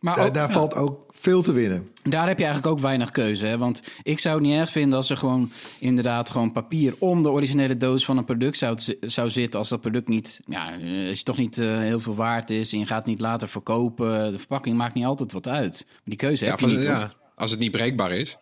Maar 0.00 0.16
daar, 0.16 0.26
ook- 0.26 0.34
daar 0.34 0.46
ja. 0.48 0.52
valt 0.54 0.74
ook 0.74 1.06
veel 1.10 1.42
te 1.42 1.52
winnen. 1.52 1.88
Daar 2.02 2.28
heb 2.28 2.38
je 2.38 2.44
eigenlijk 2.44 2.74
ook 2.74 2.80
weinig 2.82 3.10
keuze. 3.10 3.46
Hè? 3.46 3.58
Want 3.58 3.82
ik 4.02 4.18
zou 4.18 4.34
het 4.38 4.44
niet 4.46 4.56
erg 4.56 4.70
vinden 4.70 4.96
als 4.96 5.10
er 5.10 5.16
gewoon 5.16 5.50
inderdaad 5.80 6.30
gewoon 6.30 6.52
papier 6.52 6.94
om 6.98 7.22
de 7.22 7.30
originele 7.30 7.76
doos 7.76 8.04
van 8.04 8.16
een 8.16 8.24
product 8.24 8.56
zou, 8.58 8.76
zou 9.00 9.30
zitten. 9.30 9.58
Als 9.58 9.68
dat 9.68 9.80
product 9.80 10.08
niet, 10.08 10.40
ja, 10.46 10.78
eh, 10.78 11.08
als 11.08 11.18
je 11.18 11.24
toch 11.24 11.36
niet 11.36 11.58
eh, 11.58 11.78
heel 11.78 12.00
veel 12.00 12.14
waard 12.14 12.50
is 12.50 12.72
en 12.72 12.78
je 12.78 12.86
gaat 12.86 12.98
het 12.98 13.06
niet 13.06 13.20
later 13.20 13.48
verkopen. 13.48 14.30
De 14.32 14.38
verpakking 14.38 14.76
maakt 14.76 14.94
niet 14.94 15.04
altijd 15.04 15.32
wat 15.32 15.48
uit. 15.48 15.84
Maar 15.88 15.96
die 16.04 16.16
keuze 16.16 16.44
ja, 16.44 16.50
heb 16.50 16.58
je 16.60 16.64
als, 16.64 16.74
niet. 16.74 16.84
het- 16.84 16.90
ja, 16.98 17.10
als 17.34 17.50
het 17.50 17.60
niet 17.60 17.70
breekbaar 17.70 18.12
is. 18.12 18.36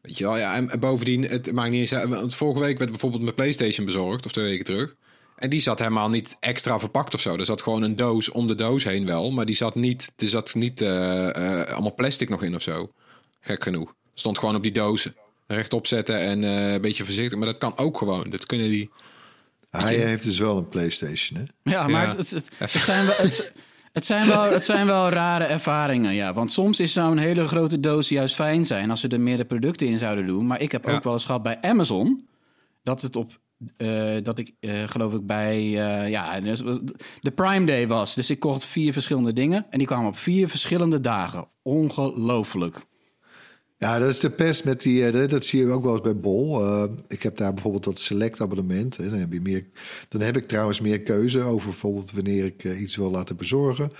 Weet 0.00 0.18
je 0.18 0.24
wel, 0.24 0.36
ja. 0.38 0.54
En 0.54 0.70
en 0.70 0.80
bovendien, 0.80 1.22
het 1.22 1.52
maakt 1.52 1.70
niet 1.70 1.80
eens 1.80 1.94
uit. 1.94 2.08
Want 2.08 2.34
vorige 2.34 2.60
week 2.60 2.78
werd 2.78 2.90
bijvoorbeeld 2.90 3.22
mijn 3.22 3.34
PlayStation 3.34 3.86
bezorgd, 3.86 4.24
of 4.26 4.32
twee 4.32 4.44
weken 4.44 4.64
terug. 4.64 4.94
En 5.40 5.50
die 5.50 5.60
zat 5.60 5.78
helemaal 5.78 6.08
niet 6.08 6.36
extra 6.40 6.78
verpakt 6.78 7.14
of 7.14 7.20
zo. 7.20 7.36
Er 7.36 7.44
zat 7.44 7.62
gewoon 7.62 7.82
een 7.82 7.96
doos 7.96 8.28
om 8.28 8.46
de 8.46 8.54
doos 8.54 8.84
heen 8.84 9.06
wel. 9.06 9.30
Maar 9.30 9.46
die 9.46 9.54
zat 9.54 9.74
niet, 9.74 10.12
er 10.16 10.26
zat 10.26 10.54
niet 10.54 10.80
eh, 10.80 11.60
eh, 11.60 11.68
allemaal 11.72 11.94
plastic 11.94 12.28
nog 12.28 12.42
in 12.42 12.54
of 12.54 12.62
zo. 12.62 12.92
Gek 13.40 13.62
genoeg. 13.62 13.94
Stond 14.14 14.38
gewoon 14.38 14.54
op 14.54 14.62
die 14.62 14.72
dozen. 14.72 15.14
Rechtop 15.46 15.86
zetten 15.86 16.18
en 16.18 16.44
eh, 16.44 16.72
een 16.72 16.80
beetje 16.80 17.04
voorzichtig. 17.04 17.38
Maar 17.38 17.46
dat 17.46 17.58
kan 17.58 17.76
ook 17.78 17.98
gewoon. 17.98 18.30
Dat 18.30 18.46
kunnen 18.46 18.68
die... 18.68 18.90
Hij 19.70 19.94
heeft 19.94 20.24
dus 20.24 20.38
wel 20.38 20.56
een 20.56 20.68
PlayStation, 20.68 21.38
hè? 21.38 21.70
Ja, 21.70 21.86
maar 21.86 22.06
Ja. 22.06 22.16
Het, 22.16 22.30
het, 22.30 22.50
het, 22.56 22.70
zijn 22.70 23.06
wel, 23.06 23.16
het, 23.16 23.52
het, 23.92 24.06
zijn 24.06 24.28
wel, 24.28 24.42
het 24.42 24.64
zijn 24.64 24.86
wel 24.86 25.08
rare 25.08 25.44
ervaringen, 25.44 26.14
ja. 26.14 26.32
Want 26.32 26.52
soms 26.52 26.80
is 26.80 26.92
zo'n 26.92 27.18
hele 27.18 27.46
grote 27.46 27.80
doos 27.80 28.08
juist 28.08 28.34
fijn 28.34 28.66
zijn... 28.66 28.90
als 28.90 29.00
ze 29.00 29.08
er 29.08 29.20
meerdere 29.20 29.48
producten 29.48 29.86
in 29.86 29.98
zouden 29.98 30.26
doen. 30.26 30.46
Maar 30.46 30.60
ik 30.60 30.72
heb 30.72 30.84
Ja. 30.86 30.94
ook 30.94 31.04
wel 31.04 31.12
eens 31.12 31.24
gehad 31.24 31.42
bij 31.42 31.58
Amazon... 31.60 32.28
dat 32.82 33.02
het 33.02 33.16
op... 33.16 33.40
eh, 33.76 34.16
dat 34.22 34.38
ik 34.38 34.52
eh, 34.60 34.88
geloof 34.88 35.12
ik 35.12 35.26
bij 35.26 35.56
eh, 35.56 36.10
ja, 36.10 36.40
de 37.20 37.30
Prime 37.34 37.66
Day 37.66 37.86
was. 37.86 38.14
Dus 38.14 38.30
ik 38.30 38.38
kocht 38.38 38.64
vier 38.64 38.92
verschillende 38.92 39.32
dingen. 39.32 39.66
En 39.70 39.78
die 39.78 39.86
kwamen 39.86 40.08
op 40.08 40.16
vier 40.16 40.48
verschillende 40.48 41.00
dagen. 41.00 41.46
Ongelooflijk. 41.62 42.86
Ja, 43.78 43.98
dat 43.98 44.08
is 44.08 44.20
de 44.20 44.30
pest 44.30 44.64
met 44.64 44.82
die. 44.82 45.26
dat- 45.26 45.44
zie 45.44 45.60
je 45.60 45.72
ook 45.72 45.82
wel 45.82 45.92
eens 45.92 46.00
bij 46.00 46.16
Bol. 46.16 46.64
Ik 47.08 47.22
heb 47.22 47.36
daar 47.36 47.52
bijvoorbeeld 47.52 47.84
dat 47.84 47.98
select 47.98 48.40
abonnement. 48.40 48.98
En 48.98 49.10
dan, 49.10 49.18
heb 49.18 49.32
je 49.32 49.40
meer, 49.40 49.64
dan 50.08 50.20
heb 50.20 50.36
ik 50.36 50.48
trouwens 50.48 50.80
meer 50.80 51.00
keuze 51.00 51.42
over 51.42 51.68
bijvoorbeeld 51.68 52.12
wanneer 52.12 52.44
ik 52.44 52.64
iets 52.64 52.96
wil 52.96 53.10
laten 53.10 53.36
bezorgen. 53.36 53.92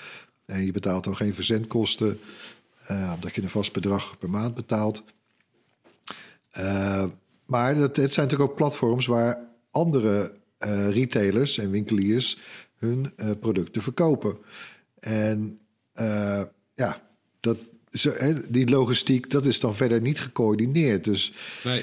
En 0.47 0.65
je 0.65 0.73
betaalt 0.73 1.05
dan 1.05 1.17
geen 1.17 1.35
verzendkosten, 1.35 2.19
omdat 3.15 3.35
je 3.35 3.43
een 3.43 3.49
vast 3.49 3.73
bedrag 3.73 4.19
per 4.19 4.31
maand 4.31 4.55
betaalt. 4.55 5.03
Maar 7.47 7.77
het 7.77 7.95
zijn 7.95 8.27
natuurlijk 8.27 8.51
ook 8.51 8.57
platforms 8.57 9.07
waar 9.07 9.50
andere 9.71 10.33
eh, 10.59 10.89
retailers 10.89 11.59
en 11.59 11.71
winkeliers 11.71 12.39
hun 12.79 13.13
eh, 13.17 13.31
producten 13.41 13.83
verkopen. 13.83 14.39
En 14.99 15.61
eh, 15.93 16.43
ja, 16.75 17.03
dat, 17.41 17.57
zo, 17.91 18.13
hè, 18.13 18.51
die 18.51 18.69
logistiek, 18.69 19.31
dat 19.31 19.47
is 19.47 19.61
dan 19.61 19.77
verder 19.77 20.01
niet 20.01 20.21
gecoördineerd. 20.21 21.05
Dus 21.05 21.33
Nee. 21.65 21.83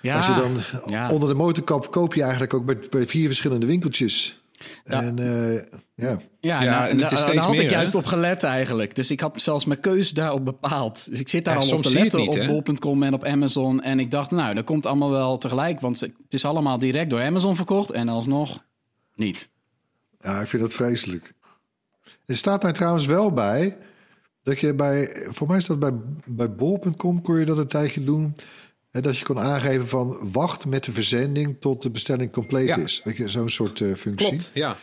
Ja, 0.00 0.16
als 0.16 0.26
je 0.26 0.34
dan 0.34 0.56
ja. 0.86 1.10
onder 1.10 1.28
de 1.28 1.34
motorkap 1.34 1.90
koop 1.90 2.14
je 2.14 2.22
eigenlijk 2.22 2.54
ook 2.54 2.64
bij, 2.64 2.78
bij 2.90 3.06
vier 3.06 3.26
verschillende 3.26 3.66
winkeltjes. 3.66 4.40
Ja. 4.84 5.02
En 5.02 5.18
eh, 5.18 5.54
ja, 5.94 6.18
Ja, 6.40 6.62
Ja, 6.62 6.70
nou, 6.70 6.88
en 6.88 6.98
het 6.98 7.00
is 7.04 7.08
daar- 7.10 7.18
steeds 7.18 7.34
daar 7.34 7.44
had 7.44 7.52
meer, 7.52 7.62
ik 7.62 7.70
juist 7.70 7.92
hè? 7.92 7.98
op 7.98 8.04
gelet 8.04 8.42
eigenlijk. 8.42 8.94
Dus 8.94 9.10
ik 9.10 9.20
had 9.20 9.40
zelfs 9.40 9.64
mijn 9.64 9.80
keus 9.80 10.10
daarop 10.10 10.44
bepaald. 10.44 11.10
Dus 11.10 11.20
ik 11.20 11.28
zit 11.28 11.44
daar 11.44 11.54
Ja, 11.54 11.70
al 11.70 11.76
op 11.76 11.82
te 11.82 11.92
letten 11.92 12.20
niet, 12.20 12.38
op 12.38 12.46
bol.com 12.46 13.02
en 13.02 13.14
op 13.14 13.24
Amazon. 13.24 13.82
En 13.82 13.98
ik 14.00 14.10
dacht, 14.10 14.30
nou, 14.30 14.54
dat 14.54 14.64
komt 14.64 14.86
allemaal 14.86 15.10
wel 15.10 15.38
tegelijk. 15.38 15.80
Want 15.80 16.00
het 16.00 16.12
is 16.28 16.44
allemaal 16.44 16.78
direct 16.78 17.10
door 17.10 17.22
Amazon 17.22 17.56
verkocht. 17.56 17.90
En 17.90 18.08
alsnog 18.08 18.64
niet. 19.14 19.48
ja, 20.20 20.40
ik 20.40 20.46
vind 20.48 20.62
dat 20.62 20.74
vreselijk. 20.74 21.34
Er 22.26 22.36
staat 22.36 22.62
mij 22.62 22.72
trouwens 22.72 23.06
wel 23.06 23.32
bij 23.32 23.76
dat 24.42 24.58
je 24.60 24.74
bij, 24.74 25.26
voor 25.30 25.46
mij 25.48 25.60
staat 25.60 25.78
bij, 25.78 25.92
bij 26.26 26.54
bol.com 26.54 27.22
kon 27.22 27.38
je 27.38 27.44
dat 27.44 27.58
een 27.58 27.66
tijdje 27.66 28.04
doen. 28.04 28.34
Hè, 28.96 29.02
dat 29.02 29.18
je 29.18 29.24
kon 29.24 29.38
aangeven 29.38 29.88
van 29.88 30.18
wacht 30.32 30.66
met 30.66 30.84
de 30.84 30.92
verzending 30.92 31.56
tot 31.60 31.82
de 31.82 31.90
bestelling 31.90 32.32
compleet 32.32 32.68
Ja. 32.68 32.76
is. 32.76 33.00
Weet 33.04 33.16
je, 33.16 33.28
zo'n 33.28 33.48
soort 33.48 33.80
eh, 33.80 33.94
functie. 33.94 34.28
Klopt, 34.28 34.50
ja. 34.54 34.76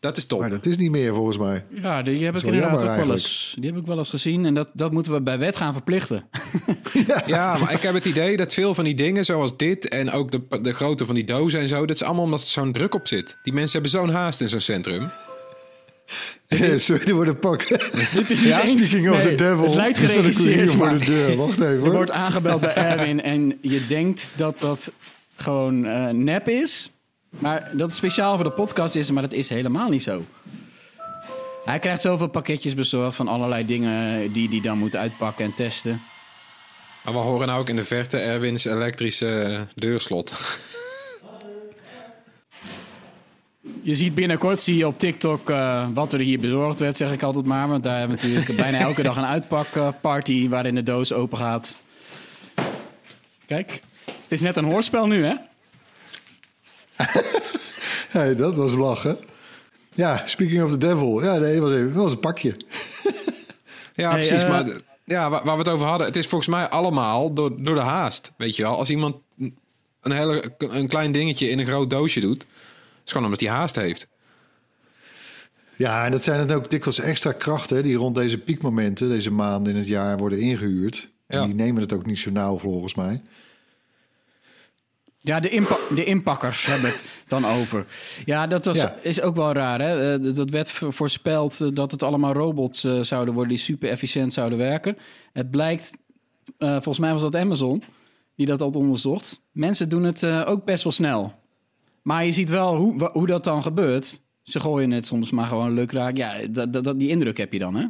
Dat 0.00 0.16
is 0.16 0.24
top. 0.24 0.40
Maar 0.40 0.50
dat 0.50 0.66
is 0.66 0.76
niet 0.76 0.90
meer 0.90 1.14
volgens 1.14 1.38
mij. 1.38 1.64
Ja, 1.70 2.02
die 2.02 2.24
heb 2.24 2.36
ik 2.36 2.42
wel 2.42 2.52
inderdaad 2.52 2.82
ook 2.82 2.96
wel 2.96 3.10
eens, 3.10 3.56
die 3.60 3.70
heb 3.70 3.80
ik 3.80 3.86
wel 3.86 3.98
eens 3.98 4.10
gezien. 4.10 4.44
En 4.44 4.54
dat, 4.54 4.70
dat 4.74 4.92
moeten 4.92 5.12
we 5.12 5.20
bij 5.22 5.38
wet 5.38 5.56
gaan 5.56 5.72
verplichten. 5.72 6.24
Ja, 7.26 7.58
maar 7.58 7.72
ik 7.72 7.80
heb 7.80 7.94
het 7.94 8.04
idee 8.04 8.36
dat 8.36 8.52
veel 8.52 8.74
van 8.74 8.84
die 8.84 8.94
dingen, 8.94 9.24
zoals 9.24 9.56
dit 9.56 9.88
en 9.88 10.10
ook 10.10 10.30
de, 10.32 10.60
de 10.62 10.72
grootte 10.72 11.06
van 11.06 11.14
die 11.14 11.24
dozen 11.24 11.60
en 11.60 11.68
zo, 11.68 11.86
dat 11.86 11.96
is 11.96 12.02
allemaal 12.02 12.24
omdat 12.24 12.40
er 12.40 12.46
zo'n 12.46 12.72
druk 12.72 12.94
op 12.94 13.06
zit. 13.08 13.36
Die 13.42 13.52
mensen 13.52 13.72
hebben 13.72 14.00
zo'n 14.00 14.08
haast 14.14 14.40
in 14.40 14.48
zo'n 14.48 14.60
centrum. 14.60 15.10
Sorry, 16.76 17.12
wordt 17.12 17.30
een 17.30 17.38
pak. 17.38 17.68
Dit 18.14 18.30
is 18.30 18.40
niet 18.40 18.48
Ja, 18.48 18.60
eens... 18.62 18.86
speaking 18.86 19.10
of 19.10 19.24
nee, 19.24 19.34
the 19.34 19.34
devil. 19.34 19.64
Het 19.64 19.74
lijkt 19.74 19.96
er 19.96 20.08
geregisseerd, 20.08 20.72
voor 20.72 20.88
de 20.98 21.04
deur. 21.04 21.36
Wacht 21.36 21.60
even 21.60 21.70
je 21.72 21.78
hoor. 21.80 21.92
wordt 21.92 22.10
aangebeld 22.10 22.60
bij 22.60 22.74
Erwin 22.90 23.22
en 23.22 23.58
je 23.60 23.86
denkt 23.86 24.30
dat 24.36 24.60
dat 24.60 24.92
gewoon 25.36 25.86
eh, 25.86 26.08
nep 26.08 26.48
is. 26.48 26.90
Maar 27.38 27.70
dat 27.72 27.86
het 27.86 27.96
speciaal 27.96 28.34
voor 28.34 28.44
de 28.44 28.50
podcast 28.50 28.94
is, 28.94 29.10
maar 29.10 29.22
dat 29.22 29.32
is 29.32 29.48
helemaal 29.48 29.88
niet 29.88 30.02
zo. 30.02 30.24
Hij 31.64 31.78
krijgt 31.78 32.00
zoveel 32.00 32.28
pakketjes 32.28 32.74
bezorgd 32.74 33.16
van 33.16 33.28
allerlei 33.28 33.66
dingen 33.66 34.32
die 34.32 34.48
hij 34.48 34.60
dan 34.60 34.78
moet 34.78 34.96
uitpakken 34.96 35.44
en 35.44 35.54
testen. 35.54 36.02
Maar 37.04 37.12
we 37.12 37.18
horen 37.18 37.46
nou 37.46 37.60
ook 37.60 37.68
in 37.68 37.76
de 37.76 37.84
verte 37.84 38.18
Erwin's 38.18 38.64
elektrische 38.64 39.66
deurslot. 39.74 40.32
Je 43.82 43.94
ziet 43.94 44.14
binnenkort 44.14 44.60
zie 44.60 44.76
je 44.76 44.86
op 44.86 44.98
TikTok 44.98 45.50
eh, 45.50 45.88
wat 45.94 46.12
er 46.12 46.20
hier 46.20 46.40
bezorgd 46.40 46.78
werd, 46.80 46.96
zeg 46.96 47.12
ik 47.12 47.22
altijd 47.22 47.44
maar. 47.46 47.68
Want 47.68 47.84
daar 47.84 47.98
hebben 47.98 48.16
we 48.16 48.22
natuurlijk 48.26 48.56
bijna 48.62 48.78
elke 48.78 49.02
dag 49.02 49.16
een 49.16 49.24
uitpakparty 49.26 50.48
waarin 50.48 50.74
de 50.74 50.82
doos 50.82 51.12
open 51.12 51.38
gaat. 51.38 51.78
Kijk, 53.46 53.80
het 54.04 54.14
is 54.28 54.40
net 54.40 54.56
een 54.56 54.64
hoorspel 54.64 55.06
nu, 55.06 55.24
hè? 55.24 55.34
Hey, 58.08 58.34
dat 58.36 58.54
was 58.54 58.74
lachen. 58.74 59.18
Ja, 59.94 60.22
speaking 60.24 60.62
of 60.62 60.70
the 60.70 60.78
devil. 60.78 61.22
Ja, 61.22 61.36
nee, 61.36 61.54
dat 61.54 61.62
was, 61.62 61.72
even, 61.72 61.92
dat 61.92 62.02
was 62.02 62.12
een 62.12 62.18
pakje. 62.18 62.56
Ja, 63.96 64.10
Hey, 64.10 64.18
precies. 64.18 64.42
eh, 64.42 64.48
maar 64.48 64.66
ja, 65.04 65.30
waar, 65.30 65.44
waar 65.44 65.56
we 65.56 65.62
het 65.62 65.72
over 65.72 65.86
hadden, 65.86 66.06
het 66.06 66.16
is 66.16 66.26
volgens 66.26 66.50
mij 66.50 66.68
allemaal 66.68 67.34
door, 67.34 67.62
door 67.62 67.74
de 67.74 67.80
haast. 67.80 68.32
Weet 68.36 68.56
je 68.56 68.62
wel, 68.62 68.76
als 68.76 68.90
iemand 68.90 69.16
een, 70.00 70.12
hele, 70.12 70.52
een 70.58 70.88
klein 70.88 71.12
dingetje 71.12 71.48
in 71.48 71.58
een 71.58 71.66
groot 71.66 71.90
doosje 71.90 72.20
doet, 72.20 72.46
is 73.04 73.10
gewoon 73.12 73.24
omdat 73.26 73.40
hij 73.40 73.50
haast 73.50 73.76
heeft. 73.76 74.08
Ja, 75.76 76.04
en 76.04 76.10
dat 76.10 76.24
zijn 76.24 76.46
dan 76.46 76.56
ook 76.56 76.70
dikwijls 76.70 76.98
extra 77.00 77.32
krachten 77.32 77.82
die 77.82 77.96
rond 77.96 78.16
deze 78.16 78.38
piekmomenten, 78.38 79.08
deze 79.08 79.30
maanden 79.32 79.72
in 79.72 79.78
het 79.78 79.88
jaar 79.88 80.16
worden 80.18 80.38
ingehuurd. 80.40 81.10
En 81.26 81.38
Ja. 81.40 81.44
die 81.46 81.54
nemen 81.54 81.82
het 81.82 81.92
ook 81.92 82.06
niet 82.06 82.18
zo 82.18 82.30
nauw 82.30 82.58
volgens 82.58 82.94
mij. 82.94 83.22
Ja, 85.18 85.40
de, 85.40 85.48
inpa 85.48 85.76
de 85.94 86.04
inpakkers 86.04 86.66
hebben 86.66 86.90
het 86.90 87.02
dan 87.26 87.46
over. 87.46 87.86
Ja, 88.24 88.46
dat 88.46 88.64
was, 88.64 88.76
Ja. 88.80 88.96
is 89.02 89.20
ook 89.20 89.36
wel 89.36 89.52
raar. 89.52 89.80
Hè? 89.80 90.14
Eh, 90.14 90.34
dat- 90.34 90.50
werd 90.50 90.70
vo- 90.70 90.90
voorspeld 90.90 91.60
eh, 91.60 91.68
dat 91.72 91.90
het 91.90 92.02
allemaal 92.02 92.32
robots 92.32 92.84
eh, 92.84 93.00
zouden 93.00 93.34
worden 93.34 93.52
die 93.54 93.62
super 93.62 93.88
efficiënt 93.90 94.32
zouden 94.32 94.58
werken. 94.58 94.98
Het 95.32 95.50
blijkt, 95.50 95.92
eh, 96.58 96.70
volgens 96.72 96.98
mij 96.98 97.12
was 97.12 97.22
dat 97.22 97.36
Amazon 97.36 97.82
die 98.36 98.46
dat 98.46 98.60
had 98.60 98.76
onderzocht. 98.76 99.40
Mensen 99.52 99.88
doen 99.88 100.02
het 100.04 100.22
eh, 100.22 100.42
ook 100.46 100.64
best 100.64 100.82
wel 100.82 100.92
snel. 100.92 101.32
Maar 102.04 102.24
je 102.24 102.32
ziet 102.32 102.48
wel 102.48 102.76
hoe, 102.76 103.10
hoe 103.12 103.26
dat 103.26 103.44
dan 103.44 103.62
gebeurt. 103.62 104.20
Ze 104.42 104.60
gooien 104.60 104.90
het 104.90 105.06
soms 105.06 105.30
maar 105.30 105.46
gewoon 105.46 105.72
leuk 105.72 105.92
raak. 105.92 106.16
Ja, 106.16 106.46
dat, 106.46 106.72
dat, 106.72 106.98
die 106.98 107.08
indruk 107.08 107.36
heb 107.36 107.52
je 107.52 107.58
dan, 107.58 107.74
hè? 107.74 107.86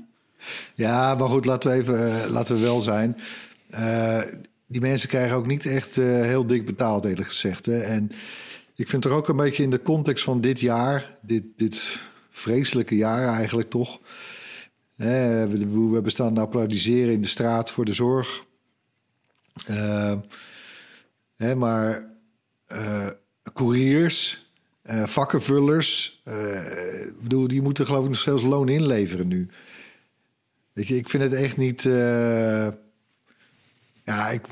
Ja, 0.74 1.14
maar 1.14 1.29
goed, 1.29 1.44
laten 1.44 1.70
we 1.70 1.77
even 1.77 2.22
eh, 2.22 2.31
laten 2.31 2.55
we 2.55 2.61
wel 2.61 2.81
zijn. 2.81 3.16
Eh, 3.68 4.22
die 4.66 4.81
mensen 4.81 5.09
krijgen 5.09 5.37
ook 5.37 5.46
niet 5.46 5.66
echt 5.66 5.98
eh, 5.98 6.05
heel 6.05 6.46
dik 6.46 6.66
betaald, 6.66 7.05
eerlijk 7.05 7.29
gezegd. 7.29 7.66
Hè. 7.66 7.81
En 7.81 8.11
ik 8.74 8.88
vind 8.88 9.05
er 9.05 9.11
ook 9.11 9.29
een 9.29 9.37
beetje 9.37 9.62
in 9.62 9.70
de 9.70 9.83
context 9.83 10.24
van 10.24 10.40
dit 10.40 10.61
jaar, 10.61 11.16
dit, 11.22 11.44
dit 11.57 12.00
vreselijke 12.31 12.96
jaar 12.96 13.35
eigenlijk 13.35 13.70
toch. 13.70 14.00
We, 14.94 15.46
we 15.50 15.90
hebben 15.92 16.12
staan 16.12 16.35
te 16.35 16.40
applaudisseren 16.40 17.12
in 17.12 17.22
de 17.22 17.29
straat 17.29 17.70
voor 17.70 17.85
de 17.85 17.94
zorg. 17.94 18.44
Hè, 21.37 21.55
maar 21.55 22.12
couriers, 23.52 24.46
eh, 24.83 25.07
vakkenvullers, 25.07 26.20
eh, 26.24 27.07
ik 27.07 27.20
bedoel, 27.22 27.48
die 27.48 27.62
moeten 27.62 27.87
geloof 27.87 28.02
ik 28.02 28.09
nog 28.11 28.18
zelfs 28.18 28.42
loon 28.42 28.68
inleveren 28.68 29.28
nu. 29.28 29.48
Weet 30.72 30.87
je, 30.87 30.96
ik 30.96 31.09
vind 31.09 31.22
het 31.22 31.33
echt 31.35 31.57
niet. 31.57 31.85
eh, 31.85 32.68
ja, 34.04 34.28
ik, 34.30 34.42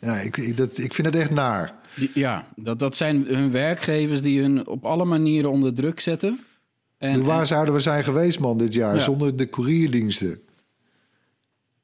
ja 0.00 0.14
ik, 0.20 0.36
ik, 0.36 0.56
dat, 0.56 0.78
ik 0.78 0.94
vind 0.94 1.06
het 1.06 1.16
echt 1.16 1.30
naar. 1.30 1.74
Die- 1.96 2.10
ja, 2.14 2.46
dat, 2.56 2.78
dat 2.78 2.96
zijn 2.96 3.24
hun 3.26 3.50
werkgevers 3.50 4.22
die 4.22 4.40
hun 4.40 4.66
op 4.66 4.84
alle 4.84 5.04
manieren 5.04 5.50
onder 5.50 5.74
druk 5.74 6.00
zetten. 6.00 6.40
En, 6.98 7.22
waar 7.24 7.46
zouden 7.46 7.74
we 7.74 7.80
zijn 7.80 8.04
geweest, 8.04 8.38
man, 8.38 8.58
dit 8.58 8.74
jaar? 8.74 8.94
Ja. 8.94 9.00
Zonder 9.00 9.36
de 9.36 9.50
courierdiensten. 9.50 10.42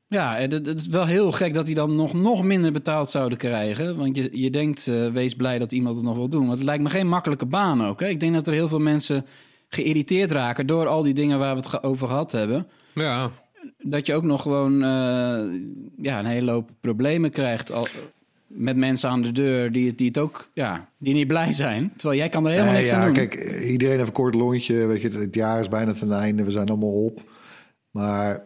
Ja, 0.08 0.36
en 0.38 0.50
het, 0.50 0.66
het 0.66 0.80
is 0.80 0.86
wel 0.86 1.06
heel 1.06 1.32
gek 1.32 1.54
dat 1.54 1.66
die 1.66 1.74
dan 1.74 1.94
nog, 1.94 2.12
nog 2.12 2.42
minder 2.44 2.72
betaald 2.72 3.10
zouden 3.10 3.38
krijgen. 3.38 3.96
Want 3.96 4.16
je, 4.16 4.28
je 4.32 4.50
denkt, 4.50 4.88
eh, 4.88 5.10
wees 5.12 5.34
blij 5.34 5.58
dat 5.58 5.72
iemand 5.72 5.94
het 5.96 6.04
nog 6.04 6.16
wil 6.16 6.28
doen. 6.28 6.46
Want 6.46 6.58
het 6.58 6.66
lijkt 6.66 6.82
me 6.82 6.90
geen 6.90 7.08
makkelijke 7.08 7.46
baan 7.46 7.84
ook. 7.86 8.00
Hè? 8.00 8.08
Ik 8.08 8.20
denk 8.20 8.34
dat 8.34 8.46
er 8.46 8.52
heel 8.52 8.68
veel 8.68 8.78
mensen 8.78 9.26
geïrriteerd 9.68 10.32
raken 10.32 10.66
door 10.66 10.86
al 10.86 11.02
die 11.02 11.14
dingen 11.14 11.38
waar 11.38 11.54
we 11.56 11.60
het 11.60 11.82
over 11.82 12.06
gehad 12.08 12.32
hebben. 12.32 12.66
Ja, 12.94 13.30
Dat 13.78 14.06
je 14.06 14.14
ook 14.14 14.22
nog 14.24 14.42
gewoon 14.42 14.72
eh, 14.82 15.60
ja, 15.96 16.18
een 16.18 16.26
hele 16.26 16.50
hoop 16.50 16.70
problemen 16.80 17.30
krijgt 17.30 17.72
al, 17.72 17.86
met 18.46 18.76
mensen 18.76 19.10
aan 19.10 19.22
de 19.22 19.32
deur 19.32 19.72
die 19.72 19.86
het, 19.86 19.98
die 19.98 20.06
het 20.08 20.18
ook 20.18 20.50
ja, 20.54 20.88
die 20.98 21.14
niet 21.14 21.26
blij 21.26 21.52
zijn. 21.52 21.92
Terwijl 21.96 22.20
jij 22.20 22.28
kan 22.28 22.44
er 22.44 22.50
helemaal 22.50 22.72
Nee, 22.72 22.80
niks 22.80 22.92
ja, 22.94 22.98
aan 23.00 23.04
doen. 23.06 23.14
kijk, 23.14 23.34
eh, 23.34 23.70
iedereen 23.70 23.94
heeft 23.96 24.06
een 24.08 24.12
kort 24.14 24.34
lontje. 24.34 24.86
Weet 24.86 25.00
je, 25.02 25.08
het- 25.08 25.18
het 25.18 25.34
jaar 25.34 25.60
is 25.60 25.68
bijna 25.68 25.92
ten 25.92 26.12
einde. 26.12 26.44
We 26.44 26.50
zijn 26.50 26.68
allemaal 26.68 27.04
op. 27.04 27.20
Maar 27.90 28.42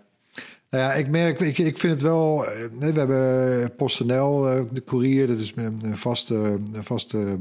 nou 0.71 0.85
ja, 0.85 0.93
ik 0.93 1.09
merk, 1.09 1.41
ik, 1.41 1.59
ik 1.59 1.79
vind 1.79 1.93
het 1.93 2.03
wel. 2.03 2.47
eh, 2.47 2.65
We 2.79 2.93
hebben 2.93 3.75
PostNL, 3.75 4.49
eh, 4.49 4.63
de 4.73 4.85
courier. 4.85 5.27
Dat 5.27 5.39
is 5.39 5.53
een 5.57 5.97
vaste, 5.99 6.61
vaste 6.73 7.39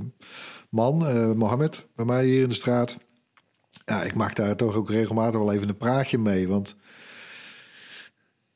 man, 0.69 1.07
eh, 1.07 1.31
Mohammed, 1.31 1.87
bij 1.95 2.05
mij 2.05 2.25
hier 2.25 2.41
in 2.41 2.49
de 2.49 2.55
straat. 2.55 2.97
Ja, 3.85 4.03
ik 4.03 4.13
maak 4.13 4.35
daar 4.35 4.55
toch 4.55 4.75
ook 4.75 4.89
regelmatig 4.89 5.39
wel 5.39 5.53
even 5.53 5.69
een 5.69 5.77
praatje 5.77 6.17
mee. 6.17 6.47
Want 6.47 6.75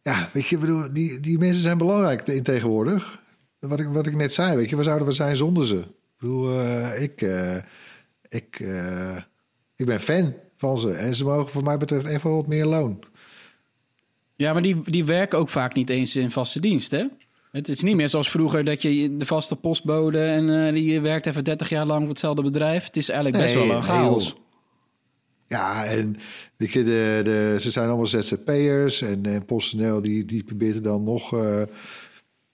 ja, 0.02 0.30
weet 0.34 0.48
je, 0.48 0.58
bedoel, 0.58 0.94
die, 0.94 1.20
die 1.20 1.38
mensen 1.38 1.62
zijn 1.62 1.78
belangrijk 1.78 2.28
in 2.28 2.44
tegenwoordig. 2.44 3.20
Wat 3.60 3.80
ik, 3.80 3.88
wat 3.88 4.08
ik 4.08 4.16
net 4.16 4.34
zei, 4.34 4.56
weet 4.56 4.70
je, 4.70 4.76
waar 4.76 4.84
zouden 4.84 5.08
we 5.08 5.14
zijn 5.14 5.36
zonder 5.36 5.66
ze? 5.68 5.78
Ik 5.80 6.18
bedoel, 6.18 6.62
ik, 6.96 7.22
ik, 8.30 8.60
ik 9.76 9.86
ben 9.86 10.00
fan 10.02 10.34
van 10.58 10.78
ze. 10.78 10.92
En 10.92 11.16
ze 11.16 11.24
mogen 11.24 11.52
voor 11.52 11.64
mij 11.64 11.78
betreft 11.78 12.06
echt 12.06 12.24
wel 12.24 12.36
wat 12.36 12.48
meer 12.48 12.66
loon. 12.66 13.04
Ja, 14.42 14.54
maar 14.54 14.62
die, 14.62 14.82
die 14.86 15.06
werken 15.06 15.38
ook 15.40 15.50
vaak 15.50 15.74
niet 15.76 15.90
eens 15.90 16.16
in 16.16 16.32
vaste 16.32 16.60
dienst, 16.60 16.92
hè? 16.92 17.06
Het 17.52 17.68
is 17.70 17.82
niet 17.82 17.96
meer 17.96 18.10
zoals 18.10 18.30
vroeger 18.30 18.64
dat 18.64 18.82
je 18.82 19.18
de 19.18 19.26
vaste 19.26 19.56
postbode... 19.56 20.20
en 20.24 20.66
eh, 20.68 20.74
die 20.74 21.00
werkt 21.02 21.26
even 21.26 21.44
30 21.44 21.70
jaar 21.70 21.86
lang 21.86 22.00
voor 22.00 22.10
hetzelfde 22.10 22.42
bedrijf. 22.42 22.86
Het 22.86 22.98
is 22.98 23.10
eigenlijk 23.10 23.44
best 23.44 23.56
Nee, 23.56 23.68
wel 23.68 23.76
een 23.78 23.84
chaos. 23.84 24.28
joh. 24.28 24.38
Ja, 25.48 25.86
en 25.86 26.18
weet 26.58 26.72
je, 26.72 26.84
de, 26.84 27.22
de, 27.24 27.58
ze 27.60 27.72
zijn 27.72 27.88
allemaal 27.88 28.06
ZZP'ers. 28.06 29.02
En, 29.02 29.26
en 29.26 29.46
PostNL 29.46 30.02
die, 30.02 30.26
die 30.26 30.44
probeert 30.44 30.76
er 30.76 30.82
dan 30.82 31.04
nog... 31.04 31.34
eh, 31.34 31.62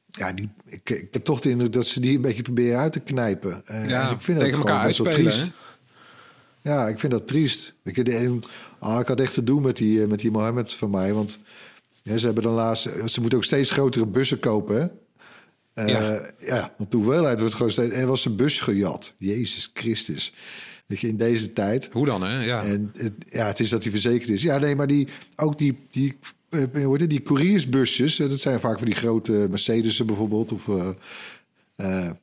ja, 0.10 0.32
die, 0.32 0.50
ik, 0.65 0.89
ik 0.89 1.08
heb 1.12 1.23
toch 1.23 1.39
de 1.39 1.50
indruk 1.50 1.73
dat 1.73 1.88
ze 1.88 2.00
die 2.00 2.15
een 2.15 2.21
beetje 2.21 2.41
proberen 2.41 2.80
uit 2.80 2.91
te 2.93 3.00
knijpen. 3.00 3.62
Eh, 3.65 3.89
Ja, 3.89 4.08
en 4.08 4.15
ik 4.15 4.21
vind 4.21 4.38
dat 4.38 4.45
tegen 4.45 4.60
gewoon 4.60 4.71
elkaar 4.71 4.86
best 4.88 4.97
wel 4.97 5.08
uitspelen, 5.08 5.34
triest. 5.34 5.52
Ja, 6.62 6.88
ik 6.88 7.00
vind 7.00 7.12
dat 7.12 7.28
triest. 7.28 7.76
Ik, 7.84 8.06
de, 8.06 8.15
en, 8.15 8.41
ah, 8.80 9.00
ik 9.00 9.08
had 9.08 9.19
echt 9.19 9.34
te 9.34 9.43
doen 9.43 9.62
met 9.62 9.76
die, 9.78 10.02
eh, 10.02 10.08
met 10.08 10.19
die 10.19 10.32
Mohammed 10.32 10.73
van 10.73 10.89
mij. 10.89 11.13
Want 11.13 11.39
ja, 12.08 12.17
ze 12.17 12.26
hebben 12.26 12.43
dan 12.43 12.54
laatst... 12.54 12.89
Ze 13.06 13.20
moeten 13.20 13.38
ook 13.38 13.43
steeds 13.43 13.72
grotere 13.72 14.06
bussen 14.06 14.39
kopen, 14.39 14.78
hè? 14.78 14.88
Eh, 15.84 15.88
Ja. 15.89 16.30
ja. 16.39 16.74
want 16.78 16.91
de 16.91 16.98
hoeveelheid 16.98 17.39
wordt 17.39 17.56
gewoon 17.56 17.72
steeds... 17.72 17.93
En 17.93 18.02
er 18.02 18.08
was 18.08 18.26
een 18.26 18.36
bus 18.36 18.60
gejat. 18.60 19.13
Jezus 19.17 19.72
Christus. 19.74 20.34
Weet 20.86 21.00
je, 21.00 21.08
in 21.08 21.17
deze 21.17 21.54
tijd... 21.54 21.89
hoe 21.91 22.06
dan, 22.06 22.24
hè? 22.24 22.43
Ja. 22.43 22.63
En 22.63 22.91
het, 22.96 23.13
ja, 23.30 23.48
het 23.48 23.60
is 23.60 23.70
dat 23.70 23.82
hij 23.82 23.91
verzekerd 23.91 24.30
is. 24.30 24.41
Ja, 24.41 24.58
nee, 24.58 24.76
maar 24.76 24.88
die, 24.88 25.08
ook 25.36 25.58
die, 25.58 25.78
die, 25.89 26.17
het, 26.50 27.10
die 27.10 27.24
couriersbusjes... 27.24 28.15
dat 28.15 28.39
zijn 28.39 28.60
vaak 28.60 28.78
van 28.78 28.88
die 28.88 28.96
grote 28.96 29.48
Mercedes'en 29.50 30.06
bijvoorbeeld. 30.06 30.52
Of, 30.52 30.67
eh, 30.67 30.91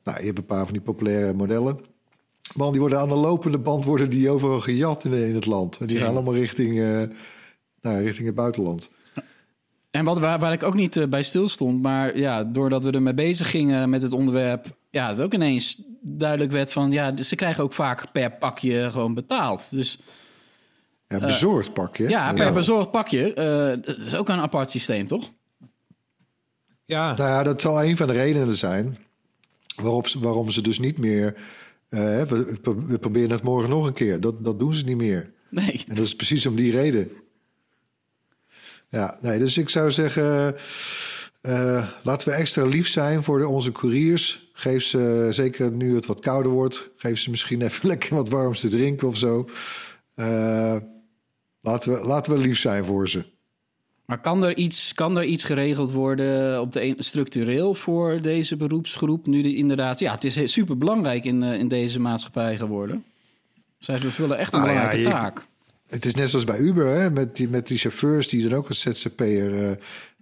nou, 0.03 0.19
je 0.19 0.25
hebt 0.25 0.37
een 0.37 0.45
paar 0.45 0.63
van 0.63 0.73
die 0.73 0.81
populaire 0.81 1.33
modellen. 1.33 1.79
Man, 2.53 2.71
die 2.71 2.81
worden 2.81 2.99
aan 2.99 3.09
de 3.09 3.15
lopende 3.15 3.59
band 3.59 3.85
worden 3.85 4.09
die 4.09 4.29
overal 4.29 4.61
gejat 4.61 5.05
in, 5.05 5.13
in 5.13 5.35
het 5.35 5.45
land. 5.45 5.77
En 5.77 5.87
die 5.87 5.97
gaan 5.97 6.09
allemaal 6.09 6.35
richting, 6.35 6.75
nou, 7.81 8.03
richting 8.03 8.25
het 8.25 8.35
buitenland. 8.35 8.89
En 9.95 10.05
wat, 10.05 10.19
waar, 10.19 10.39
waar 10.39 10.53
ik 10.53 10.63
ook 10.63 10.73
niet 10.73 10.97
eh, 10.97 11.07
bij 11.07 11.23
stil 11.23 11.47
stond, 11.47 11.81
maar 11.81 12.17
ja, 12.17 12.43
doordat 12.43 12.83
we 12.83 12.91
ermee 12.91 13.13
bezig 13.13 13.49
gingen 13.49 13.89
met 13.89 14.01
het 14.01 14.13
onderwerp, 14.13 14.77
ja, 14.89 15.13
dat 15.13 15.25
ook 15.25 15.33
ineens 15.33 15.81
duidelijk 16.01 16.51
werd 16.51 16.71
van, 16.71 16.91
ja, 16.91 17.11
dus 17.11 17.27
ze 17.27 17.35
krijgen 17.35 17.63
ook 17.63 17.73
vaak 17.73 18.11
per 18.11 18.31
pakje 18.31 18.91
gewoon 18.91 19.13
betaald. 19.13 19.71
Dus 19.71 19.99
Ja, 21.07 21.19
bezorgd 21.19 21.73
pak 21.73 21.97
je. 21.97 22.09
ja, 22.09 22.33
per 22.33 22.53
bezorgd 22.53 22.91
pakje, 22.91 23.33
eh, 23.33 23.95
dat 23.95 24.05
is 24.05 24.15
ook 24.15 24.29
een 24.29 24.39
apart 24.39 24.69
systeem, 24.69 25.07
toch? 25.07 25.29
ja. 26.83 27.15
Nou 27.15 27.29
ja, 27.29 27.43
dat 27.43 27.61
zal 27.61 27.83
een 27.83 27.97
van 27.97 28.07
de 28.07 28.13
redenen 28.13 28.55
zijn 28.55 28.97
waarop 29.81 30.07
waarom 30.07 30.49
ze 30.49 30.61
dus 30.61 30.79
niet 30.79 30.97
meer... 30.97 31.35
eh, 31.89 31.99
we, 32.21 32.57
we 32.87 32.97
proberen 32.99 33.31
het 33.31 33.43
morgen 33.43 33.69
nog 33.69 33.87
een 33.87 33.93
keer. 33.93 34.19
Dat, 34.19 34.43
dat 34.43 34.59
doen 34.59 34.73
ze 34.73 34.85
niet 34.85 34.97
meer. 34.97 35.33
Nee. 35.49 35.83
En 35.87 35.95
dat 35.95 36.05
is 36.05 36.15
precies 36.15 36.45
om 36.45 36.55
die 36.55 36.71
reden. 36.71 37.11
Ja, 38.89 39.17
nee, 39.21 39.39
dus 39.39 39.57
ik 39.57 39.69
zou 39.69 39.91
zeggen... 39.91 40.55
eh, 41.41 41.87
laten 42.03 42.29
we 42.29 42.35
extra 42.35 42.65
lief 42.65 42.87
zijn 42.87 43.23
voor 43.23 43.39
de, 43.39 43.47
onze 43.47 43.71
couriers. 43.71 44.49
Geef 44.53 44.83
ze, 44.83 45.27
zeker 45.31 45.71
nu 45.71 45.95
het 45.95 46.05
wat 46.05 46.19
kouder 46.19 46.51
wordt... 46.51 46.89
geef 46.95 47.19
ze 47.19 47.29
misschien 47.29 47.61
even 47.61 47.87
lekker 47.89 48.15
wat 48.15 48.29
warms 48.29 48.59
te 48.59 48.67
drinken 48.67 49.07
of 49.07 49.17
zo. 49.17 49.49
Eh, 50.15 50.75
laten, 51.61 51.93
we, 51.93 52.05
laten 52.05 52.33
we 52.33 52.39
lief 52.39 52.59
zijn 52.59 52.85
voor 52.85 53.09
ze. 53.09 53.25
Maar 54.05 54.21
kan 54.21 54.43
er 54.43 54.55
iets, 54.57 54.93
kan 54.93 55.17
er 55.17 55.23
iets 55.23 55.43
geregeld 55.43 55.91
worden 55.91 56.61
op 56.61 56.73
de 56.73 56.83
een, 56.83 56.95
structureel 56.97 57.73
voor 57.73 58.21
deze 58.21 58.55
beroepsgroep? 58.57 59.27
Nu 59.27 59.41
de, 59.41 59.55
inderdaad, 59.55 59.99
ja, 59.99 60.11
het 60.13 60.23
is 60.23 60.51
super 60.53 60.77
belangrijk 60.77 61.25
in, 61.25 61.43
eh, 61.43 61.59
in 61.59 61.67
deze 61.67 61.99
maatschappij 61.99 62.57
geworden. 62.57 63.03
Zij 63.77 63.97
vervullen 63.99 64.37
echt 64.37 64.53
een 64.53 64.59
ja, 64.59 64.65
belangrijke 64.65 64.97
je- 64.97 65.09
taak. 65.09 65.45
Het 65.87 66.05
is 66.05 66.15
net 66.15 66.29
zoals 66.29 66.45
bij 66.45 66.59
Uber, 66.59 66.87
hè, 66.87 67.11
met, 67.11 67.35
die, 67.35 67.49
met 67.49 67.67
die 67.67 67.77
chauffeurs 67.77 68.27
die 68.27 68.47
dan 68.47 68.57
ook 68.57 68.67
als 68.67 68.79
ZZP'er... 68.79 69.69
eh 69.69 69.77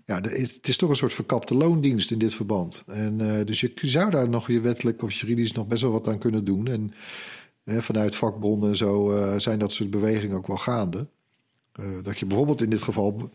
ja, 0.06 0.21
het 0.21 0.67
is 0.67 0.78
toch 0.78 0.89
een 0.89 0.95
soort 0.95 1.13
verkapte 1.13 1.56
loondienst 1.56 2.12
in 2.12 2.17
dit 2.19 2.34
verband. 2.34 2.84
En, 2.88 3.38
eh, 3.38 3.45
dus 3.45 3.62
je 3.62 3.71
zou 3.82 4.12
daar 4.12 4.30
nog 4.30 4.47
je 4.47 4.62
wettelijk 4.62 5.02
of 5.04 5.13
juridisch 5.13 5.52
nog 5.52 5.67
best 5.67 5.82
wel 5.82 5.91
wat 5.91 6.08
aan 6.08 6.19
kunnen 6.19 6.45
doen. 6.45 6.67
En 6.67 6.93
vanuit 7.82 8.15
vakbonden 8.15 8.69
en 8.69 8.76
zo 8.76 9.12
eh, 9.12 9.39
zijn 9.39 9.60
dat 9.60 9.71
soort 9.71 9.89
bewegingen 9.89 10.38
ook 10.38 10.47
wel 10.47 10.58
gaande. 10.58 11.08
Dat 12.04 12.19
je 12.19 12.26
bijvoorbeeld 12.26 12.62
in 12.62 12.69
dit 12.69 12.82
geval 12.82 13.32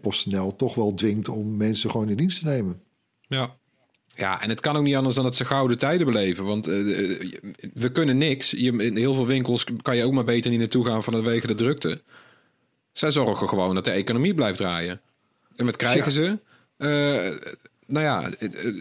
PostNL 0.00 0.56
toch 0.56 0.74
wel 0.74 0.94
dwingt 0.94 1.28
om 1.28 1.56
mensen 1.56 1.90
gewoon 1.90 2.08
in 2.08 2.16
dienst 2.16 2.40
te 2.40 2.46
nemen. 2.46 2.82
Ja. 3.26 3.56
Ja, 4.16 4.42
en 4.42 4.48
het 4.48 4.60
kan 4.60 4.76
ook 4.76 4.82
niet 4.82 4.96
anders 4.96 5.14
dan 5.14 5.24
dat 5.24 5.34
ze 5.34 5.44
gouden 5.44 5.78
tijden 5.78 6.06
beleven. 6.06 6.44
Want 6.44 6.68
eh, 6.68 7.10
eh, 7.12 7.32
we 7.74 7.92
kunnen 7.92 8.18
niks. 8.18 8.50
Je, 8.50 8.72
in 8.76 8.96
heel 8.96 9.14
veel 9.14 9.26
winkels 9.26 9.64
kan 9.82 9.96
je 9.96 10.04
ook 10.04 10.12
maar 10.12 10.24
beter 10.24 10.50
niet 10.50 10.60
naartoe 10.60 10.86
gaan 10.86 11.02
vanwege 11.02 11.46
de 11.46 11.54
drukte. 11.54 12.02
Zij 12.92 13.10
zorgen 13.10 13.48
gewoon 13.48 13.74
dat 13.74 13.84
de 13.84 13.90
economie 13.90 14.34
blijft 14.34 14.58
draaien. 14.58 15.00
En 15.56 15.64
wat 15.64 15.76
krijgen 15.76 16.12
ze? 16.12 16.38
Eh, 16.76 16.88
nou 17.86 18.04
ja, 18.04 18.30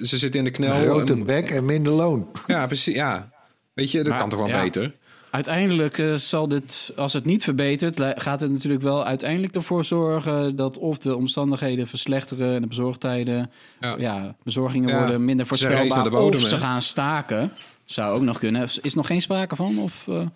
ze 0.03 0.17
zitten 0.17 0.39
in 0.39 0.43
de 0.43 0.51
knel. 0.51 0.75
Een 0.75 0.81
grote 0.81 1.13
en- 1.13 1.25
bek 1.25 1.49
en 1.49 1.65
minder 1.65 1.93
loon. 1.93 2.31
Ja, 2.47 2.65
precies. 2.65 2.95
Ja. 2.95 3.31
Weet 3.73 3.91
je, 3.91 3.97
dat 3.97 4.07
Maar, 4.07 4.19
kan 4.19 4.29
toch 4.29 4.39
wel 4.39 4.47
ja. 4.47 4.61
beter? 4.61 4.95
Uiteindelijk 5.33 5.97
eh, 5.97 6.13
zal 6.13 6.47
dit, 6.47 6.93
als 6.95 7.13
het 7.13 7.25
niet 7.25 7.43
verbetert, 7.43 8.21
gaat 8.21 8.41
het 8.41 8.51
natuurlijk 8.51 8.83
wel 8.83 9.05
uiteindelijk 9.05 9.55
ervoor 9.55 9.85
zorgen 9.85 10.55
dat 10.55 10.77
of 10.77 10.97
de 10.97 11.15
omstandigheden 11.15 11.87
verslechteren 11.87 12.55
en 12.55 12.61
de 12.61 12.67
bezorgtijden, 12.67 13.51
Ja. 13.79 13.95
ja, 13.97 14.35
bezorgingen 14.43 14.89
Ja, 14.89 14.97
worden 14.97 15.25
minder 15.25 15.45
voorspelbaar, 15.45 16.09
bodem, 16.09 16.41
of 16.41 16.47
ze 16.47 16.57
gaan 16.57 16.81
staken. 16.81 17.51
Zou 17.85 18.15
ook 18.15 18.21
nog 18.21 18.39
kunnen. 18.39 18.63
Is 18.63 18.77
er 18.83 18.95
nog 18.95 19.07
geen 19.07 19.21
sprake 19.21 19.55
van? 19.55 19.77
Of, 19.77 20.07
eh, 20.07 20.27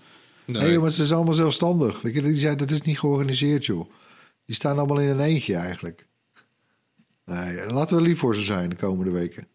Nee. 0.45 0.71
Jongens, 0.71 0.95
ze 0.95 1.03
zijn 1.05 1.15
allemaal 1.17 1.33
zelfstandig. 1.35 2.01
Weet 2.01 2.13
je, 2.13 2.21
die 2.21 2.35
zijn, 2.35 2.57
dat 2.57 2.71
is 2.71 2.81
niet 2.81 2.99
georganiseerd, 2.99 3.65
joh. 3.65 3.89
Die 4.45 4.55
staan 4.55 4.77
allemaal 4.77 4.99
in 4.99 5.09
een 5.09 5.19
eentje 5.19 5.55
eigenlijk. 5.55 6.07
Nee, 7.25 7.71
laten 7.71 7.95
we 7.97 8.01
lief 8.01 8.19
voor 8.19 8.35
ze 8.35 8.41
zijn 8.41 8.69
de 8.69 8.75
komende 8.75 9.11
weken. 9.11 9.47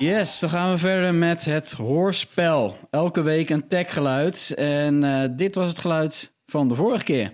Yes, 0.00 0.40
dan 0.40 0.50
gaan 0.50 0.70
we 0.70 0.78
verder 0.78 1.14
met 1.14 1.44
het 1.44 1.72
hoorspel. 1.72 2.76
Elke 2.90 3.22
week 3.22 3.50
een 3.50 3.68
techgeluid. 3.68 4.52
En 4.56 5.04
eh, 5.04 5.28
dit 5.36 5.54
was 5.54 5.68
het 5.68 5.78
geluid 5.78 6.34
van 6.46 6.68
de 6.68 6.74
vorige 6.74 7.04
keer. 7.04 7.32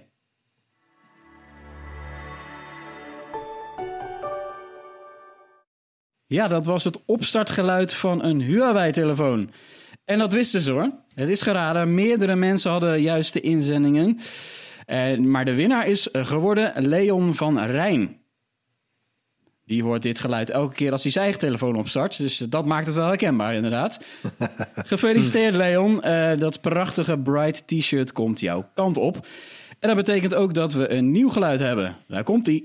Ja, 6.27 6.49
dat 6.49 6.67
was 6.67 6.85
het 6.85 7.05
opstartgeluid 7.05 7.95
van 7.95 8.25
een 8.25 8.41
Huawei-telefoon. 8.41 9.51
En 10.05 10.19
dat 10.19 10.33
wisten 10.33 10.61
ze 10.61 10.73
hoor. 10.73 10.91
Het 11.15 11.29
is 11.29 11.43
geraden. 11.43 11.95
Meerdere 11.95 12.37
mensen 12.37 12.71
hadden 12.71 13.01
juist 13.01 13.33
de 13.33 13.41
inzendingen. 13.41 14.19
En, 14.87 15.31
maar 15.31 15.45
de 15.45 15.55
winnaar 15.55 15.87
is 15.87 16.09
geworden 16.13 16.73
Leon 16.87 17.35
van 17.35 17.59
Rijn. 17.59 18.26
Die 19.67 19.83
hoort 19.83 20.03
dit 20.03 20.19
geluid 20.19 20.51
elke 20.51 20.75
keer 20.75 20.93
als 20.93 21.03
hij 21.03 21.13
zijn 21.13 21.25
eigen 21.25 21.43
telefoon 21.43 21.77
opstart. 21.77 22.19
Dus 22.19 22.39
dat 22.39 22.65
maakt 22.65 22.87
het 22.87 22.95
wel 22.95 23.07
herkenbaar, 23.07 23.55
inderdaad. 23.55 24.05
Gefeliciteerd, 24.75 25.55
Leon. 25.55 26.03
Eh, 26.03 26.39
dat 26.39 26.61
prachtige 26.61 27.19
Bright 27.19 27.67
T-shirt 27.67 28.13
komt 28.13 28.41
jouw 28.41 28.69
kant 28.75 28.97
op. 28.97 29.27
En 29.79 29.89
dat 29.89 29.97
betekent 29.97 30.35
ook 30.35 30.55
dat 30.55 30.73
we 30.73 30.91
een 30.91 31.11
nieuw 31.11 31.29
geluid 31.29 31.61
hebben. 31.61 31.97
Daar 32.09 32.23
komt 32.23 32.47
hij. 32.47 32.65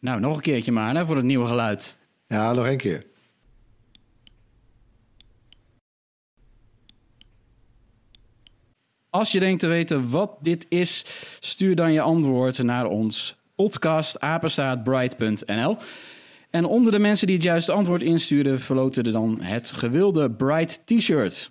Nou, 0.00 0.20
nog 0.20 0.36
een 0.36 0.42
keertje 0.42 0.72
maar 0.72 0.94
hè, 0.94 1.06
voor 1.06 1.16
het 1.16 1.24
nieuwe 1.24 1.46
geluid. 1.46 1.96
Ja, 2.26 2.52
nog 2.52 2.66
één 2.66 2.76
keer. 2.76 3.06
Als 9.16 9.32
je 9.32 9.38
denkt 9.38 9.60
te 9.60 9.66
weten 9.66 10.10
wat 10.10 10.30
dit 10.40 10.66
is, 10.68 11.04
stuur 11.40 11.74
dan 11.74 11.92
je 11.92 12.00
antwoord 12.00 12.62
naar 12.62 12.86
ons 12.86 13.36
podcast 13.54 14.20
apenstaartbright.nl. 14.20 15.76
En 16.50 16.64
onder 16.64 16.92
de 16.92 16.98
mensen 16.98 17.26
die 17.26 17.36
het 17.36 17.44
juiste 17.44 17.72
antwoord 17.72 18.02
insturen, 18.02 18.60
verloten 18.60 19.04
er 19.04 19.12
dan 19.12 19.40
het 19.40 19.70
gewilde 19.70 20.30
Bright 20.30 20.86
T-shirt. 20.86 21.50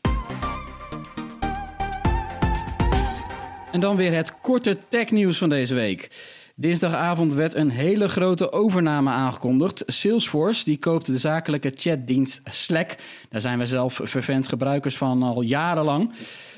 En 3.71 3.79
dan 3.79 3.95
weer 3.95 4.13
het 4.13 4.41
korte 4.41 4.77
technieuws 4.89 5.37
van 5.37 5.49
deze 5.49 5.75
week. 5.75 6.09
Dinsdagavond 6.55 7.33
werd 7.33 7.53
een 7.53 7.69
hele 7.69 8.07
grote 8.07 8.51
overname 8.51 9.09
aangekondigd. 9.09 9.83
Salesforce 9.87 10.65
die 10.65 10.77
koopt 10.77 11.05
de 11.05 11.17
zakelijke 11.17 11.71
chatdienst 11.75 12.41
Slack. 12.43 12.95
Daar 13.29 13.41
zijn 13.41 13.59
we 13.59 13.65
zelf 13.65 13.99
vervent 14.03 14.47
gebruikers 14.47 14.97
van 14.97 15.23
al 15.23 15.41
jarenlang. 15.41 16.13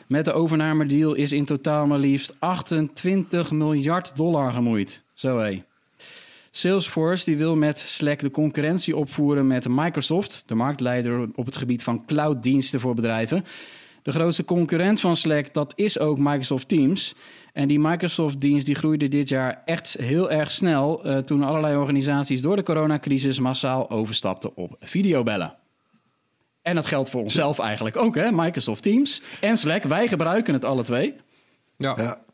Met 0.08 0.26
de 0.26 0.34
overnamedeal 0.34 1.14
is 1.14 1.32
in 1.32 1.46
totaal 1.46 1.88
maar 1.88 2.00
liefst 2.00 2.36
28 2.40 3.52
miljard 3.52 4.16
dollar 4.16 4.52
gemoeid. 4.52 5.04
Zo 5.14 5.40
hé. 5.40 5.64
Salesforce 6.52 7.26
die 7.26 7.38
wil 7.38 7.56
met 7.56 7.80
Slack 7.80 8.20
de 8.20 8.32
concurrentie 8.32 8.96
opvoeren 8.96 9.48
met 9.48 9.68
Microsoft, 9.70 10.44
de 10.46 10.56
marktleider 10.56 11.30
op 11.36 11.46
het 11.46 11.56
gebied 11.56 11.84
van 11.84 12.06
clouddiensten 12.06 12.80
voor 12.80 12.96
bedrijven. 12.96 13.44
De 14.04 14.12
grootste 14.12 14.46
concurrent 14.46 15.00
van 15.00 15.16
Slack, 15.16 15.54
dat 15.54 15.74
is 15.76 16.00
ook 16.00 16.18
Microsoft 16.18 16.68
Teams. 16.68 17.16
En 17.54 17.68
die 17.68 17.80
Microsoft-dienst 17.80 18.66
die 18.66 18.76
groeide 18.76 19.08
dit 19.08 19.30
jaar 19.30 19.62
echt 19.66 19.98
heel 20.00 20.32
erg 20.32 20.52
snel... 20.52 21.04
eh, 21.04 21.18
toen 21.18 21.44
allerlei 21.44 21.78
organisaties 21.78 22.42
door 22.42 22.56
de 22.56 22.64
coronacrisis 22.64 23.40
massaal 23.40 23.90
overstapten 23.90 24.56
op 24.56 24.76
videobellen. 24.80 25.56
En 26.68 26.76
dat 26.76 26.86
geldt 26.86 27.10
voor 27.10 27.22
onszelf 27.22 27.60
eigenlijk 27.60 27.98
ook, 27.98 28.16
hè? 28.16 28.32
Microsoft 28.32 28.84
Teams 28.84 29.22
en 29.42 29.58
Slack. 29.58 29.84
Wij 29.84 30.08
gebruiken 30.08 30.54
het 30.54 30.66
alle 30.66 30.84
twee. 30.84 31.16
Ja. 31.78 31.94
Ja. 31.98 32.26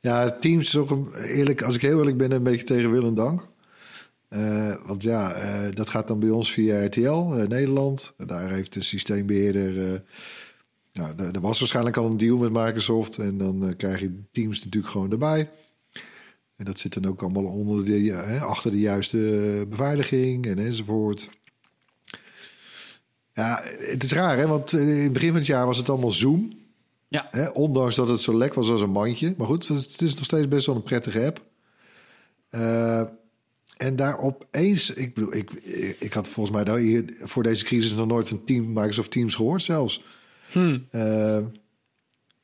Ja, 0.00 0.30
Teams 0.30 0.64
is 0.64 0.70
toch 0.70 1.16
eerlijk, 1.26 1.62
als 1.62 1.74
ik 1.74 1.82
heel 1.82 1.98
eerlijk 1.98 2.16
ben, 2.16 2.30
een 2.30 2.42
beetje 2.42 2.64
tegen 2.64 2.90
wil 2.90 3.06
en 3.06 3.14
dank. 3.14 3.46
Eh, 4.28 4.86
want 4.86 5.02
ja, 5.02 5.32
eh, 5.32 5.74
dat 5.74 5.88
gaat 5.88 6.08
dan 6.08 6.18
bij 6.18 6.30
ons 6.30 6.52
via 6.52 6.84
RTL 6.84 7.08
eh, 7.08 7.46
Nederland. 7.48 8.14
Daar 8.26 8.50
heeft 8.50 8.72
de 8.72 8.82
systeembeheerder. 8.82 9.92
eh, 9.92 10.00
nou, 10.92 11.12
er 11.16 11.34
er 11.34 11.40
was 11.40 11.58
waarschijnlijk 11.58 11.96
al 11.96 12.06
een 12.06 12.16
deal 12.16 12.36
met 12.36 12.52
Microsoft. 12.52 13.18
En 13.18 13.38
dan 13.38 13.74
krijg 13.76 14.00
je 14.00 14.22
Teams 14.32 14.64
natuurlijk 14.64 14.92
gewoon 14.92 15.10
erbij. 15.10 15.50
En 16.56 16.64
dat 16.64 16.78
zit 16.78 16.94
dan 16.94 17.06
ook 17.06 17.22
allemaal 17.22 17.44
onder 17.44 17.84
de, 17.84 18.38
achter 18.40 18.70
de 18.70 18.80
juiste 18.80 19.18
beveiliging 19.68 20.46
en 20.46 20.58
enzovoort. 20.58 21.28
Ja, 23.32 23.62
het 23.78 24.02
is 24.02 24.12
raar, 24.12 24.38
hè? 24.38 24.46
Want 24.46 24.72
eh, 24.72 24.80
in 24.80 25.02
het 25.02 25.12
begin 25.12 25.28
van 25.28 25.38
het 25.38 25.46
jaar 25.46 25.66
was 25.66 25.76
het 25.78 25.88
allemaal 25.88 26.10
Zoom. 26.10 26.52
Ja. 27.08 27.28
Hè, 27.30 27.48
ondanks 27.48 27.94
dat 27.94 28.08
het 28.08 28.20
zo 28.20 28.36
lek 28.36 28.54
was 28.54 28.70
als 28.70 28.82
een 28.82 28.90
mandje. 28.90 29.34
Maar 29.36 29.46
goed, 29.46 29.68
het 29.68 30.00
is 30.00 30.14
nog 30.14 30.24
steeds 30.24 30.48
best 30.48 30.66
wel 30.66 30.74
een 30.74 30.82
prettige 30.82 31.26
app. 31.26 31.42
Eh, 32.48 33.02
en 33.76 33.96
daar 33.96 34.18
opeens, 34.18 34.90
ik 34.90 35.14
bedoel, 35.14 35.34
ik, 35.34 35.52
ik 35.98 36.12
had 36.12 36.28
volgens 36.28 36.56
mij 36.56 36.64
daar 36.64 36.78
hier 36.78 37.04
voor 37.20 37.42
deze 37.42 37.64
crisis 37.64 37.94
nog 37.94 38.06
nooit 38.06 38.30
een 38.30 38.44
team, 38.44 38.72
Microsoft 38.72 39.10
Teams 39.10 39.34
gehoord 39.34 39.62
zelfs. 39.62 40.04
Eh, 40.90 41.38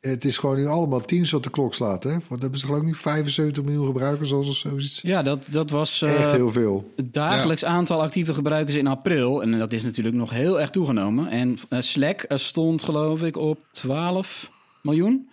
het 0.01 0.25
is 0.25 0.39
gewoon 0.39 0.57
nu 0.57 0.67
allemaal 0.67 1.01
Teams 1.01 1.31
wat 1.31 1.43
de 1.43 1.51
klok 1.51 1.75
slaat. 1.75 2.03
Hè? 2.03 2.17
Want 2.29 2.41
hebben 2.41 2.59
ze 2.59 2.67
geloof 2.67 2.81
ik 2.81 2.87
niet 2.87 2.97
75 2.97 3.65
miljoen 3.65 3.87
gebruikers 3.87 4.33
of 4.33 4.57
zoiets. 4.57 5.01
Ja, 5.01 5.23
dat, 5.23 5.47
dat 5.51 5.71
was 5.71 6.03
eh, 6.03 6.15
Echt 6.15 6.33
heel 6.33 6.53
veel. 6.53 6.93
het 6.97 7.15
dagelijks 7.15 7.65
aantal 7.65 8.03
actieve 8.03 8.35
gebruikers 8.35 8.77
in 8.77 8.87
april. 8.87 9.43
En 9.43 9.59
dat 9.59 9.73
is 9.73 9.83
natuurlijk 9.83 10.17
nog 10.17 10.31
heel 10.31 10.61
erg 10.61 10.71
toegenomen. 10.71 11.29
En 11.29 11.59
eh, 11.69 11.81
Slack 11.81 12.25
stond 12.29 12.83
geloof 12.83 13.23
ik 13.23 13.37
op 13.37 13.59
12 13.71 14.51
miljoen. 14.83 15.29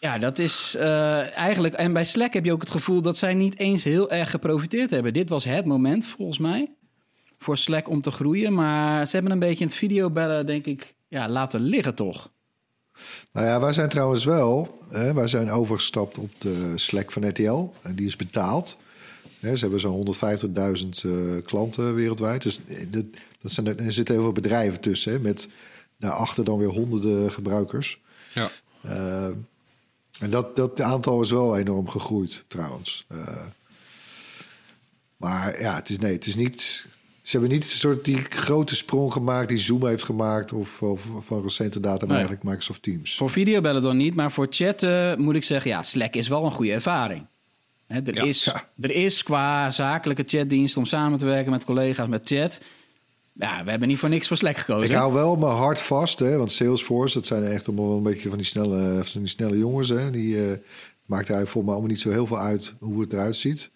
Ja, 0.00 0.18
dat 0.18 0.38
is 0.38 0.74
eh, 0.78 1.36
eigenlijk... 1.36 1.74
En 1.74 1.92
bij 1.92 2.04
Slack 2.04 2.32
heb 2.32 2.44
je 2.44 2.52
ook 2.52 2.60
het 2.60 2.70
gevoel 2.70 3.02
dat 3.02 3.16
zij 3.16 3.34
niet 3.34 3.58
eens 3.58 3.84
heel 3.84 4.10
erg 4.10 4.30
geprofiteerd 4.30 4.90
hebben. 4.90 5.12
Dit 5.12 5.28
was 5.28 5.44
het 5.44 5.64
moment, 5.64 6.06
volgens 6.06 6.38
mij, 6.38 6.70
voor 7.38 7.56
Slack 7.56 7.88
om 7.88 8.00
te 8.00 8.10
groeien. 8.10 8.54
Maar 8.54 9.06
ze 9.06 9.14
hebben 9.14 9.32
een 9.32 9.38
beetje 9.38 9.60
in 9.60 9.66
het 9.66 9.76
videobellen, 9.76 10.46
denk 10.46 10.66
ik, 10.66 10.94
ja, 11.08 11.28
laten 11.28 11.60
liggen 11.60 11.94
toch. 11.94 12.30
Nou 13.32 13.46
ja, 13.46 13.60
wij 13.60 13.72
zijn 13.72 13.88
trouwens 13.88 14.24
wel, 14.24 14.78
hè, 14.88 15.12
wij 15.12 15.26
zijn 15.26 15.50
overgestapt 15.50 16.18
op 16.18 16.30
de 16.38 16.72
Slack 16.74 17.12
van 17.12 17.28
RTL. 17.28 17.72
En 17.82 17.96
die 17.96 18.06
is 18.06 18.16
betaald. 18.16 18.76
Hè, 19.40 19.56
ze 19.56 19.62
hebben 19.62 19.80
zo'n 19.80 20.16
150.000 21.04 21.10
eh, 21.10 21.12
klanten 21.44 21.94
wereldwijd. 21.94 22.42
Dus 22.42 22.60
eh, 22.68 22.86
dat, 22.90 23.04
dat 23.40 23.52
zijn, 23.52 23.78
er 23.78 23.92
zitten 23.92 24.14
heel 24.14 24.24
veel 24.24 24.32
bedrijven 24.32 24.80
tussen. 24.80 25.12
Hè, 25.12 25.18
met 25.18 25.48
daarachter 25.96 26.44
dan 26.44 26.58
weer 26.58 26.68
honderden 26.68 27.32
gebruikers. 27.32 28.00
Ja. 28.34 28.50
Eh, 28.80 29.26
en 30.20 30.30
dat, 30.30 30.56
dat 30.56 30.80
aantal 30.80 31.20
is 31.20 31.30
wel 31.30 31.56
enorm 31.56 31.88
gegroeid 31.88 32.44
trouwens. 32.48 33.06
Maar 35.16 35.60
ja, 35.60 35.74
het 35.74 35.88
is, 35.88 35.98
nee, 35.98 36.12
het 36.12 36.26
is 36.26 36.34
niet... 36.34 36.86
Ze 37.26 37.36
hebben 37.38 37.50
niet 37.50 37.62
een 37.62 37.78
soort 37.78 38.04
die 38.04 38.24
grote 38.28 38.76
sprong 38.76 39.12
gemaakt 39.12 39.48
die 39.48 39.58
Zoom 39.58 39.86
heeft 39.86 40.02
gemaakt... 40.04 40.52
of, 40.52 40.82
of 40.82 41.06
van 41.20 41.42
recente 41.42 41.80
data 41.80 42.04
Nee. 42.04 42.14
eigenlijk 42.14 42.44
Microsoft 42.44 42.82
Teams. 42.82 43.16
Voor 43.16 43.30
videobellen 43.30 43.82
dan 43.82 43.96
niet, 43.96 44.14
maar 44.14 44.32
voor 44.32 44.46
chatten 44.50 45.20
moet 45.20 45.34
ik 45.34 45.44
zeggen, 45.44 45.70
ja, 45.70 45.82
Slack 45.82 46.14
is 46.14 46.28
wel 46.28 46.44
een 46.44 46.50
goede 46.50 46.72
ervaring. 46.72 47.26
Er, 47.86 48.14
Ja, 48.14 48.24
is, 48.24 48.44
ja. 48.44 48.68
er 48.80 48.90
is 48.90 49.22
qua 49.22 49.70
zakelijke 49.70 50.22
chatdienst 50.26 50.76
om 50.76 50.84
samen 50.84 51.18
te 51.18 51.24
werken 51.24 51.50
met 51.50 51.64
collega's 51.64 52.08
met 52.08 52.28
chat. 52.28 52.60
Ja, 53.32 53.64
we 53.64 53.70
hebben 53.70 53.88
niet 53.88 53.98
voor 53.98 54.08
niks 54.08 54.28
voor 54.28 54.36
Slack 54.36 54.56
gekozen. 54.56 54.90
Ik 54.90 54.96
hou 54.96 55.12
wel 55.12 55.36
mijn 55.36 55.52
hart 55.52 55.82
vast, 55.82 56.18
hè, 56.18 56.36
want 56.36 56.50
Salesforce, 56.50 57.14
dat 57.14 57.26
zijn 57.26 57.44
echt 57.44 57.66
allemaal 57.66 57.96
een 57.96 58.02
beetje 58.02 58.28
van 58.28 58.38
die 58.38 58.46
snelle, 58.46 59.00
van 59.04 59.20
die 59.20 59.30
snelle 59.30 59.58
jongens. 59.58 59.88
Hè, 59.88 60.10
die 60.10 60.36
eh, 60.36 60.58
maakt 61.04 61.28
eigenlijk 61.28 61.48
voor 61.48 61.62
mij 61.62 61.72
allemaal 61.72 61.90
niet 61.90 62.00
zo 62.00 62.10
heel 62.10 62.26
veel 62.26 62.38
uit 62.38 62.74
hoe 62.80 63.00
het 63.00 63.12
eruit 63.12 63.36
ziet. 63.36 63.70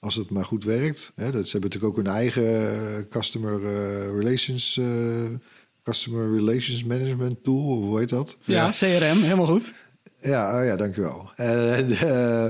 Als 0.00 0.14
het 0.14 0.30
maar 0.30 0.44
goed 0.44 0.64
werkt. 0.64 1.12
Hè. 1.14 1.30
Dat, 1.30 1.48
ze 1.48 1.52
hebben 1.58 1.70
natuurlijk 1.70 1.98
ook 1.98 2.04
hun 2.04 2.14
eigen 2.14 2.70
eh, 2.96 3.02
customer 3.10 3.64
eh, 3.66 4.08
relations, 4.18 4.76
eh, 4.78 4.86
customer 5.82 6.34
relations 6.36 6.84
management 6.84 7.44
tool, 7.44 7.66
of 7.78 7.84
hoe 7.84 7.98
heet 7.98 8.08
dat? 8.08 8.36
ja, 8.44 8.70
CRM, 8.70 9.20
helemaal 9.22 9.46
goed. 9.46 9.72
Ja, 10.20 10.58
oh 10.60 10.64
ja, 10.64 10.76
dankjewel. 10.76 11.30
En, 11.36 11.90
eh, 11.90 12.46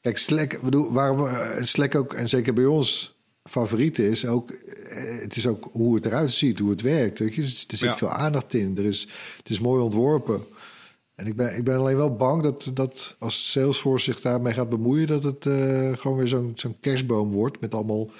kijk, 0.00 0.18
Slack, 0.18 0.60
bedoel, 0.62 0.92
waarom 0.92 1.28
Slack 1.60 1.94
ook, 1.94 2.14
en 2.14 2.28
zeker 2.28 2.52
bij 2.54 2.64
ons, 2.64 3.16
favoriete 3.44 4.08
is 4.10 4.26
ook, 4.26 4.52
het 5.20 5.36
is 5.36 5.46
ook 5.46 5.68
hoe 5.72 5.94
het 5.94 6.06
eruit 6.06 6.32
ziet, 6.32 6.58
hoe 6.58 6.70
het 6.70 6.80
werkt. 6.80 7.18
Weet 7.18 7.34
je? 7.34 7.40
Dus 7.40 7.64
er 7.68 7.76
zit 7.76 7.88
Ja. 7.90 7.96
veel 7.96 8.10
aandacht 8.10 8.54
in. 8.54 8.74
Er 8.78 8.84
is, 8.84 9.08
het 9.36 9.50
is 9.50 9.60
mooi 9.60 9.82
ontworpen. 9.82 10.44
En 11.14 11.26
ik 11.26 11.36
ben, 11.36 11.56
ik 11.56 11.64
ben 11.64 11.76
alleen 11.78 11.96
wel 11.96 12.14
bang 12.16 12.42
dat, 12.42 12.70
dat 12.74 13.16
als 13.18 13.50
Salesforce 13.50 14.04
zich 14.12 14.20
daarmee 14.20 14.52
gaat 14.52 14.68
bemoeien, 14.68 15.06
dat 15.06 15.22
het 15.22 15.46
eh, 15.46 15.92
gewoon 15.98 16.16
weer 16.16 16.28
zo'n 16.28 16.52
zo'n 16.54 16.76
kerstboom 16.80 17.30
wordt 17.30 17.60
met 17.60 17.74
allemaal, 17.74 18.10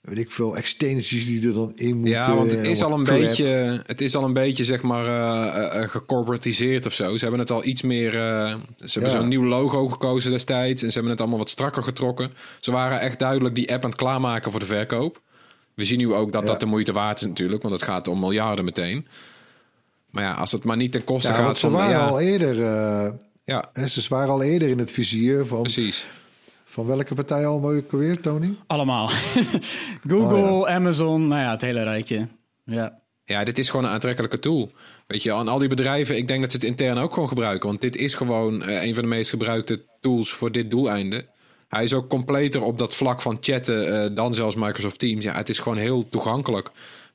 weet 0.00 0.18
ik 0.18 0.30
veel, 0.30 0.56
extensies 0.56 1.26
die 1.26 1.46
er 1.48 1.54
dan 1.54 1.72
in 1.76 1.96
moeten. 1.96 2.12
Ja, 2.12 2.34
want 2.34 2.50
het 2.50 2.60
en 2.60 2.70
is, 2.70 2.82
al 2.82 2.92
een 2.98 3.04
crap. 3.04 3.18
beetje, 3.18 3.82
het 3.86 4.00
is 4.00 4.16
al 4.16 4.24
een 4.24 4.32
beetje, 4.32 4.64
zeg 4.64 4.82
maar, 4.82 5.06
eh, 5.06 5.56
eh, 5.76 5.82
eh, 5.82 5.90
gecorporatiseerd 5.90 6.86
of 6.86 6.92
zo. 6.92 7.16
Ze 7.16 7.22
hebben 7.22 7.40
het 7.40 7.50
al 7.50 7.64
iets 7.64 7.82
meer... 7.82 8.14
eh, 8.14 8.54
ze 8.78 8.92
hebben 8.98 9.10
Ja. 9.12 9.18
zo'n 9.18 9.28
nieuw 9.28 9.44
logo 9.44 9.88
gekozen 9.88 10.30
destijds... 10.30 10.82
en 10.82 10.88
ze 10.88 10.92
hebben 10.94 11.10
het 11.10 11.20
allemaal 11.20 11.38
wat 11.38 11.48
strakker 11.50 11.82
getrokken. 11.82 12.32
Ze 12.60 12.70
waren 12.70 13.00
echt 13.00 13.18
duidelijk 13.18 13.54
die 13.54 13.72
app 13.72 13.84
aan 13.84 13.90
het 13.90 13.98
klaarmaken 13.98 14.50
voor 14.50 14.60
de 14.60 14.66
verkoop. 14.66 15.20
We 15.74 15.84
zien 15.84 15.98
nu 15.98 16.12
ook 16.14 16.32
dat 16.32 16.42
Ja. 16.42 16.48
dat 16.48 16.60
de 16.60 16.66
moeite 16.66 16.92
waard 16.92 17.20
is 17.20 17.26
natuurlijk... 17.26 17.62
want 17.62 17.74
het 17.74 17.82
gaat 17.84 18.08
om 18.08 18.20
miljarden 18.20 18.64
meteen. 18.64 19.06
Maar 20.12 20.22
ja, 20.22 20.32
als 20.32 20.52
het 20.52 20.64
maar 20.64 20.76
niet 20.76 20.92
ten 20.92 21.04
koste 21.04 21.28
Ja, 21.28 21.34
gaat 21.34 21.44
want 21.44 21.56
ze 21.56 21.66
van... 21.68 21.76
waren 21.78 21.90
ja, 21.90 22.06
al 22.06 22.20
eerder, 22.20 22.62
eh, 22.62 23.12
ja, 23.44 23.64
hè, 23.72 23.88
ze 23.88 24.06
waren 24.08 24.28
al 24.30 24.42
eerder 24.42 24.68
in 24.68 24.78
het 24.78 24.92
vizier 24.92 25.46
van, 25.46 25.62
precies. 25.62 26.04
van 26.64 26.86
welke 26.86 27.14
partij 27.14 27.46
al 27.46 27.58
mooi 27.58 27.84
weer, 27.90 28.20
Tony? 28.20 28.56
Allemaal. 28.66 29.08
Google, 30.08 30.50
Oh, 30.50 30.68
Amazon, 30.68 31.28
nou 31.28 31.42
ja, 31.42 31.50
het 31.50 31.62
hele 31.62 31.82
rijtje. 31.82 32.28
Ja. 32.64 33.00
Ja, 33.24 33.44
dit 33.44 33.58
is 33.58 33.70
gewoon 33.70 33.84
een 33.84 33.90
aantrekkelijke 33.92 34.38
tool. 34.38 34.70
Weet 35.06 35.22
je, 35.22 35.32
en 35.32 35.48
al 35.48 35.58
die 35.58 35.68
bedrijven, 35.68 36.16
ik 36.16 36.28
denk 36.28 36.40
dat 36.40 36.50
ze 36.50 36.56
het 36.56 36.66
intern 36.66 36.98
ook 36.98 37.12
gewoon 37.12 37.28
gebruiken. 37.28 37.68
Want 37.68 37.80
dit 37.80 37.96
is 37.96 38.14
gewoon 38.14 38.62
eh, 38.62 38.82
een 38.82 38.94
van 38.94 39.02
de 39.02 39.08
meest 39.08 39.30
gebruikte 39.30 39.84
tools 40.00 40.32
voor 40.32 40.52
dit 40.52 40.70
doeleinde. 40.70 41.26
Hij 41.68 41.82
is 41.82 41.92
ook 41.94 42.08
completer 42.08 42.60
op 42.62 42.78
dat 42.78 42.94
vlak 42.94 43.22
van 43.22 43.38
chatten 43.40 44.02
eh, 44.02 44.16
dan 44.16 44.34
zelfs 44.34 44.56
Microsoft 44.56 44.98
Teams. 44.98 45.24
Ja, 45.24 45.34
het 45.34 45.48
is 45.48 45.58
gewoon 45.58 45.78
heel 45.78 46.08
toegankelijk. 46.08 46.70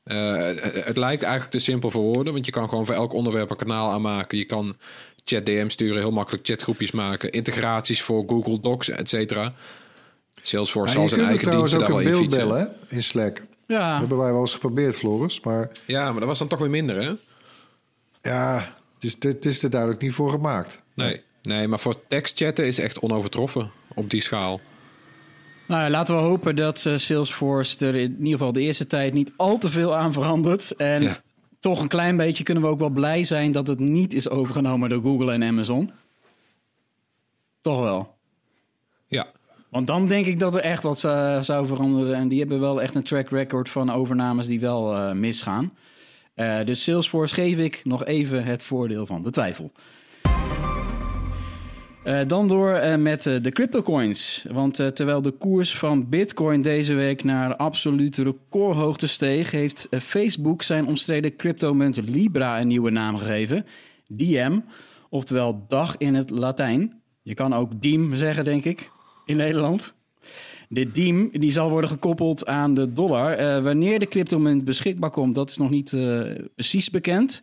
Eh, 0.08 0.36
het, 0.36 0.86
het 0.86 0.98
lijkt 0.98 1.24
eigenlijk 1.24 1.52
te 1.52 1.60
simpel 1.60 1.92
voor 1.92 2.02
woorden, 2.02 2.34
want 2.34 2.46
je 2.46 2.52
kan 2.52 2.70
gewoon 2.70 2.86
voor 2.86 2.96
elk 2.96 3.14
onderwerp 3.14 3.50
een 3.50 3.58
kanaal 3.58 3.92
aanmaken. 3.92 4.38
Je 4.38 4.46
kan 4.46 4.76
chat 5.26 5.46
DM 5.46 5.70
sturen, 5.70 5.98
heel 5.98 6.12
makkelijk 6.12 6.46
chatgroepjes 6.46 6.92
maken, 6.92 7.32
integraties 7.32 8.02
voor 8.02 8.24
Google 8.28 8.60
Docs, 8.60 8.90
et 8.90 9.10
cetera. 9.10 9.54
Salesforce 10.42 10.94
zal 10.94 11.02
je 11.02 11.08
zijn 11.08 11.20
kunt 11.22 11.32
eigen 11.32 11.52
diensten 11.52 11.80
ook 11.80 11.86
daar 11.86 11.96
wel 11.96 12.02
een 12.02 12.06
in 12.06 12.12
beeld 12.12 12.24
fietsen. 12.24 12.48
bellen 12.48 12.76
hè, 12.88 12.96
in 12.96 13.04
Slack. 13.04 13.36
Dat 13.36 13.46
Ja, 13.66 14.00
hebben 14.00 14.18
wij 14.18 14.32
wel 14.32 14.40
eens 14.40 14.54
geprobeerd, 14.54 14.96
Floris. 14.96 15.40
Maar 15.40 15.72
Ja, 15.86 16.12
maar 16.12 16.20
dat 16.20 16.28
was 16.28 16.40
dan 16.40 16.48
toch 16.48 16.60
weer 16.60 16.70
minder, 16.70 17.02
hè? 17.02 17.12
ja, 18.22 18.76
het 18.96 19.04
is, 19.04 19.16
het 19.20 19.46
is 19.46 19.64
er 19.64 19.70
duidelijk 19.70 20.02
niet 20.02 20.14
voor 20.14 20.32
gemaakt. 20.32 20.82
Nee. 20.94 21.22
Nee, 21.42 21.68
maar 21.68 21.80
voor 21.80 22.08
tekstchatten 22.08 22.66
is 22.66 22.80
echt 22.80 23.00
onovertroffen 23.00 23.72
op 23.94 24.10
die 24.10 24.22
schaal. 24.22 24.62
Nou 25.68 25.82
ja, 25.82 25.90
laten 25.90 26.16
we 26.16 26.22
hopen 26.22 26.56
dat 26.56 26.86
eh, 26.86 26.96
Salesforce 26.96 27.86
er 27.88 27.96
in 27.96 28.12
ieder 28.18 28.32
geval 28.32 28.54
de 28.54 28.62
eerste 28.62 28.88
tijd 28.88 29.14
niet 29.14 29.32
al 29.36 29.58
te 29.58 29.70
veel 29.70 29.96
aan 29.96 30.14
verandert. 30.14 30.76
En 30.76 31.02
Ja. 31.02 31.18
toch 31.60 31.82
een 31.82 31.88
klein 31.88 32.18
beetje 32.18 32.44
kunnen 32.44 32.64
we 32.64 32.70
ook 32.70 32.80
wel 32.80 32.90
blij 32.90 33.24
zijn 33.24 33.52
dat 33.52 33.68
het 33.68 33.80
niet 33.80 34.14
is 34.14 34.30
overgenomen 34.30 34.90
door 34.90 35.02
Google 35.02 35.32
en 35.32 35.44
Amazon. 35.44 35.92
Toch 37.62 37.80
wel. 37.80 38.16
Ja, 39.08 39.26
Want 39.70 39.88
dan 39.88 40.08
denk 40.08 40.26
ik 40.26 40.40
dat 40.40 40.56
er 40.56 40.62
echt 40.62 40.84
wat 40.84 41.00
zou, 41.00 41.44
zou 41.44 41.68
veranderen. 41.68 42.16
En 42.16 42.28
die 42.28 42.40
hebben 42.40 42.60
wel 42.60 42.82
echt 42.82 42.96
een 42.96 43.04
track 43.04 43.30
record 43.30 43.70
van 43.70 43.92
overnames 43.92 44.48
die 44.48 44.60
wel 44.60 44.96
eh, 44.96 45.12
misgaan. 45.12 45.74
Eh, 46.34 46.58
dus 46.66 46.84
Salesforce 46.84 47.34
geef 47.34 47.58
ik 47.58 47.82
nog 47.84 48.06
even 48.06 48.44
het 48.44 48.64
voordeel 48.64 49.06
van 49.06 49.22
de 49.22 49.32
twijfel. 49.32 49.72
Eh, 52.08 52.20
dan 52.28 52.48
door 52.48 52.74
eh, 52.74 52.98
met 52.98 53.26
eh, 53.26 53.36
de 53.42 53.52
cryptocoins. 53.52 54.46
Want 54.52 54.76
terwijl 54.76 55.22
de 55.22 55.32
koers 55.32 55.78
van 55.78 56.10
Bitcoin 56.10 56.62
deze 56.62 56.94
week 56.94 57.24
naar 57.24 57.56
absolute 57.56 58.24
recordhoogte 58.24 59.08
steeg, 59.08 59.52
heeft 59.52 59.88
Facebook 60.02 60.64
zijn 60.64 60.88
omstreden 60.88 61.36
cryptomunt 61.36 62.10
Libra 62.10 62.60
een 62.60 62.68
nieuwe 62.68 62.90
naam 62.90 63.18
gegeven: 63.18 63.66
Diem, 64.08 64.64
oftewel 65.10 65.66
dag 65.68 65.98
in 65.98 66.16
het 66.16 66.30
Latijn. 66.30 67.02
Je 67.22 67.34
kan 67.34 67.54
ook 67.54 67.82
Diem 67.82 68.16
zeggen, 68.16 68.44
denk 68.44 68.64
ik, 68.64 68.92
in 69.26 69.38
Nederland. 69.38 69.94
De 70.70 70.92
diem 70.92 71.30
die 71.32 71.52
zal 71.52 71.70
worden 71.70 71.90
gekoppeld 71.90 72.46
aan 72.46 72.74
de 72.74 72.94
dollar. 72.94 73.62
Wanneer 73.64 74.00
de 74.00 74.08
cryptomunt 74.08 74.64
beschikbaar 74.64 75.12
komt, 75.12 75.36
dat 75.36 75.50
is 75.50 75.58
nog 75.58 75.70
niet 75.70 75.96
precies 76.56 76.90
bekend. 76.90 77.42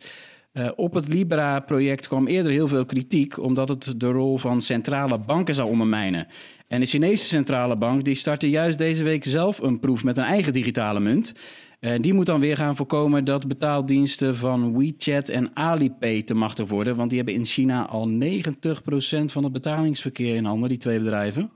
Eh, 0.55 0.69
op 0.75 0.93
het 0.93 1.07
Libra-project 1.07 2.07
kwam 2.07 2.27
eerder 2.27 2.51
heel 2.51 2.67
veel 2.67 2.85
kritiek, 2.85 3.39
omdat 3.39 3.69
het 3.69 3.93
de 3.97 4.07
rol 4.07 4.37
van 4.37 4.61
centrale 4.61 5.17
banken 5.17 5.55
zou 5.55 5.69
ondermijnen. 5.69 6.27
En 6.67 6.79
de 6.79 6.85
Chinese 6.85 7.25
centrale 7.25 7.77
bank 7.77 8.03
die 8.03 8.15
startte 8.15 8.49
juist 8.49 8.77
deze 8.77 9.03
week 9.03 9.23
zelf 9.23 9.59
een 9.59 9.79
proef 9.79 10.03
met 10.03 10.17
een 10.17 10.23
eigen 10.23 10.53
digitale 10.53 10.99
munt. 10.99 11.33
Eh, 11.79 11.91
die 11.99 12.13
moet 12.13 12.25
dan 12.25 12.39
weer 12.39 12.57
gaan 12.57 12.75
voorkomen 12.75 13.23
dat 13.23 13.47
betaaldiensten 13.47 14.35
van 14.35 14.77
WeChat 14.77 15.29
en 15.29 15.51
Alipay 15.53 16.21
te 16.21 16.33
machtig 16.33 16.67
worden. 16.67 16.95
Want 16.95 17.09
die 17.09 17.17
hebben 17.17 17.37
in 17.37 17.45
China 17.45 17.85
al 17.87 18.09
90% 18.09 19.31
van 19.31 19.43
het 19.43 19.53
betalingsverkeer 19.53 20.35
in 20.35 20.45
handen, 20.45 20.69
die 20.69 20.77
twee 20.77 20.99
bedrijven. 20.99 21.51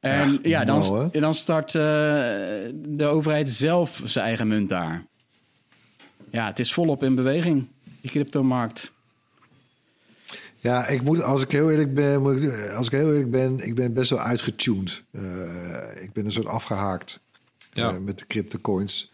En 0.00 0.38
ja, 0.42 0.64
dan, 0.64 1.10
dan 1.12 1.34
start 1.34 1.74
eh, 1.74 1.82
de 2.74 3.06
overheid 3.06 3.48
zelf 3.48 4.00
zijn 4.04 4.24
eigen 4.24 4.48
munt 4.48 4.68
daar. 4.68 5.06
Ja, 6.30 6.46
het 6.46 6.58
is 6.58 6.72
volop 6.72 7.02
in 7.02 7.14
beweging, 7.14 7.68
die 8.00 8.10
cryptomarkt. 8.10 8.92
Ja, 10.60 10.86
ik 10.88 11.02
moet, 11.02 11.22
als 11.22 11.42
ik 11.42 11.50
heel 11.50 11.70
eerlijk 11.70 11.94
ben, 11.94 12.20
moet 12.22 12.42
ik- 12.42 12.70
als 12.70 12.86
ik 12.86 12.92
heel 12.92 13.12
eerlijk 13.12 13.30
ben, 13.30 13.58
ik 13.66 13.74
ben 13.74 13.92
best 13.92 14.10
wel 14.10 14.18
uitgetuned. 14.20 15.02
Eh, 15.10 15.22
ik 16.02 16.12
ben 16.12 16.24
een 16.24 16.32
soort 16.32 16.46
afgehaakt 16.46 17.20
Ja. 17.72 17.90
eh, 17.94 17.98
met 17.98 18.18
de 18.18 18.26
cryptocoins. 18.26 19.12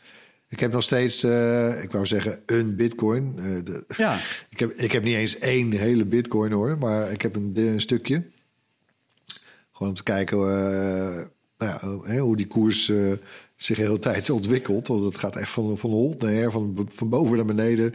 Ik 0.48 0.60
heb 0.60 0.72
nog 0.72 0.82
steeds, 0.82 1.22
eh, 1.22 1.82
ik 1.82 1.90
wou 1.90 2.06
zeggen, 2.06 2.40
een 2.46 2.76
bitcoin. 2.76 3.34
Eh, 3.36 3.44
de, 3.64 3.84
Ja, 3.96 4.18
ik, 4.50 4.58
heb, 4.58 4.70
ik 4.72 4.92
heb 4.92 5.02
niet 5.04 5.14
eens 5.14 5.38
één 5.38 5.70
hele 5.72 6.04
bitcoin 6.04 6.52
hoor, 6.52 6.78
maar 6.78 7.10
ik 7.10 7.22
heb 7.22 7.36
een, 7.36 7.52
een 7.54 7.80
stukje. 7.80 8.22
Gewoon 9.72 9.88
om 9.88 9.94
te 9.94 10.02
kijken 10.02 10.38
eh, 10.38 11.24
nou 11.58 12.00
ja, 12.02 12.10
hè, 12.12 12.18
hoe 12.18 12.36
die 12.36 12.46
koers 12.46 12.88
eh, 12.88 13.12
zich 13.56 13.76
de 13.76 13.82
hele 13.82 13.98
tijd 13.98 14.30
ontwikkelt. 14.30 14.88
Want 14.88 15.04
het 15.04 15.18
gaat 15.18 15.36
echt 15.36 15.50
van, 15.50 15.78
van 15.78 15.90
hol 15.90 16.14
naar 16.18 16.32
her, 16.32 16.50
van, 16.50 16.88
van 16.92 17.08
boven 17.08 17.36
naar 17.36 17.44
beneden. 17.44 17.94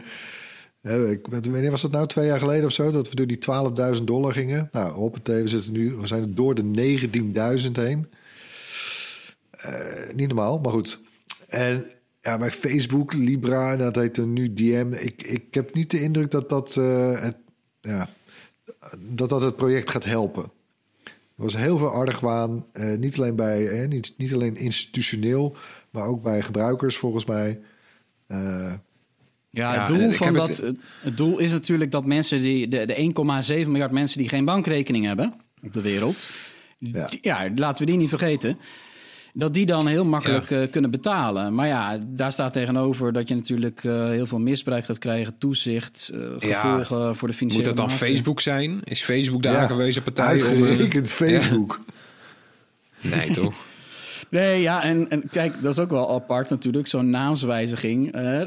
Ik, 0.82 1.26
wanneer 1.30 1.70
was 1.70 1.82
dat 1.82 1.90
nou? 1.90 2.06
Twee 2.06 2.26
jaar 2.26 2.38
geleden 2.38 2.64
of 2.64 2.72
zo? 2.72 2.90
Dat 2.90 3.08
we 3.08 3.16
door 3.16 3.26
die 3.26 3.96
12.000 3.98 4.04
dollar 4.04 4.32
gingen. 4.32 4.68
Nou, 4.72 4.92
hoppatee, 4.92 5.42
we, 5.42 5.48
zitten 5.48 5.72
nu, 5.72 5.96
we 5.96 6.06
zijn 6.06 6.34
door 6.34 6.54
de 6.54 6.98
19.000 7.64 7.70
heen. 7.72 8.06
Eh, 9.50 10.14
niet 10.14 10.28
normaal, 10.28 10.58
maar 10.58 10.72
goed. 10.72 11.00
En 11.48 11.86
ja, 12.20 12.38
bij 12.38 12.50
Facebook, 12.50 13.12
Libra, 13.12 13.76
dat 13.76 13.94
heet 13.94 14.16
er 14.16 14.26
nu 14.26 14.54
DM. 14.54 14.92
Ik, 14.92 15.22
ik 15.22 15.54
heb 15.54 15.74
niet 15.74 15.90
de 15.90 16.02
indruk 16.02 16.30
dat 16.30 16.48
dat, 16.48 16.76
eh, 16.76 17.20
het, 17.20 17.36
ja, 17.80 18.08
dat 18.98 19.28
dat 19.28 19.40
het 19.40 19.56
project 19.56 19.90
gaat 19.90 20.04
helpen. 20.04 20.50
Er 21.40 21.46
was 21.46 21.56
heel 21.56 21.78
veel 21.78 21.88
argwaan, 21.90 22.66
eh, 22.72 22.96
niet 22.98 23.16
alleen 23.18 23.36
bij, 23.36 23.66
eh, 23.68 23.88
niet, 23.88 24.14
niet 24.16 24.32
alleen 24.32 24.56
institutioneel, 24.56 25.56
maar 25.90 26.06
ook 26.06 26.22
bij 26.22 26.42
gebruikers 26.42 26.96
volgens 26.96 27.24
mij. 27.24 27.60
Eh, 28.26 28.38
ja, 29.50 29.74
Ja, 29.74 29.78
het, 29.78 29.88
doel 29.88 30.10
van 30.10 30.34
dat, 30.34 30.48
het- 30.48 30.56
het, 30.56 30.76
het 31.02 31.16
doel 31.16 31.38
is 31.38 31.50
natuurlijk 31.52 31.90
dat 31.90 32.04
mensen 32.04 32.42
die, 32.42 32.68
de, 32.68 32.86
de 32.86 32.94
1,7 32.98 33.70
miljard 33.70 33.92
mensen 33.92 34.18
die 34.18 34.28
geen 34.28 34.44
bankrekening 34.44 35.04
hebben 35.06 35.34
op 35.62 35.72
de 35.72 35.80
wereld, 35.80 36.28
Ja. 36.78 37.06
die- 37.06 37.18
ja, 37.22 37.50
laten 37.54 37.84
we 37.84 37.90
die 37.90 37.98
niet 38.00 38.08
vergeten. 38.08 38.58
Dat 39.34 39.54
die 39.54 39.66
dan 39.66 39.86
heel 39.86 40.04
makkelijk 40.04 40.50
eh, 40.50 40.70
kunnen 40.70 40.90
betalen. 40.90 41.54
Maar 41.54 41.66
ja, 41.66 41.98
daar 42.06 42.32
staat 42.32 42.52
tegenover 42.52 43.12
dat 43.12 43.28
je 43.28 43.34
natuurlijk 43.34 43.84
eh, 43.84 44.08
heel 44.08 44.26
veel 44.26 44.38
misbruik 44.38 44.84
gaat 44.84 44.98
krijgen, 44.98 45.38
toezicht, 45.38 46.10
eh, 46.14 46.20
Ja. 46.48 46.60
gevolgen 46.60 47.16
voor 47.16 47.28
de 47.28 47.34
financiële 47.34 47.54
Moet 47.54 47.64
dat 47.64 47.76
dan 47.76 47.86
markten. 47.86 48.06
Facebook 48.06 48.40
zijn? 48.40 48.80
Is 48.84 49.02
Facebook 49.02 49.42
de 49.42 49.48
ja, 49.48 49.58
aangewezen 49.58 50.02
partij? 50.02 50.42
om, 50.42 50.62
eh, 50.62 50.68
Uitgerekend 50.68 51.12
Facebook. 51.12 51.80
Nee, 53.02 53.30
toch? 53.30 53.54
Nee, 54.30 54.60
ja, 54.60 54.82
en, 54.82 55.10
en 55.10 55.28
kijk, 55.30 55.62
dat 55.62 55.72
is 55.72 55.78
ook 55.78 55.90
wel 55.90 56.14
apart 56.14 56.50
natuurlijk, 56.50 56.86
zo'n 56.86 57.10
naamswijziging. 57.10 58.12
Eh, 58.14 58.42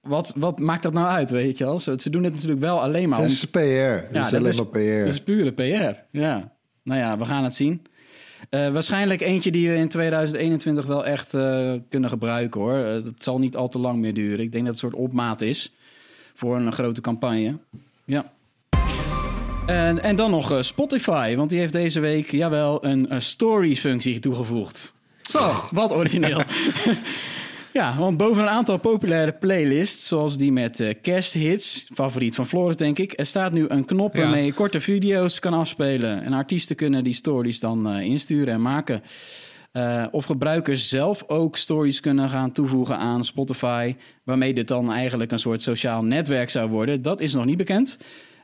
wat, 0.00 0.32
wat 0.36 0.58
maakt 0.58 0.82
dat 0.82 0.92
nou 0.92 1.06
uit, 1.06 1.30
weet 1.30 1.58
je 1.58 1.64
wel? 1.64 1.78
Ze, 1.78 1.94
ze 2.00 2.10
doen 2.10 2.24
het 2.24 2.32
natuurlijk 2.34 2.60
wel 2.60 2.82
alleen 2.82 3.08
maar 3.08 3.18
Het 3.18 3.26
om... 3.28 3.32
is 3.34 3.44
PR. 3.44 3.58
Het 3.58 4.16
is 4.16 4.34
alleen 4.34 4.56
maar 4.56 4.66
PR. 4.66 5.04
dat 5.04 5.12
is 5.12 5.20
pure 5.22 5.52
PR, 5.52 6.18
ja. 6.18 6.52
Nou 6.82 7.00
ja, 7.00 7.18
we 7.18 7.24
gaan 7.24 7.44
het 7.44 7.54
zien. 7.54 7.82
Eh, 8.50 8.72
waarschijnlijk 8.72 9.20
eentje 9.20 9.50
die 9.50 9.68
we 9.68 9.76
in 9.76 9.88
2021 9.88 10.86
wel 10.86 11.04
echt 11.06 11.34
eh, 11.34 11.72
kunnen 11.88 12.10
gebruiken, 12.10 12.60
hoor. 12.60 12.74
Eh, 12.74 12.92
Het 12.92 13.22
zal 13.22 13.38
niet 13.38 13.56
al 13.56 13.68
te 13.68 13.78
lang 13.78 13.98
meer 14.00 14.14
duren. 14.14 14.40
Ik 14.44 14.52
denk 14.52 14.64
dat 14.64 14.74
het 14.74 14.82
een 14.82 14.90
soort 14.90 15.02
opmaat 15.02 15.40
is 15.40 15.72
voor 16.34 16.56
een 16.56 16.72
grote 16.72 17.00
campagne. 17.00 17.58
Ja. 18.04 18.32
En, 19.66 20.02
en 20.02 20.16
dan 20.16 20.30
nog 20.30 20.52
eh, 20.52 20.62
Spotify, 20.62 21.34
want 21.36 21.50
die 21.50 21.58
heeft 21.58 21.72
deze 21.72 22.00
week, 22.00 22.30
jawel, 22.30 22.84
een, 22.84 23.14
een 23.14 23.22
story-functie 23.22 24.18
toegevoegd. 24.18 24.94
Zo, 25.22 25.52
wat 25.70 25.92
origineel. 25.92 26.42
ja, 27.80 27.96
want 27.96 28.16
boven 28.16 28.42
een 28.42 28.48
aantal 28.48 28.78
populaire 28.78 29.32
playlists, 29.32 30.08
zoals 30.08 30.36
die 30.36 30.52
met 30.52 30.80
eh, 30.80 30.94
kersthits, 31.02 31.86
favoriet 31.94 32.34
van 32.34 32.46
Floris 32.46 32.76
denk 32.76 32.98
ik, 32.98 33.12
er 33.16 33.26
staat 33.26 33.52
nu 33.52 33.64
een 33.68 33.84
knop 33.84 34.14
Ja. 34.14 34.20
waarmee 34.20 34.44
je 34.44 34.52
korte 34.52 34.80
video's 34.80 35.38
kan 35.38 35.54
afspelen. 35.54 36.22
En 36.22 36.32
artiesten 36.32 36.76
kunnen 36.76 37.04
die 37.04 37.12
stories 37.12 37.60
dan 37.60 37.88
eh, 37.88 38.00
insturen 38.04 38.54
en 38.54 38.62
maken. 38.62 39.02
Eh, 39.72 40.06
of 40.10 40.24
gebruikers 40.24 40.88
zelf 40.88 41.24
ook 41.26 41.56
stories 41.56 42.00
kunnen 42.00 42.28
gaan 42.28 42.52
toevoegen 42.52 42.96
aan 42.96 43.24
Spotify, 43.24 43.96
waarmee 44.24 44.54
dit 44.54 44.68
dan 44.68 44.92
eigenlijk 44.92 45.32
een 45.32 45.38
soort 45.38 45.62
sociaal 45.62 46.04
netwerk 46.04 46.50
zou 46.50 46.70
worden, 46.70 47.02
dat 47.02 47.20
is 47.20 47.34
nog 47.34 47.44
niet 47.44 47.56
bekend. 47.56 47.96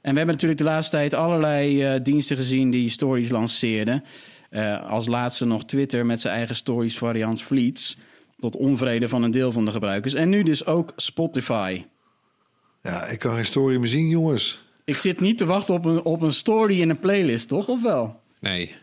En 0.03 0.13
we 0.13 0.17
hebben 0.17 0.35
natuurlijk 0.35 0.61
de 0.61 0.67
laatste 0.67 0.97
tijd 0.97 1.15
allerlei 1.15 2.03
diensten 2.03 2.37
gezien 2.37 2.71
die 2.71 2.89
stories 2.89 3.31
lanceerden. 3.31 4.05
Als 4.89 5.07
laatste 5.07 5.47
nog 5.47 5.65
Twitter 5.65 6.07
met 6.07 6.21
zijn 6.21 6.35
eigen 6.35 6.55
stories 6.57 6.99
variant 6.99 7.43
Fleets. 7.43 7.97
Tot 8.39 8.57
onvrede 8.57 9.09
van 9.09 9.23
een 9.23 9.31
deel 9.31 9.53
van 9.53 9.65
de 9.65 9.71
gebruikers. 9.71 10.15
En 10.15 10.29
nu 10.29 10.43
dus 10.43 10.67
ook 10.67 10.93
Spotify. 10.97 11.85
Ja, 12.83 13.07
ik 13.07 13.19
kan 13.19 13.35
geen 13.35 13.45
story 13.45 13.77
meer 13.77 13.89
zien, 13.89 14.09
jongens. 14.09 14.65
Ik 14.85 14.97
zit 14.97 15.21
niet 15.21 15.39
te 15.39 15.47
wachten 15.47 15.75
op 15.75 15.85
een, 15.85 16.03
op 16.03 16.21
een 16.21 16.33
story 16.33 16.81
in 16.81 16.91
een 16.91 17.01
playlist, 17.01 17.49
toch? 17.49 17.69
Of 17.69 17.83
wel? 17.83 18.21
Nee. 18.41 18.75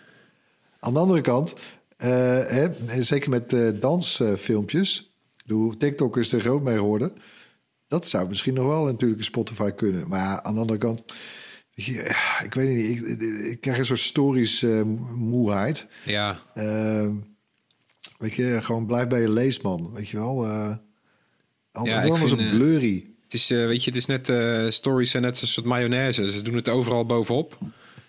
Aan 0.79 0.93
de 0.93 0.99
andere 0.99 1.21
kant, 1.21 1.53
eh, 1.97 2.09
hè, 2.47 2.67
zeker 3.03 3.29
met 3.29 3.53
eh, 3.53 3.69
dansfilmpjes, 3.79 5.11
uh, 5.45 5.73
TikTok 5.77 6.17
is 6.17 6.31
er 6.31 6.41
groot 6.41 6.61
mee 6.63 6.77
geworden. 6.77 7.13
Dat 7.87 8.07
zou 8.07 8.27
misschien 8.27 8.53
nog 8.53 8.67
wel 8.67 8.83
natuurlijk 8.83 9.19
een 9.19 9.25
Spotify 9.25 9.71
kunnen. 9.71 10.07
Maar 10.07 10.19
ja, 10.19 10.43
aan 10.43 10.53
de 10.53 10.59
andere 10.59 10.79
kant, 10.79 11.03
je, 11.71 12.15
ik 12.43 12.53
weet 12.53 12.75
niet, 12.75 12.99
ik, 12.99 13.21
ik 13.51 13.61
krijg 13.61 13.77
een 13.77 13.85
soort 13.85 13.99
stories 13.99 14.63
eh, 14.63 14.81
moeheid. 15.15 15.87
Ja. 16.05 16.39
Weet 18.17 18.33
je, 18.33 18.59
gewoon 18.61 18.85
blijf 18.85 19.07
bij 19.07 19.21
je 19.21 19.29
leesman, 19.29 19.91
weet 19.93 20.09
je 20.09 20.17
wel. 20.17 20.45
Uh, 20.45 20.75
Ja, 21.83 22.01
ik 22.01 22.15
vind, 22.15 22.39
eh, 22.39 22.49
blurry. 22.49 23.07
Het 23.23 23.33
is, 23.33 23.51
eh, 23.51 23.57
weet 23.65 23.83
je, 23.83 23.91
het 23.91 23.99
is 23.99 24.05
net, 24.05 24.73
stories 24.73 25.11
zijn 25.11 25.23
net 25.23 25.41
een 25.41 25.47
soort 25.47 25.65
mayonaise. 25.65 26.31
Ze 26.31 26.41
doen 26.41 26.55
het 26.55 26.69
overal 26.69 27.05
bovenop. 27.05 27.57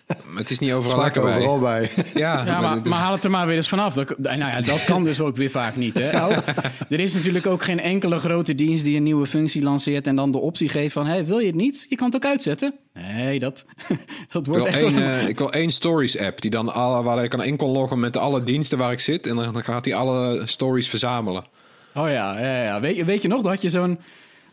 Maar 0.07 0.37
het 0.41 0.49
is 0.49 0.59
niet 0.59 0.71
overal 0.71 0.97
Smaakt 0.99 1.15
lekker 1.15 1.31
bij. 1.33 1.39
overal 1.47 1.59
bij. 1.59 1.89
Ja, 2.13 2.45
Ja, 2.45 2.61
maar, 2.61 2.79
maar 2.89 2.99
haal 2.99 3.13
het 3.13 3.23
er 3.23 3.29
maar 3.31 3.47
weer 3.47 3.55
eens 3.55 3.67
vanaf. 3.69 3.93
Dat, 3.93 4.17
nou 4.17 4.37
ja, 4.37 4.61
dat 4.61 4.83
kan 4.83 5.03
dus 5.03 5.19
ook 5.19 5.35
weer 5.35 5.49
vaak 5.49 5.75
niet. 5.75 5.97
Hè? 5.97 6.23
Ook, 6.25 6.31
er 6.89 6.99
is 6.99 7.13
natuurlijk 7.13 7.47
ook 7.47 7.63
geen 7.63 7.79
enkele 7.79 8.19
grote 8.19 8.55
dienst 8.55 8.83
die 8.83 8.97
een 8.97 9.03
nieuwe 9.03 9.25
functie 9.27 9.61
lanceert 9.61 10.07
en 10.07 10.15
dan 10.15 10.31
de 10.31 10.37
optie 10.37 10.69
geeft 10.69 10.93
van, 10.93 11.05
hey, 11.07 11.25
wil 11.25 11.39
je 11.39 11.45
het 11.47 11.55
niet? 11.55 11.85
Je 11.89 11.95
kan 11.95 12.05
het 12.05 12.15
ook 12.15 12.25
uitzetten. 12.25 12.73
Nee, 12.93 13.39
dat, 13.39 13.65
dat 14.31 14.47
ik, 14.47 14.51
wordt 14.53 14.63
wil 14.63 14.65
echt... 14.65 14.81
wel- 14.81 14.91
eh, 15.03 15.27
ik 15.27 15.37
wil 15.37 15.51
één 15.51 15.71
stories 15.71 16.17
app 16.19 16.41
die 16.41 16.51
dan 16.51 16.73
alle, 16.73 17.03
waar 17.03 17.23
ik 17.23 17.29
kan 17.29 17.43
in 17.43 17.57
kon 17.57 17.71
loggen 17.71 17.99
met 17.99 18.17
alle 18.17 18.43
diensten 18.43 18.77
waar 18.77 18.91
ik 18.91 18.99
zit. 18.99 19.27
En 19.27 19.35
dan, 19.35 19.63
gaat 19.63 19.85
hij 19.85 19.95
alle 19.95 20.41
stories 20.45 20.89
verzamelen. 20.89 21.45
Oh 21.93 22.09
ja, 22.09 22.39
ja, 22.39 22.63
ja. 22.63 22.79
Weet, 22.79 22.95
je, 22.95 23.05
weet 23.05 23.21
je 23.21 23.27
nog, 23.27 23.41
dat 23.41 23.51
had 23.51 23.61
je 23.61 23.69
zo'n... 23.69 23.99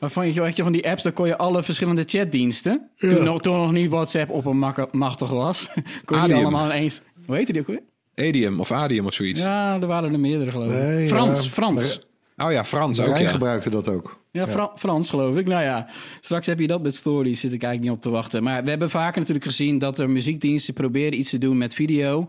Waarvan 0.02 0.32
je, 0.32 0.40
had 0.40 0.56
je 0.56 0.62
van 0.62 0.72
die 0.72 0.88
apps, 0.88 1.02
dan 1.02 1.12
kon 1.12 1.26
je 1.26 1.36
alle 1.36 1.62
verschillende 1.62 2.02
chatdiensten... 2.06 2.90
Toen, 2.96 3.24
nog, 3.24 3.40
toen 3.40 3.56
nog 3.56 3.72
niet 3.72 3.90
WhatsApp 3.90 4.30
op 4.30 4.44
een 4.46 4.58
mak- 4.58 4.92
machtig 4.92 5.30
was... 5.30 5.70
kon 6.04 6.20
je 6.22 6.26
die 6.26 6.36
allemaal 6.36 6.64
ineens... 6.64 7.00
Hoe 7.26 7.36
heette 7.36 7.52
die 7.52 7.60
ook 7.60 7.66
weer? 7.66 7.82
Adium 8.14 8.60
of 8.60 8.70
Adium 8.72 9.06
of 9.06 9.12
zoiets. 9.14 9.40
Ja, 9.40 9.80
er 9.80 9.86
waren 9.86 10.12
er 10.12 10.20
meerdere, 10.20 10.50
geloof 10.50 10.66
ik. 10.66 10.72
Nee, 10.72 11.08
Frans, 11.08 11.44
ja. 11.44 11.50
Frans. 11.50 12.06
Oh 12.36 12.52
ja, 12.52 12.64
Frans 12.64 13.00
ook 13.00 13.18
ja. 13.18 13.28
gebruikte 13.28 13.70
dat 13.70 13.88
ook. 13.88 14.20
Ja, 14.30 14.48
Fra- 14.48 14.72
Frans 14.76 15.10
geloof 15.10 15.36
ik. 15.36 15.46
Nou 15.46 15.62
ja, 15.62 15.88
straks 16.20 16.46
heb 16.46 16.58
je 16.58 16.66
dat 16.66 16.82
met 16.82 16.94
stories. 16.94 17.40
Zit 17.40 17.52
ik 17.52 17.62
eigenlijk 17.62 17.92
niet 17.92 18.04
op 18.04 18.10
te 18.12 18.18
wachten. 18.18 18.42
Maar 18.42 18.64
we 18.64 18.70
hebben 18.70 18.90
vaker 18.90 19.18
natuurlijk 19.18 19.46
gezien 19.46 19.78
dat 19.78 19.98
er 19.98 20.10
muziekdiensten 20.10 20.74
proberen 20.74 21.18
iets 21.18 21.30
te 21.30 21.38
doen 21.38 21.58
met 21.58 21.74
video. 21.74 22.28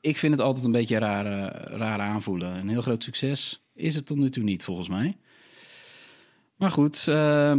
Ik 0.00 0.16
vind 0.16 0.32
het 0.32 0.42
altijd 0.42 0.64
een 0.64 0.72
beetje 0.72 0.98
raar, 0.98 1.26
eh, 1.26 1.76
raar 1.78 1.98
aanvoelen. 2.00 2.56
Een 2.56 2.68
heel 2.68 2.82
groot 2.82 3.02
succes 3.02 3.62
is 3.74 3.94
het 3.94 4.06
tot 4.06 4.16
nu 4.16 4.30
toe 4.30 4.42
niet, 4.42 4.64
volgens 4.64 4.88
mij. 4.88 5.16
Maar 6.62 6.70
goed, 6.70 7.08
eh, 7.08 7.54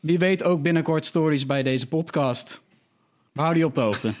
wie 0.00 0.18
weet 0.18 0.44
ook 0.44 0.62
binnenkort 0.62 1.04
stories 1.04 1.46
bij 1.46 1.62
deze 1.62 1.86
podcast. 1.86 2.62
We 3.32 3.40
houden 3.40 3.62
je 3.62 3.68
op 3.68 3.74
de 3.74 3.80
hoogte. 3.80 4.12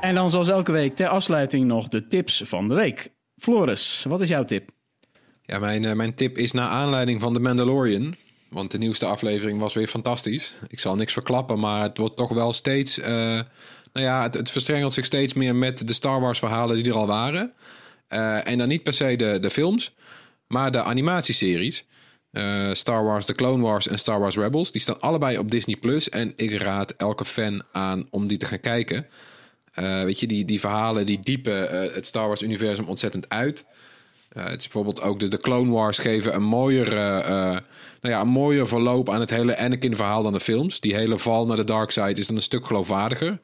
en 0.00 0.14
dan 0.14 0.30
zoals 0.30 0.48
elke 0.48 0.72
week 0.72 0.96
ter 0.96 1.08
afsluiting 1.08 1.66
nog 1.66 1.88
de 1.88 2.08
tips 2.08 2.42
van 2.44 2.68
de 2.68 2.74
week. 2.74 3.10
Floris, 3.38 4.04
wat 4.08 4.20
is 4.20 4.28
jouw 4.28 4.44
tip? 4.44 4.70
Ja, 5.42 5.58
mijn, 5.58 5.84
eh, 5.84 5.92
mijn 5.92 6.14
tip 6.14 6.38
is 6.38 6.52
naar 6.52 6.68
aanleiding 6.68 7.20
van 7.20 7.32
The 7.32 7.40
Mandalorian. 7.40 8.14
Want 8.48 8.70
de 8.70 8.78
nieuwste 8.78 9.06
aflevering 9.06 9.60
was 9.60 9.74
weer 9.74 9.88
fantastisch. 9.88 10.54
Ik 10.68 10.80
zal 10.80 10.94
niks 10.94 11.12
verklappen, 11.12 11.58
maar 11.58 11.82
het 11.82 11.98
wordt 11.98 12.16
toch 12.16 12.32
wel 12.32 12.52
steeds... 12.52 12.98
eh, 12.98 13.12
nou 13.92 14.06
ja, 14.06 14.22
het, 14.22 14.34
het 14.34 14.50
verstrengelt 14.50 14.92
zich 14.92 15.04
steeds 15.04 15.34
meer 15.34 15.54
met 15.54 15.86
de 15.86 15.94
Star 15.94 16.20
Wars 16.20 16.38
verhalen 16.38 16.76
die 16.76 16.92
er 16.92 16.98
al 16.98 17.06
waren. 17.06 17.52
En 18.44 18.58
dan 18.58 18.68
niet 18.68 18.82
per 18.82 18.92
se 18.92 19.16
de, 19.16 19.38
de 19.40 19.50
films, 19.50 19.94
maar 20.50 20.70
de 20.70 20.82
animatieseries. 20.82 21.84
Eh, 22.30 22.72
Star 22.72 23.04
Wars 23.04 23.24
The 23.24 23.32
Clone 23.32 23.62
Wars 23.62 23.88
en 23.88 23.98
Star 23.98 24.20
Wars 24.20 24.36
Rebels. 24.36 24.72
Die 24.72 24.80
staan 24.80 25.00
allebei 25.00 25.38
op 25.38 25.50
Disney+. 25.50 25.76
Plus 25.76 26.08
En 26.08 26.32
ik 26.36 26.52
raad 26.52 26.90
elke 26.90 27.24
fan 27.24 27.62
aan 27.72 28.06
om 28.10 28.26
die 28.26 28.38
te 28.38 28.46
gaan 28.46 28.60
kijken. 28.60 29.06
Eh, 29.72 30.02
weet 30.02 30.20
je, 30.20 30.26
die, 30.26 30.44
die 30.44 30.60
verhalen 30.60 31.06
die 31.06 31.20
diepen 31.22 31.70
eh, 31.70 31.94
het 31.94 32.06
Star 32.06 32.26
Wars-universum 32.26 32.84
ontzettend 32.84 33.28
uit. 33.28 33.66
Het 34.28 34.60
is 34.60 34.64
bijvoorbeeld 34.64 35.00
ook 35.00 35.30
de, 35.30 35.36
Clone 35.36 35.70
Wars 35.70 35.98
geven 35.98 36.34
een 36.34 36.42
mooier, 36.42 36.94
nou 36.94 37.62
ja, 38.00 38.20
een 38.20 38.28
mooier 38.28 38.68
verloop 38.68 39.10
aan 39.10 39.20
het 39.20 39.30
hele 39.30 39.58
Anakin-verhaal 39.58 40.22
dan 40.22 40.32
de 40.32 40.40
films. 40.40 40.80
Die 40.80 40.94
hele 40.94 41.18
val 41.18 41.46
naar 41.46 41.56
de 41.56 41.64
dark 41.64 41.90
side 41.90 42.20
is 42.20 42.26
dan 42.26 42.36
een 42.36 42.42
stuk 42.42 42.66
geloofwaardiger. 42.66 43.40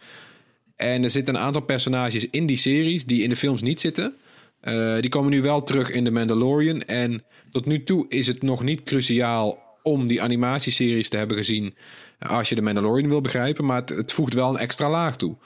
En 0.76 1.04
er 1.04 1.10
zitten 1.10 1.34
een 1.34 1.40
aantal 1.40 1.62
personages 1.62 2.30
in 2.30 2.46
die 2.46 2.56
series 2.56 3.04
die 3.04 3.22
in 3.22 3.28
de 3.28 3.36
films 3.36 3.62
niet 3.62 3.80
zitten. 3.80 4.16
Eh, 4.60 4.94
die 5.00 5.10
komen 5.10 5.30
nu 5.30 5.42
wel 5.42 5.64
terug 5.64 5.90
in 5.90 6.04
The 6.04 6.10
Mandalorian. 6.10 6.82
En 6.82 7.24
tot 7.50 7.66
nu 7.66 7.84
toe 7.84 8.04
is 8.08 8.26
het 8.26 8.42
nog 8.42 8.62
niet 8.62 8.82
cruciaal 8.82 9.64
om 9.82 10.06
die 10.06 10.22
animatieseries 10.22 11.08
te 11.08 11.16
hebben 11.16 11.36
gezien 11.36 11.74
als 12.18 12.48
je 12.48 12.54
de 12.54 12.62
Mandalorian 12.62 13.08
wil 13.08 13.20
begrijpen. 13.20 13.64
Maar 13.64 13.80
het, 13.80 13.88
het 13.88 14.12
voegt 14.12 14.34
wel 14.34 14.48
een 14.48 14.56
extra 14.56 14.90
laag 14.90 15.16
toe. 15.16 15.36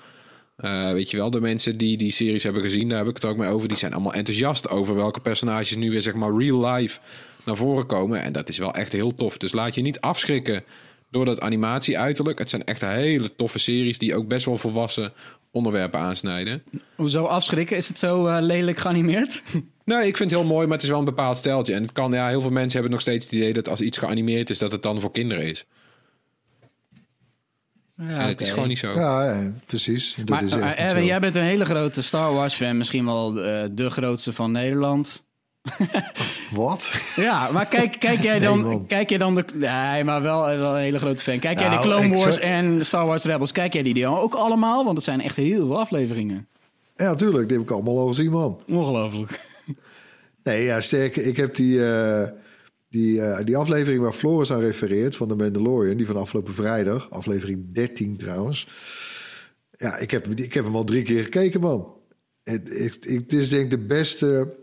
Eh, 0.56 0.92
weet 0.92 1.10
je 1.10 1.16
wel, 1.16 1.30
de 1.30 1.40
mensen 1.40 1.78
die 1.78 1.96
die 1.96 2.12
series 2.12 2.42
hebben 2.42 2.62
gezien, 2.62 2.88
daar 2.88 2.98
heb 2.98 3.08
ik 3.08 3.14
het 3.14 3.24
ook 3.24 3.36
mee 3.36 3.48
over. 3.48 3.68
Die 3.68 3.76
zijn 3.76 3.92
allemaal 3.92 4.14
enthousiast 4.14 4.68
over 4.68 4.94
welke 4.94 5.20
personages 5.20 5.76
nu 5.76 5.90
weer 5.90 6.02
zeg 6.02 6.14
maar 6.14 6.36
real 6.36 6.66
life 6.66 7.00
naar 7.44 7.56
voren 7.56 7.86
komen. 7.86 8.22
En 8.22 8.32
dat 8.32 8.48
is 8.48 8.58
wel 8.58 8.74
echt 8.74 8.92
heel 8.92 9.14
tof. 9.14 9.38
Dus 9.38 9.52
laat 9.52 9.74
je 9.74 9.80
niet 9.80 10.00
afschrikken 10.00 10.64
door 11.10 11.24
dat 11.24 11.40
animatie 11.40 11.98
uiterlijk. 11.98 12.38
Het 12.38 12.50
zijn 12.50 12.64
echt 12.64 12.80
hele 12.80 13.36
toffe 13.36 13.58
series 13.58 13.98
die 13.98 14.14
ook 14.14 14.28
best 14.28 14.46
wel 14.46 14.58
volwassen 14.58 15.12
onderwerpen 15.50 16.00
aansnijden. 16.00 16.62
Hoezo 16.94 17.24
afschrikken? 17.24 17.76
Is 17.76 17.88
het 17.88 17.98
zo 17.98 18.26
eh, 18.26 18.42
lelijk 18.42 18.78
geanimeerd? 18.78 19.42
Nou, 19.84 20.04
ik 20.04 20.16
vind 20.16 20.30
het 20.30 20.40
heel 20.40 20.48
mooi, 20.48 20.66
maar 20.66 20.74
het 20.74 20.82
is 20.82 20.88
wel 20.90 20.98
een 20.98 21.04
bepaald 21.04 21.36
steltje. 21.36 21.74
En 21.74 21.82
het 21.82 21.92
kan, 21.92 22.12
ja, 22.12 22.28
heel 22.28 22.40
veel 22.40 22.50
mensen 22.50 22.72
hebben 22.72 22.90
nog 22.90 23.00
steeds 23.00 23.24
het 23.24 23.34
idee 23.34 23.52
dat 23.52 23.68
als 23.68 23.80
iets 23.80 23.98
geanimeerd 23.98 24.50
is, 24.50 24.58
dat 24.58 24.70
het 24.70 24.82
dan 24.82 25.00
voor 25.00 25.12
kinderen 25.12 25.44
is. 25.44 25.66
Ja, 27.96 28.18
en 28.18 28.28
het 28.28 28.40
is 28.40 28.50
gewoon 28.50 28.68
niet 28.68 28.78
zo. 28.78 28.92
Ja, 28.92 29.24
ja, 29.24 29.52
precies. 29.66 30.14
Dat 30.14 30.28
Maar 30.28 30.42
is 30.42 30.52
echt 30.52 30.76
eh, 30.76 30.84
Erwin, 30.84 31.04
jij 31.04 31.20
bent 31.20 31.36
een 31.36 31.42
hele 31.42 31.64
grote 31.64 32.02
Star 32.02 32.34
Wars 32.34 32.54
fan. 32.54 32.76
Misschien 32.76 33.04
wel 33.04 33.42
eh, 33.42 33.68
de 33.72 33.90
grootste 33.90 34.32
van 34.32 34.52
Nederland. 34.52 35.26
Wat? 36.50 36.92
Ja, 37.16 37.50
maar 37.50 37.66
kijk, 37.66 37.96
kijk 37.98 38.22
jij 38.22 38.32
Nee, 38.38 38.48
dan, 38.48 38.60
man. 38.60 38.86
kijk 38.86 39.08
jij 39.08 39.18
dan 39.18 39.34
de... 39.34 39.44
Nee, 39.54 40.04
maar 40.04 40.22
wel, 40.22 40.44
wel 40.56 40.74
een 40.74 40.80
hele 40.82 40.98
grote 40.98 41.22
fan. 41.22 41.38
Kijk 41.38 41.58
jij 41.58 41.68
Nou, 41.68 41.82
de 41.82 41.88
Clone 41.88 42.04
ik 42.06 42.12
Wars 42.12 42.36
zou- 42.36 42.46
en 42.46 42.86
Star 42.86 43.06
Wars 43.06 43.24
Rebels, 43.24 43.52
kijk 43.52 43.72
jij 43.72 43.82
die 43.82 43.94
dan 43.94 44.18
ook 44.18 44.34
allemaal? 44.34 44.84
Want 44.84 44.96
het 44.96 45.04
zijn 45.04 45.20
echt 45.20 45.36
heel 45.36 45.66
veel 45.66 45.78
afleveringen. 45.78 46.48
Ja, 46.96 47.14
tuurlijk. 47.14 47.48
Die 47.48 47.56
heb 47.58 47.66
ik 47.66 47.72
allemaal 47.72 47.98
al 47.98 48.06
gezien, 48.06 48.30
man. 48.30 48.60
Ongelooflijk. 48.68 49.40
Nee, 50.42 50.64
ja, 50.64 50.80
sterker. 50.80 51.22
Ik 51.26 51.36
heb 51.36 51.54
die, 51.54 51.86
eh, 51.86 52.28
die, 52.88 53.20
eh, 53.20 53.44
die 53.44 53.56
aflevering 53.56 54.02
waar 54.02 54.12
Floris 54.12 54.52
aan 54.52 54.60
refereert 54.60 55.16
van 55.16 55.28
de 55.28 55.36
Mandalorian, 55.36 55.96
die 55.96 56.06
van 56.06 56.16
afgelopen 56.16 56.54
vrijdag, 56.54 57.10
aflevering 57.10 57.72
13 57.72 58.16
trouwens. 58.16 58.68
Ja, 59.76 59.96
ik 59.96 60.10
heb, 60.10 60.26
ik 60.26 60.54
heb 60.54 60.64
hem 60.64 60.76
al 60.76 60.84
drie 60.84 61.02
keer 61.02 61.22
gekeken, 61.22 61.60
man. 61.60 61.92
Het, 62.42 62.78
het, 62.78 62.98
het 63.08 63.32
is 63.32 63.48
denk 63.48 63.64
ik 63.64 63.70
de 63.70 63.78
beste. 63.86 64.58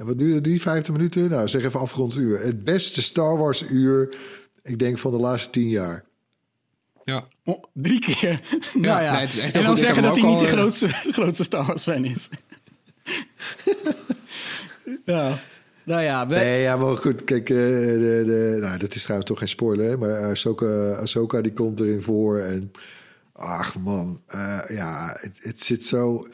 En 0.00 0.06
Wat 0.06 0.18
duurde 0.18 0.40
die? 0.40 0.60
50 0.60 0.92
minuten? 0.92 1.30
Nou, 1.30 1.48
zeg 1.48 1.64
even 1.64 1.80
afgerond 1.80 2.16
uur. 2.16 2.40
Het 2.40 2.64
beste 2.64 3.02
Star 3.02 3.38
Wars 3.38 3.62
uur, 3.70 4.16
ik 4.62 4.78
denk 4.78 4.98
van 4.98 5.10
de 5.10 5.16
laatste 5.16 5.50
tien 5.50 5.68
jaar. 5.68 6.04
Ja. 7.04 7.26
Oh, 7.44 7.64
drie 7.72 8.00
keer. 8.00 8.40
nou 8.74 9.02
ja. 9.02 9.12
nee, 9.12 9.20
het 9.20 9.32
is 9.32 9.38
echt 9.38 9.54
en 9.54 9.62
dan 9.62 9.76
zeggen 9.76 10.02
dat 10.02 10.16
hij 10.16 10.28
niet 10.28 10.38
de 10.38 10.46
al, 10.46 10.52
grootste, 10.52 10.88
grootste 11.18 11.42
Star 11.42 11.64
Wars 11.64 11.82
fan 11.82 12.04
is. 12.04 12.28
ja. 15.04 15.38
Nou 15.84 16.02
ja, 16.02 16.26
we, 16.26 16.34
Nee, 16.34 16.62
ja, 16.62 16.76
maar 16.76 16.96
goed. 16.96 17.24
Kijk, 17.24 17.50
eh, 17.50 17.56
de, 17.56 18.22
de, 18.26 18.58
nou, 18.60 18.78
dat 18.78 18.94
is 18.94 19.02
trouwens 19.02 19.30
toch 19.30 19.38
geen 19.38 19.48
spoiler, 19.48 19.86
hè? 19.86 19.96
Maar 19.96 20.22
Ahsoka, 20.22 20.92
Ahsoka 20.92 21.40
die 21.40 21.52
komt 21.52 21.80
erin 21.80 22.02
voor. 22.02 22.38
En 22.38 22.70
ach 23.32 23.78
man, 23.78 24.20
eh, 24.26 24.60
ja, 24.68 25.16
het, 25.20 25.38
het 25.42 25.62
zit 25.62 25.84
zo... 25.84 26.26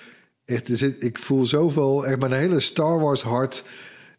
Echt, 0.46 0.68
er 0.68 0.76
zit, 0.76 1.02
ik 1.02 1.18
voel 1.18 1.44
zoveel... 1.44 2.06
Echt 2.06 2.18
mijn 2.18 2.32
hele 2.32 2.60
Star 2.60 3.00
Wars 3.00 3.22
hart... 3.22 3.64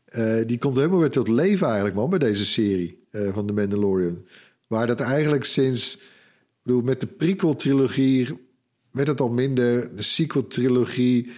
eh, 0.06 0.46
die 0.46 0.58
komt 0.58 0.76
helemaal 0.76 1.00
weer 1.00 1.10
tot 1.10 1.28
leven 1.28 1.66
eigenlijk, 1.66 1.96
man, 1.96 2.10
bij 2.10 2.20
deze 2.20 2.46
serie 2.46 3.06
eh, 3.12 3.34
van 3.34 3.48
The 3.48 3.54
Mandalorian. 3.54 4.26
Waar 4.68 4.88
dat 4.88 5.00
eigenlijk 5.00 5.44
sinds... 5.44 5.96
Ik 5.96 6.74
bedoel, 6.74 6.82
met 6.82 7.00
de 7.00 7.08
prequel-trilogie 7.08 8.48
werd 8.92 9.08
het 9.08 9.22
al 9.22 9.30
minder. 9.30 9.96
De 9.96 10.02
sequel-trilogie... 10.02 11.32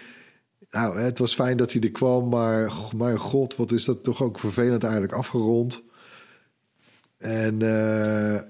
Nou, 0.70 1.00
het 1.00 1.20
was 1.20 1.36
fijn 1.36 1.58
dat 1.58 1.72
hij 1.72 1.82
er 1.82 1.92
kwam, 1.92 2.30
maar 2.30 2.74
mijn 2.96 3.18
god, 3.18 3.56
wat 3.56 3.72
is 3.72 3.86
dat 3.86 4.04
toch 4.04 4.24
ook 4.24 4.40
vervelend 4.40 4.84
eigenlijk 4.84 5.14
afgerond. 5.14 5.84
En 7.18 7.62
eh, 7.62 8.42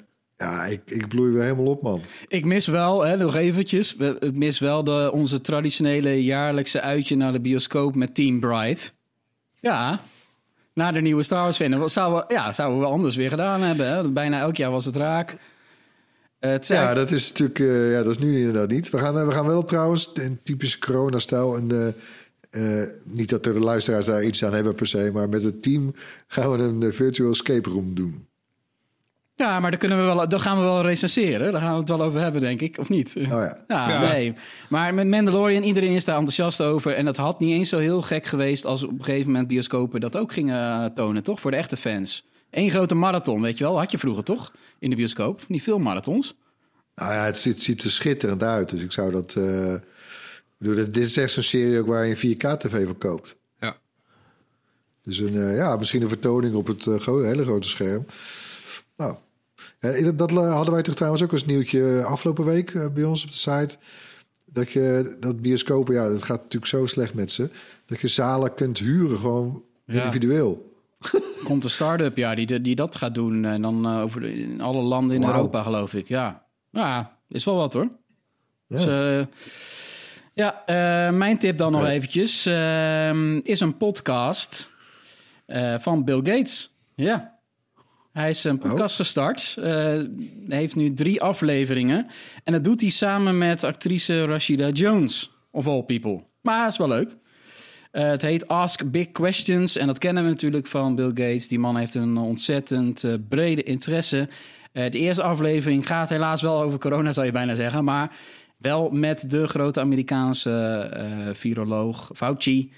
Ja, 0.41 0.65
ik, 0.65 0.81
ik 0.85 1.07
bloei 1.07 1.31
weer 1.31 1.41
helemaal 1.43 1.65
op, 1.65 1.81
man. 1.81 2.01
Ik 2.27 2.45
mis 2.45 2.67
wel, 2.67 3.01
hè, 3.01 3.17
nog 3.17 3.35
eventjes, 3.35 3.95
we- 3.95 4.17
ik 4.19 4.35
mis 4.35 4.59
wel 4.59 4.83
de, 4.83 5.11
onze 5.13 5.41
traditionele 5.41 6.23
jaarlijkse 6.23 6.81
uitje 6.81 7.15
naar 7.15 7.31
de 7.31 7.39
bioscoop 7.39 7.95
met 7.95 8.15
Team 8.15 8.39
Bright. 8.39 8.93
Ja, 9.59 9.99
na 10.73 10.91
de 10.91 11.01
nieuwe 11.01 11.23
Star 11.23 11.41
Wars 11.43 11.55
film. 11.57 11.71
Dat 11.79 11.91
Zouden 11.91 12.25
we, 12.27 12.33
ja, 12.33 12.51
zouden 12.51 12.79
we 12.79 12.85
anders 12.85 13.15
weer 13.15 13.29
gedaan 13.29 13.61
hebben. 13.61 13.87
Hè? 13.89 14.09
Bijna 14.11 14.39
elk 14.39 14.55
jaar 14.55 14.71
was 14.71 14.85
het 14.85 14.95
raak. 14.95 15.37
Eh, 16.39 16.51
het 16.51 16.67
Ja, 16.67 16.93
dat 16.93 17.11
is 17.11 17.29
natuurlijk 17.29 17.59
eh, 17.59 17.91
ja, 17.91 18.03
dat 18.03 18.11
is 18.11 18.17
nu 18.17 18.37
inderdaad 18.37 18.69
niet. 18.69 18.89
We 18.89 18.97
gaan, 18.97 19.25
we 19.27 19.31
gaan 19.33 19.45
wel 19.47 19.63
trouwens, 19.63 20.11
in 20.13 20.39
typische 20.43 20.79
corona-stijl... 20.79 21.55
En, 21.57 21.71
eh, 21.71 22.81
eh, 22.81 22.89
niet 23.03 23.29
dat 23.29 23.43
de 23.43 23.59
luisteraars 23.59 24.05
daar 24.05 24.23
iets 24.23 24.45
aan 24.45 24.53
hebben 24.53 24.75
per 24.75 24.87
se... 24.87 25.09
maar 25.13 25.29
met 25.29 25.43
het 25.43 25.61
team 25.63 25.93
gaan 26.27 26.51
we 26.51 26.57
een 26.63 26.83
eh, 26.83 26.91
virtual 26.91 27.31
escape 27.31 27.69
room 27.69 27.95
doen. 27.95 28.27
Ja, 29.39 29.59
maar 29.59 29.71
daar, 29.71 29.79
kunnen 29.79 29.97
we 29.97 30.03
wel, 30.03 30.29
daar 30.29 30.39
gaan 30.39 30.57
we 30.57 30.63
wel 30.63 30.81
recenseren. 30.81 31.51
Daar 31.51 31.61
gaan 31.61 31.73
we 31.73 31.79
het 31.79 31.89
wel 31.89 32.01
over 32.01 32.19
hebben, 32.21 32.41
denk 32.41 32.61
ik. 32.61 32.77
Of 32.77 32.89
niet? 32.89 33.13
Oh 33.17 33.23
ja. 33.27 33.63
Ja, 33.67 33.89
Ja. 34.03 34.11
nee. 34.11 34.33
Maar 34.69 34.93
met 34.93 35.07
Mandalorian, 35.07 35.63
iedereen 35.63 35.91
is 35.93 36.05
daar 36.05 36.15
enthousiast 36.17 36.61
over. 36.61 36.93
En 36.93 37.05
het 37.05 37.17
had 37.17 37.39
niet 37.39 37.51
eens 37.53 37.69
zo 37.69 37.77
heel 37.77 38.01
gek 38.01 38.25
geweest 38.25 38.65
als 38.65 38.83
op 38.83 38.89
een 38.99 39.03
gegeven 39.03 39.31
moment 39.31 39.47
bioscopen 39.47 39.99
dat 39.99 40.17
ook 40.17 40.31
gingen 40.31 40.83
eh, 40.83 40.85
tonen, 40.95 41.23
toch? 41.23 41.39
Voor 41.39 41.51
de 41.51 41.57
echte 41.57 41.77
fans. 41.77 42.27
Eén 42.51 42.69
grote 42.71 42.95
marathon, 42.95 43.41
weet 43.41 43.57
je 43.57 43.63
wel. 43.63 43.77
Had 43.79 43.91
je 43.91 43.97
vroeger 43.97 44.23
toch? 44.23 44.51
In 44.79 44.89
de 44.89 44.95
bioscoop. 44.95 45.41
Niet 45.47 45.63
veel 45.63 45.79
marathons. 45.79 46.35
Nou 46.95 47.13
ja, 47.13 47.25
het 47.25 47.37
ziet, 47.37 47.61
ziet 47.61 47.83
er 47.83 47.91
schitterend 47.91 48.43
uit. 48.43 48.69
Dus 48.69 48.81
ik 48.83 48.91
zou 48.91 49.11
dat... 49.11 49.35
eh, 49.35 49.73
ik 49.73 49.81
bedoel, 50.57 50.75
dit 50.75 50.97
is 50.97 51.17
echt 51.17 51.31
zo'n 51.31 51.43
serie 51.43 51.79
ook 51.79 51.87
waar 51.87 52.05
je 52.05 52.15
een 52.21 52.35
4K-tv 52.35 52.85
voor 52.85 52.95
koopt. 52.97 53.35
Ja. 53.59 53.75
Dus 55.01 55.19
een, 55.19 55.35
eh, 55.35 55.55
ja, 55.55 55.75
misschien 55.75 56.01
een 56.01 56.07
vertoning 56.07 56.55
op 56.55 56.67
het 56.67 56.87
eh, 56.87 56.95
gro- 56.99 57.23
hele 57.23 57.43
grote 57.43 57.67
scherm. 57.67 58.05
Nou, 58.97 59.15
dat, 59.79 60.17
dat 60.17 60.31
hadden 60.31 60.73
wij 60.73 60.81
toch 60.83 60.95
trouwens 60.95 61.23
ook 61.23 61.31
als 61.31 61.45
nieuwtje 61.45 62.03
afgelopen 62.03 62.45
week 62.45 62.69
eh, 62.73 62.87
bij 62.93 63.03
ons 63.03 63.23
op 63.23 63.29
de 63.29 63.35
site. 63.35 63.75
Dat 64.45 64.71
je 64.71 65.15
dat 65.19 65.41
bioscopen, 65.41 65.93
ja, 65.93 66.09
dat 66.09 66.23
gaat 66.23 66.37
natuurlijk 66.41 66.71
zo 66.71 66.85
slecht 66.85 67.13
met 67.13 67.31
ze. 67.31 67.49
Dat 67.85 67.99
je 68.01 68.07
zalen 68.07 68.53
kunt 68.53 68.77
huren 68.79 69.17
gewoon 69.17 69.63
Ja. 69.85 69.97
individueel. 70.03 70.67
Komt 71.43 71.63
een 71.63 71.69
start-up, 71.69 72.17
ja, 72.17 72.35
die, 72.35 72.61
die 72.61 72.75
dat 72.75 72.95
gaat 72.95 73.15
doen. 73.15 73.45
En 73.45 73.61
dan 73.61 73.85
eh, 73.85 74.01
over 74.01 74.21
de- 74.21 74.33
in 74.33 74.61
alle 74.61 74.81
landen 74.81 75.15
in. 75.15 75.23
Europa, 75.23 75.63
geloof 75.63 75.93
ik. 75.93 76.07
Ja, 76.07 76.43
ja 76.71 77.17
is 77.27 77.45
wel 77.45 77.55
wat 77.55 77.73
hoor. 77.73 77.87
Ja. 78.67 78.75
Dus, 78.77 78.85
eh, 78.85 79.25
ja, 80.33 80.65
eh, 80.65 81.13
mijn 81.13 81.39
tip 81.39 81.57
dan 81.57 81.71
nog 81.71 81.85
eventjes. 81.87 82.45
ehm, 82.45 83.37
is 83.37 83.59
een 83.59 83.77
podcast 83.77 84.69
eh, 85.45 85.79
van 85.79 86.03
Bill 86.03 86.17
Gates. 86.23 86.75
Ja. 86.95 87.38
Hij 88.11 88.29
is 88.29 88.43
een 88.43 88.57
podcast 88.57 88.95
gestart. 88.95 89.57
Hij 89.59 90.07
heeft 90.47 90.75
nu 90.75 90.93
drie 90.93 91.21
afleveringen. 91.21 92.07
En 92.43 92.53
dat 92.53 92.63
doet 92.63 92.81
hij 92.81 92.89
samen 92.89 93.37
met 93.37 93.63
actrice 93.63 94.25
Rashida 94.25 94.69
Jones. 94.69 95.31
Of 95.51 95.67
all 95.67 95.83
people. 95.83 96.23
Maar 96.41 96.67
is 96.67 96.77
wel 96.77 96.87
leuk. 96.87 97.17
Eh, 97.91 98.09
het 98.09 98.21
heet 98.21 98.47
Ask 98.47 98.91
Big 98.91 99.11
Questions. 99.11 99.75
En 99.75 99.87
dat 99.87 99.97
kennen 99.97 100.23
we 100.23 100.29
natuurlijk 100.29 100.67
van 100.67 100.95
Bill 100.95 101.07
Gates. 101.07 101.47
Die 101.47 101.59
man 101.59 101.77
heeft 101.77 101.95
een 101.95 102.17
ontzettend 102.17 103.03
eh, 103.03 103.13
brede 103.29 103.63
interesse. 103.63 104.29
De 104.71 104.99
eerste 104.99 105.23
aflevering 105.23 105.87
gaat 105.87 106.09
helaas 106.09 106.41
wel 106.41 106.61
over 106.61 106.79
corona, 106.79 107.11
zou 107.11 107.25
je 107.25 107.31
bijna 107.31 107.55
zeggen. 107.55 107.83
Maar 107.83 108.15
wel 108.57 108.89
met 108.89 109.29
de 109.29 109.47
grote 109.47 109.79
Amerikaanse 109.79 111.31
viroloog 111.33 112.11
Fauci. 112.15 112.71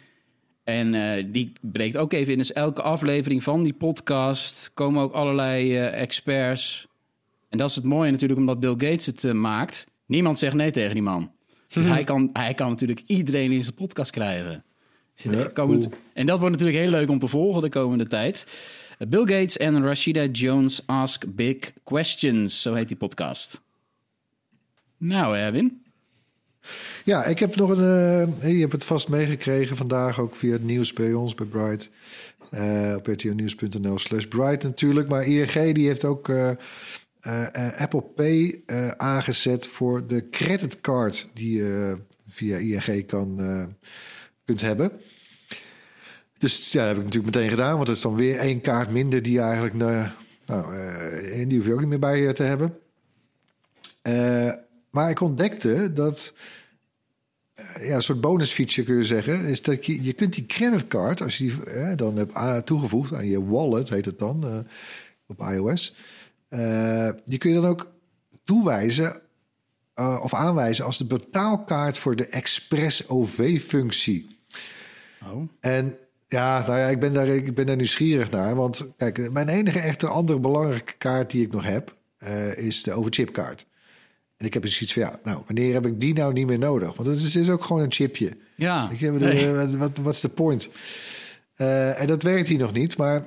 En 0.63 0.95
eh, 0.95 1.25
die 1.27 1.51
breekt 1.61 1.97
ook 1.97 2.13
even 2.13 2.31
in. 2.31 2.37
Dus 2.37 2.53
elke 2.53 2.81
aflevering 2.81 3.43
van 3.43 3.63
die 3.63 3.73
podcast 3.73 4.71
komen 4.73 5.03
ook 5.03 5.13
allerlei 5.13 5.77
eh, 5.77 6.01
experts. 6.01 6.87
En 7.49 7.57
dat 7.57 7.69
is 7.69 7.75
het 7.75 7.85
mooie 7.85 8.11
natuurlijk, 8.11 8.39
omdat 8.39 8.59
Bill 8.59 8.89
Gates 8.89 9.05
het 9.05 9.23
eh, 9.23 9.31
maakt. 9.31 9.87
Niemand 10.05 10.39
zegt 10.39 10.55
nee 10.55 10.71
tegen 10.71 10.93
die 10.93 11.03
man. 11.03 11.31
Dus 11.67 11.85
hij, 11.85 12.03
kan, 12.03 12.29
hij 12.33 12.53
kan 12.53 12.69
natuurlijk 12.69 13.03
iedereen 13.05 13.51
in 13.51 13.63
zijn 13.63 13.75
podcast 13.75 14.11
krijgen. 14.11 14.63
Dus 15.15 15.31
Ja, 15.31 15.49
cool. 15.53 15.91
En 16.13 16.25
dat 16.25 16.39
wordt 16.39 16.53
natuurlijk 16.53 16.83
heel 16.83 16.99
leuk 16.99 17.09
om 17.09 17.19
te 17.19 17.27
volgen 17.27 17.61
de 17.61 17.69
komende 17.69 18.07
tijd. 18.07 18.45
Bill 19.07 19.19
Gates 19.19 19.57
en 19.57 19.83
Rashida 19.83 20.25
Jones 20.25 20.87
Ask 20.87 21.35
Big 21.35 21.73
Questions. 21.83 22.61
Zo 22.61 22.73
heet 22.73 22.87
die 22.87 22.97
podcast. 22.97 23.61
Nou, 24.97 25.37
Erwin. 25.37 25.81
Ja, 27.03 27.25
ik 27.25 27.39
heb 27.39 27.55
nog 27.55 27.69
een. 27.69 28.33
eh, 28.39 28.51
je 28.53 28.59
hebt 28.59 28.71
het 28.71 28.85
vast 28.85 29.07
meegekregen 29.09 29.75
vandaag 29.75 30.19
ook 30.19 30.35
via 30.35 30.51
het 30.51 30.63
nieuws 30.63 30.93
bij 30.93 31.13
ons 31.13 31.35
bij 31.35 31.45
Bright. 31.45 31.89
Eh, 32.49 32.93
op 32.97 33.07
rtonieuws.nl 33.07 33.99
slash 33.99 34.25
Bright 34.25 34.63
natuurlijk. 34.63 35.07
Maar 35.07 35.25
ING 35.25 35.73
die 35.73 35.87
heeft 35.87 36.05
ook 36.05 36.29
eh, 36.29 36.51
Apple 37.77 38.01
Pay 38.01 38.61
aangezet 38.97 39.67
voor 39.67 40.07
de 40.07 40.29
creditcard 40.29 41.29
die 41.33 41.57
je 41.57 41.97
via 42.27 42.57
ING 42.57 43.05
kan, 43.05 43.39
kunt 44.45 44.61
hebben. 44.61 44.91
Dus 46.37 46.71
ja, 46.71 46.79
dat 46.79 46.87
heb 46.87 46.97
ik 46.97 47.03
natuurlijk 47.03 47.35
meteen 47.35 47.49
gedaan. 47.49 47.75
Want 47.75 47.87
dat 47.87 47.95
is 47.95 48.01
dan 48.01 48.15
weer 48.15 48.37
één 48.37 48.61
kaart 48.61 48.91
minder 48.91 49.21
die 49.21 49.33
je 49.33 49.39
eigenlijk... 49.39 49.73
nou, 50.45 50.75
die 51.47 51.57
hoef 51.57 51.67
je 51.67 51.73
ook 51.73 51.79
niet 51.79 51.89
meer 51.89 51.99
bij 51.99 52.21
je 52.21 52.33
te 52.33 52.43
hebben. 52.43 52.77
Maar 54.91 55.09
ik 55.09 55.21
ontdekte 55.21 55.93
dat 55.93 56.33
eh, 57.61 57.87
ja, 57.87 57.95
een 57.95 58.01
soort 58.01 58.21
bonus 58.21 58.51
feature 58.51 58.87
kun 58.87 58.95
je 58.95 59.03
zeggen, 59.03 59.45
is 59.45 59.61
dat 59.61 59.85
je, 59.85 60.03
je 60.03 60.13
kunt 60.13 60.33
die 60.33 60.45
creditcard, 60.45 61.21
als 61.21 61.37
je 61.37 61.43
die 61.43 61.63
eh, 61.63 61.97
dan 61.97 62.15
hebt 62.15 62.65
toegevoegd 62.65 63.13
aan 63.13 63.27
je 63.27 63.45
wallet, 63.45 63.89
heet 63.89 64.05
het 64.05 64.19
dan, 64.19 64.47
eh, 64.47 64.57
op 65.27 65.39
iOS, 65.39 65.95
die 67.25 67.37
kun 67.37 67.49
je 67.49 67.61
dan 67.61 67.65
ook 67.65 67.91
toewijzen 68.43 69.21
of 69.95 70.33
aanwijzen 70.33 70.85
als 70.85 70.97
de 70.97 71.05
betaalkaart 71.05 71.97
voor 71.97 72.15
de 72.15 72.27
Express 72.27 73.07
OV-functie. 73.07 74.37
Oh. 75.23 75.49
En 75.59 75.97
ja, 76.27 76.65
nou 76.67 76.79
ja, 76.79 76.87
ik 76.87 76.99
ben 76.99 77.13
daar, 77.13 77.27
ik 77.27 77.55
ben 77.55 77.65
daar 77.65 77.75
nieuwsgierig 77.75 78.31
naar. 78.31 78.55
Want 78.55 78.87
kijk, 78.97 79.31
mijn 79.31 79.49
enige 79.49 79.79
echte 79.79 80.07
andere 80.07 80.39
belangrijke 80.39 80.93
kaart 80.97 81.31
die 81.31 81.45
ik 81.45 81.51
nog 81.51 81.63
heb, 81.63 81.95
is 82.55 82.83
de 82.83 82.93
overchipkaart. 82.93 83.65
En 84.41 84.47
ik 84.47 84.53
heb 84.53 84.63
dus 84.63 84.81
iets 84.81 84.93
van, 84.93 85.01
ja, 85.01 85.19
nou, 85.23 85.41
wanneer 85.45 85.73
heb 85.73 85.85
ik 85.85 85.99
die 85.99 86.13
nou 86.13 86.33
niet 86.33 86.47
meer 86.47 86.59
nodig? 86.59 86.95
Want 86.95 87.09
het 87.09 87.17
is, 87.17 87.35
is 87.35 87.49
ook 87.49 87.63
gewoon 87.63 87.81
een 87.81 87.91
chipje. 87.91 88.31
Ja. 88.55 88.89
Ik 88.89 88.99
heb, 88.99 89.13
Nee. 89.19 89.53
wat, 89.53 89.73
wat, 89.73 89.97
wat 89.97 90.13
is 90.13 90.21
de 90.21 90.29
point? 90.29 90.69
Eh, 91.55 92.01
en 92.01 92.07
dat 92.07 92.23
werkt 92.23 92.47
hier 92.47 92.57
nog 92.57 92.73
niet, 92.73 92.97
maar 92.97 93.23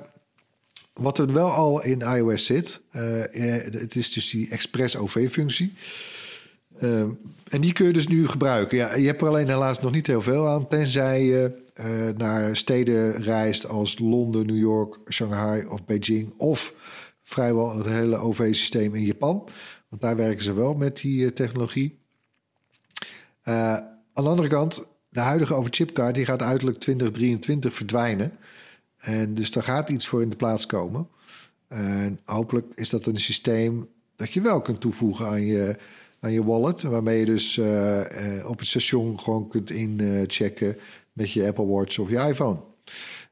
wat 0.93 1.17
er 1.17 1.33
wel 1.33 1.49
al 1.49 1.83
in 1.83 1.99
iOS 1.99 2.45
zit, 2.45 2.81
eh, 2.91 3.55
eh, 3.55 3.73
het 3.73 3.95
is 3.95 4.13
dus 4.13 4.29
die 4.29 4.49
Express 4.49 4.95
OV-functie. 4.97 5.73
Eh, 6.79 6.99
en 7.47 7.61
die 7.61 7.73
kun 7.73 7.85
je 7.85 7.93
dus 7.93 8.07
nu 8.07 8.27
gebruiken. 8.27 8.77
Ja, 8.77 8.95
je 8.95 9.05
hebt 9.07 9.21
er 9.21 9.27
alleen 9.27 9.47
helaas 9.47 9.79
nog 9.81 9.91
niet 9.91 10.07
heel 10.07 10.21
veel 10.21 10.47
aan, 10.47 10.67
tenzij 10.67 11.23
je 11.23 11.63
eh, 11.73 11.85
naar 12.17 12.55
steden 12.57 13.23
reist 13.23 13.67
als 13.67 13.99
Londen, 13.99 14.45
New 14.45 14.57
York, 14.57 14.97
Shanghai 15.09 15.65
of 15.65 15.85
Beijing, 15.85 16.33
of 16.37 16.73
vrijwel 17.23 17.77
het 17.77 17.85
hele 17.85 18.17
OV-systeem 18.17 18.95
in 18.95 19.03
Japan. 19.05 19.47
Daar 19.99 20.15
werken 20.15 20.43
ze 20.43 20.53
wel 20.53 20.73
met 20.73 20.97
die 20.97 21.25
eh, 21.25 21.31
technologie. 21.31 21.99
Eh, 23.41 23.73
aan 24.13 24.23
de 24.23 24.29
andere 24.29 24.47
kant, 24.47 24.87
de 25.09 25.19
huidige 25.19 25.53
overchipkaart 25.53 26.15
die 26.15 26.25
gaat 26.25 26.41
uiterlijk 26.41 26.77
2023 26.77 27.73
verdwijnen. 27.73 28.31
En 28.97 29.33
dus 29.33 29.51
daar 29.51 29.63
gaat 29.63 29.89
iets 29.89 30.07
voor 30.07 30.21
in 30.21 30.29
de 30.29 30.35
plaats 30.35 30.65
komen. 30.65 31.07
En 31.67 32.19
hopelijk 32.25 32.65
is 32.75 32.89
dat 32.89 33.05
een 33.05 33.17
systeem 33.17 33.89
dat 34.15 34.31
je 34.31 34.41
wel 34.41 34.61
kunt 34.61 34.81
toevoegen 34.81 35.27
aan 35.27 35.45
je, 35.45 35.77
aan 36.19 36.31
je 36.31 36.43
wallet. 36.43 36.81
Waarmee 36.81 37.19
je 37.19 37.25
dus 37.25 37.57
eh, 37.57 38.45
op 38.47 38.59
het 38.59 38.67
station 38.67 39.19
gewoon 39.19 39.47
kunt 39.47 39.71
inchecken 39.71 40.77
met 41.13 41.31
je 41.31 41.47
Apple 41.47 41.65
Watch 41.65 41.99
of 41.99 42.09
je 42.09 42.17
iPhone. 42.17 42.59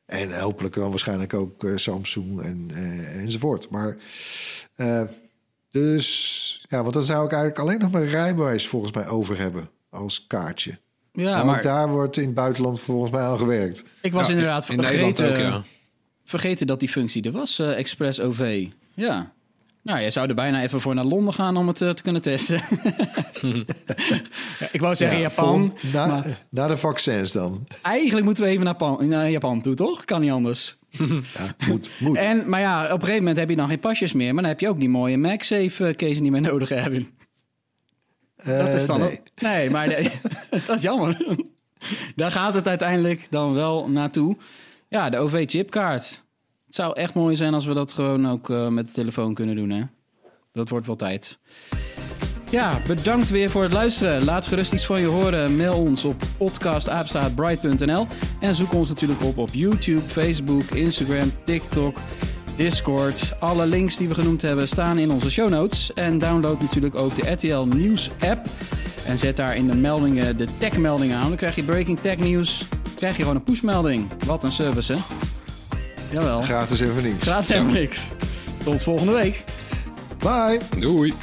En 0.06 0.40
hopelijk 0.40 0.76
dan 0.76 0.90
waarschijnlijk 0.90 1.34
ook 1.34 1.66
Samsung 1.76 2.42
en, 2.42 2.70
enzovoort. 3.14 3.70
Maar 3.70 3.98
dus 5.82 6.66
ja, 6.70 6.82
want 6.82 6.94
dan 6.94 7.04
zou 7.04 7.26
ik 7.26 7.32
eigenlijk 7.32 7.62
alleen 7.62 7.80
nog 7.80 7.92
maar 7.92 8.04
rijbewijs 8.06 8.68
volgens 8.68 8.92
mij 8.92 9.08
over 9.08 9.38
hebben 9.38 9.70
als 9.90 10.28
kaartje. 10.28 10.78
Ja, 11.14 11.44
maar 11.44 11.62
daar 11.62 11.90
wordt 11.90 12.18
in 12.18 12.26
het 12.26 12.34
buitenland 12.34 12.80
volgens 12.80 13.12
mij 13.12 13.22
aan 13.22 13.38
gewerkt. 13.38 13.84
ik 14.02 14.14
was 14.14 14.28
Ja, 14.28 14.34
inderdaad 14.34 14.70
in 14.70 14.84
vergeten, 14.84 15.30
ook, 15.30 15.38
ja. 15.38 15.62
vergeten 16.26 16.68
dat 16.68 16.80
die 16.80 16.90
functie 16.90 17.24
er 17.24 17.32
was, 17.32 17.60
eh, 17.60 17.78
Express 17.78 18.20
OV. 18.20 18.68
Ja. 18.94 19.32
Nou, 19.82 20.00
jij 20.00 20.12
zou 20.12 20.28
er 20.30 20.36
bijna 20.36 20.62
even 20.62 20.82
voor 20.82 20.96
naar 20.96 21.06
Londen 21.06 21.34
gaan 21.34 21.58
om 21.58 21.68
het 21.68 21.82
eh, 21.82 21.90
te 21.90 22.02
kunnen 22.02 22.22
testen. 22.22 22.62
ja, 24.60 24.68
ik 24.72 24.80
wou 24.82 24.96
zeggen 24.96 25.18
Ja, 25.18 25.24
Japan. 25.24 25.74
vol- 25.80 25.92
na, 25.92 26.06
maar 26.08 26.46
na 26.50 26.68
de 26.68 26.78
vaccins 26.78 27.32
dan. 27.32 27.68
eigenlijk 27.82 28.26
moeten 28.26 28.44
we 28.44 28.50
even 28.50 28.66
naar, 28.66 28.76
Pan- 28.76 29.08
naar 29.08 29.30
Japan 29.30 29.62
toe, 29.62 29.76
toch? 29.76 30.06
Kan 30.06 30.22
niet 30.22 30.32
anders. 30.32 30.78
Ja, 30.98 31.56
moet, 31.68 31.90
moet. 32.00 32.18
En, 32.18 32.50
maar 32.50 32.60
ja, 32.60 32.84
op 32.84 32.90
een 32.92 33.00
gegeven 33.00 33.18
moment 33.18 33.38
heb 33.38 33.50
je 33.50 33.56
dan 33.56 33.68
geen 33.68 33.80
pasjes 33.80 34.14
meer. 34.14 34.34
Maar 34.34 34.42
dan 34.44 34.52
heb 34.52 34.60
je 34.60 34.70
ook 34.70 34.80
die 34.80 34.90
mooie 34.90 35.18
MagSafe-case 35.18 36.22
niet 36.22 36.32
meer 36.32 36.42
nodig 36.42 36.70
hebben. 36.70 37.08
Dat 38.36 38.74
is 38.74 38.82
Eh, 38.82 38.88
dan 38.88 39.00
nee. 39.00 39.12
ook- 39.12 39.42
Nee, 39.44 39.70
maar 39.70 39.88
nee, 39.88 40.10
dat 40.68 40.76
is 40.76 40.82
jammer. 40.82 41.38
Daar 42.16 42.32
gaat 42.32 42.56
het 42.56 42.68
uiteindelijk 42.68 43.28
dan 43.30 43.54
wel 43.54 43.90
naartoe. 43.90 44.38
Ja, 44.88 45.10
de 45.10 45.18
OV-chipkaart. 45.18 46.24
Het 46.66 46.76
zou 46.76 46.96
echt 46.96 47.14
mooi 47.14 47.36
zijn 47.36 47.54
als 47.54 47.66
we 47.66 47.74
dat 47.74 47.94
gewoon 47.94 48.28
ook 48.30 48.50
eh, 48.50 48.68
met 48.68 48.86
de 48.86 48.92
telefoon 48.92 49.34
kunnen 49.34 49.56
doen, 49.56 49.70
hè? 49.70 49.84
Dat 50.52 50.70
wordt 50.70 50.86
wel 50.86 50.96
tijd. 50.96 51.40
Ja, 52.54 52.82
bedankt 52.88 53.30
weer 53.30 53.50
voor 53.50 53.64
het 53.64 53.72
luisteren. 53.72 54.24
Laat 54.24 54.48
gerust 54.48 54.74
iets 54.74 54.86
van 54.86 55.00
je 55.02 55.06
horen. 55.06 55.56
Mail 55.56 55.78
ons 55.78 56.04
op 56.04 56.24
podcastapenstaartbright.nl 56.38 58.08
en 58.40 58.56
zoek 58.56 58.74
ons 58.74 58.90
natuurlijk 58.90 59.22
op 59.22 59.38
op 59.38 59.50
YouTube, 59.52 60.02
Facebook, 60.02 60.64
Instagram, 60.64 61.32
TikTok, 61.44 61.98
Discord. 62.56 63.34
Alle 63.40 63.66
links 63.66 63.98
die 63.98 64.08
we 64.08 64.14
genoemd 64.14 64.42
hebben 64.42 64.68
staan 64.68 64.98
in 64.98 65.12
onze 65.12 65.32
show 65.32 65.50
notes. 65.50 65.94
En 65.94 66.18
download 66.18 66.62
natuurlijk 66.62 66.96
ook 66.96 67.16
de 67.16 67.32
RTL 67.32 67.66
Nieuws 67.76 68.12
app. 68.20 68.46
En 69.06 69.18
zet 69.18 69.38
daar 69.38 69.56
in 69.56 69.68
de 69.68 69.76
meldingen 69.76 70.38
de 70.38 70.48
tech-meldingen 70.58 71.18
aan. 71.18 71.28
Dan 71.28 71.38
krijg 71.38 71.56
je 71.56 71.64
breaking 71.64 72.00
tech 72.00 72.18
nieuws. 72.18 72.66
krijg 72.96 73.16
je 73.16 73.22
gewoon 73.22 73.38
een 73.38 73.44
pushmelding. 73.44 74.08
Wat 74.26 74.44
een 74.44 74.52
service, 74.52 74.94
hè? 74.94 75.00
Jawel. 76.12 76.42
Gratis 76.42 76.80
even 76.80 77.04
niks. 77.04 77.26
Gratis 77.26 77.50
helemaal 77.50 77.74
niks. 77.74 78.08
Tot 78.64 78.84
volgende 78.84 79.12
week. 79.12 79.44
Bye. 80.20 80.60
Doei. 80.80 81.14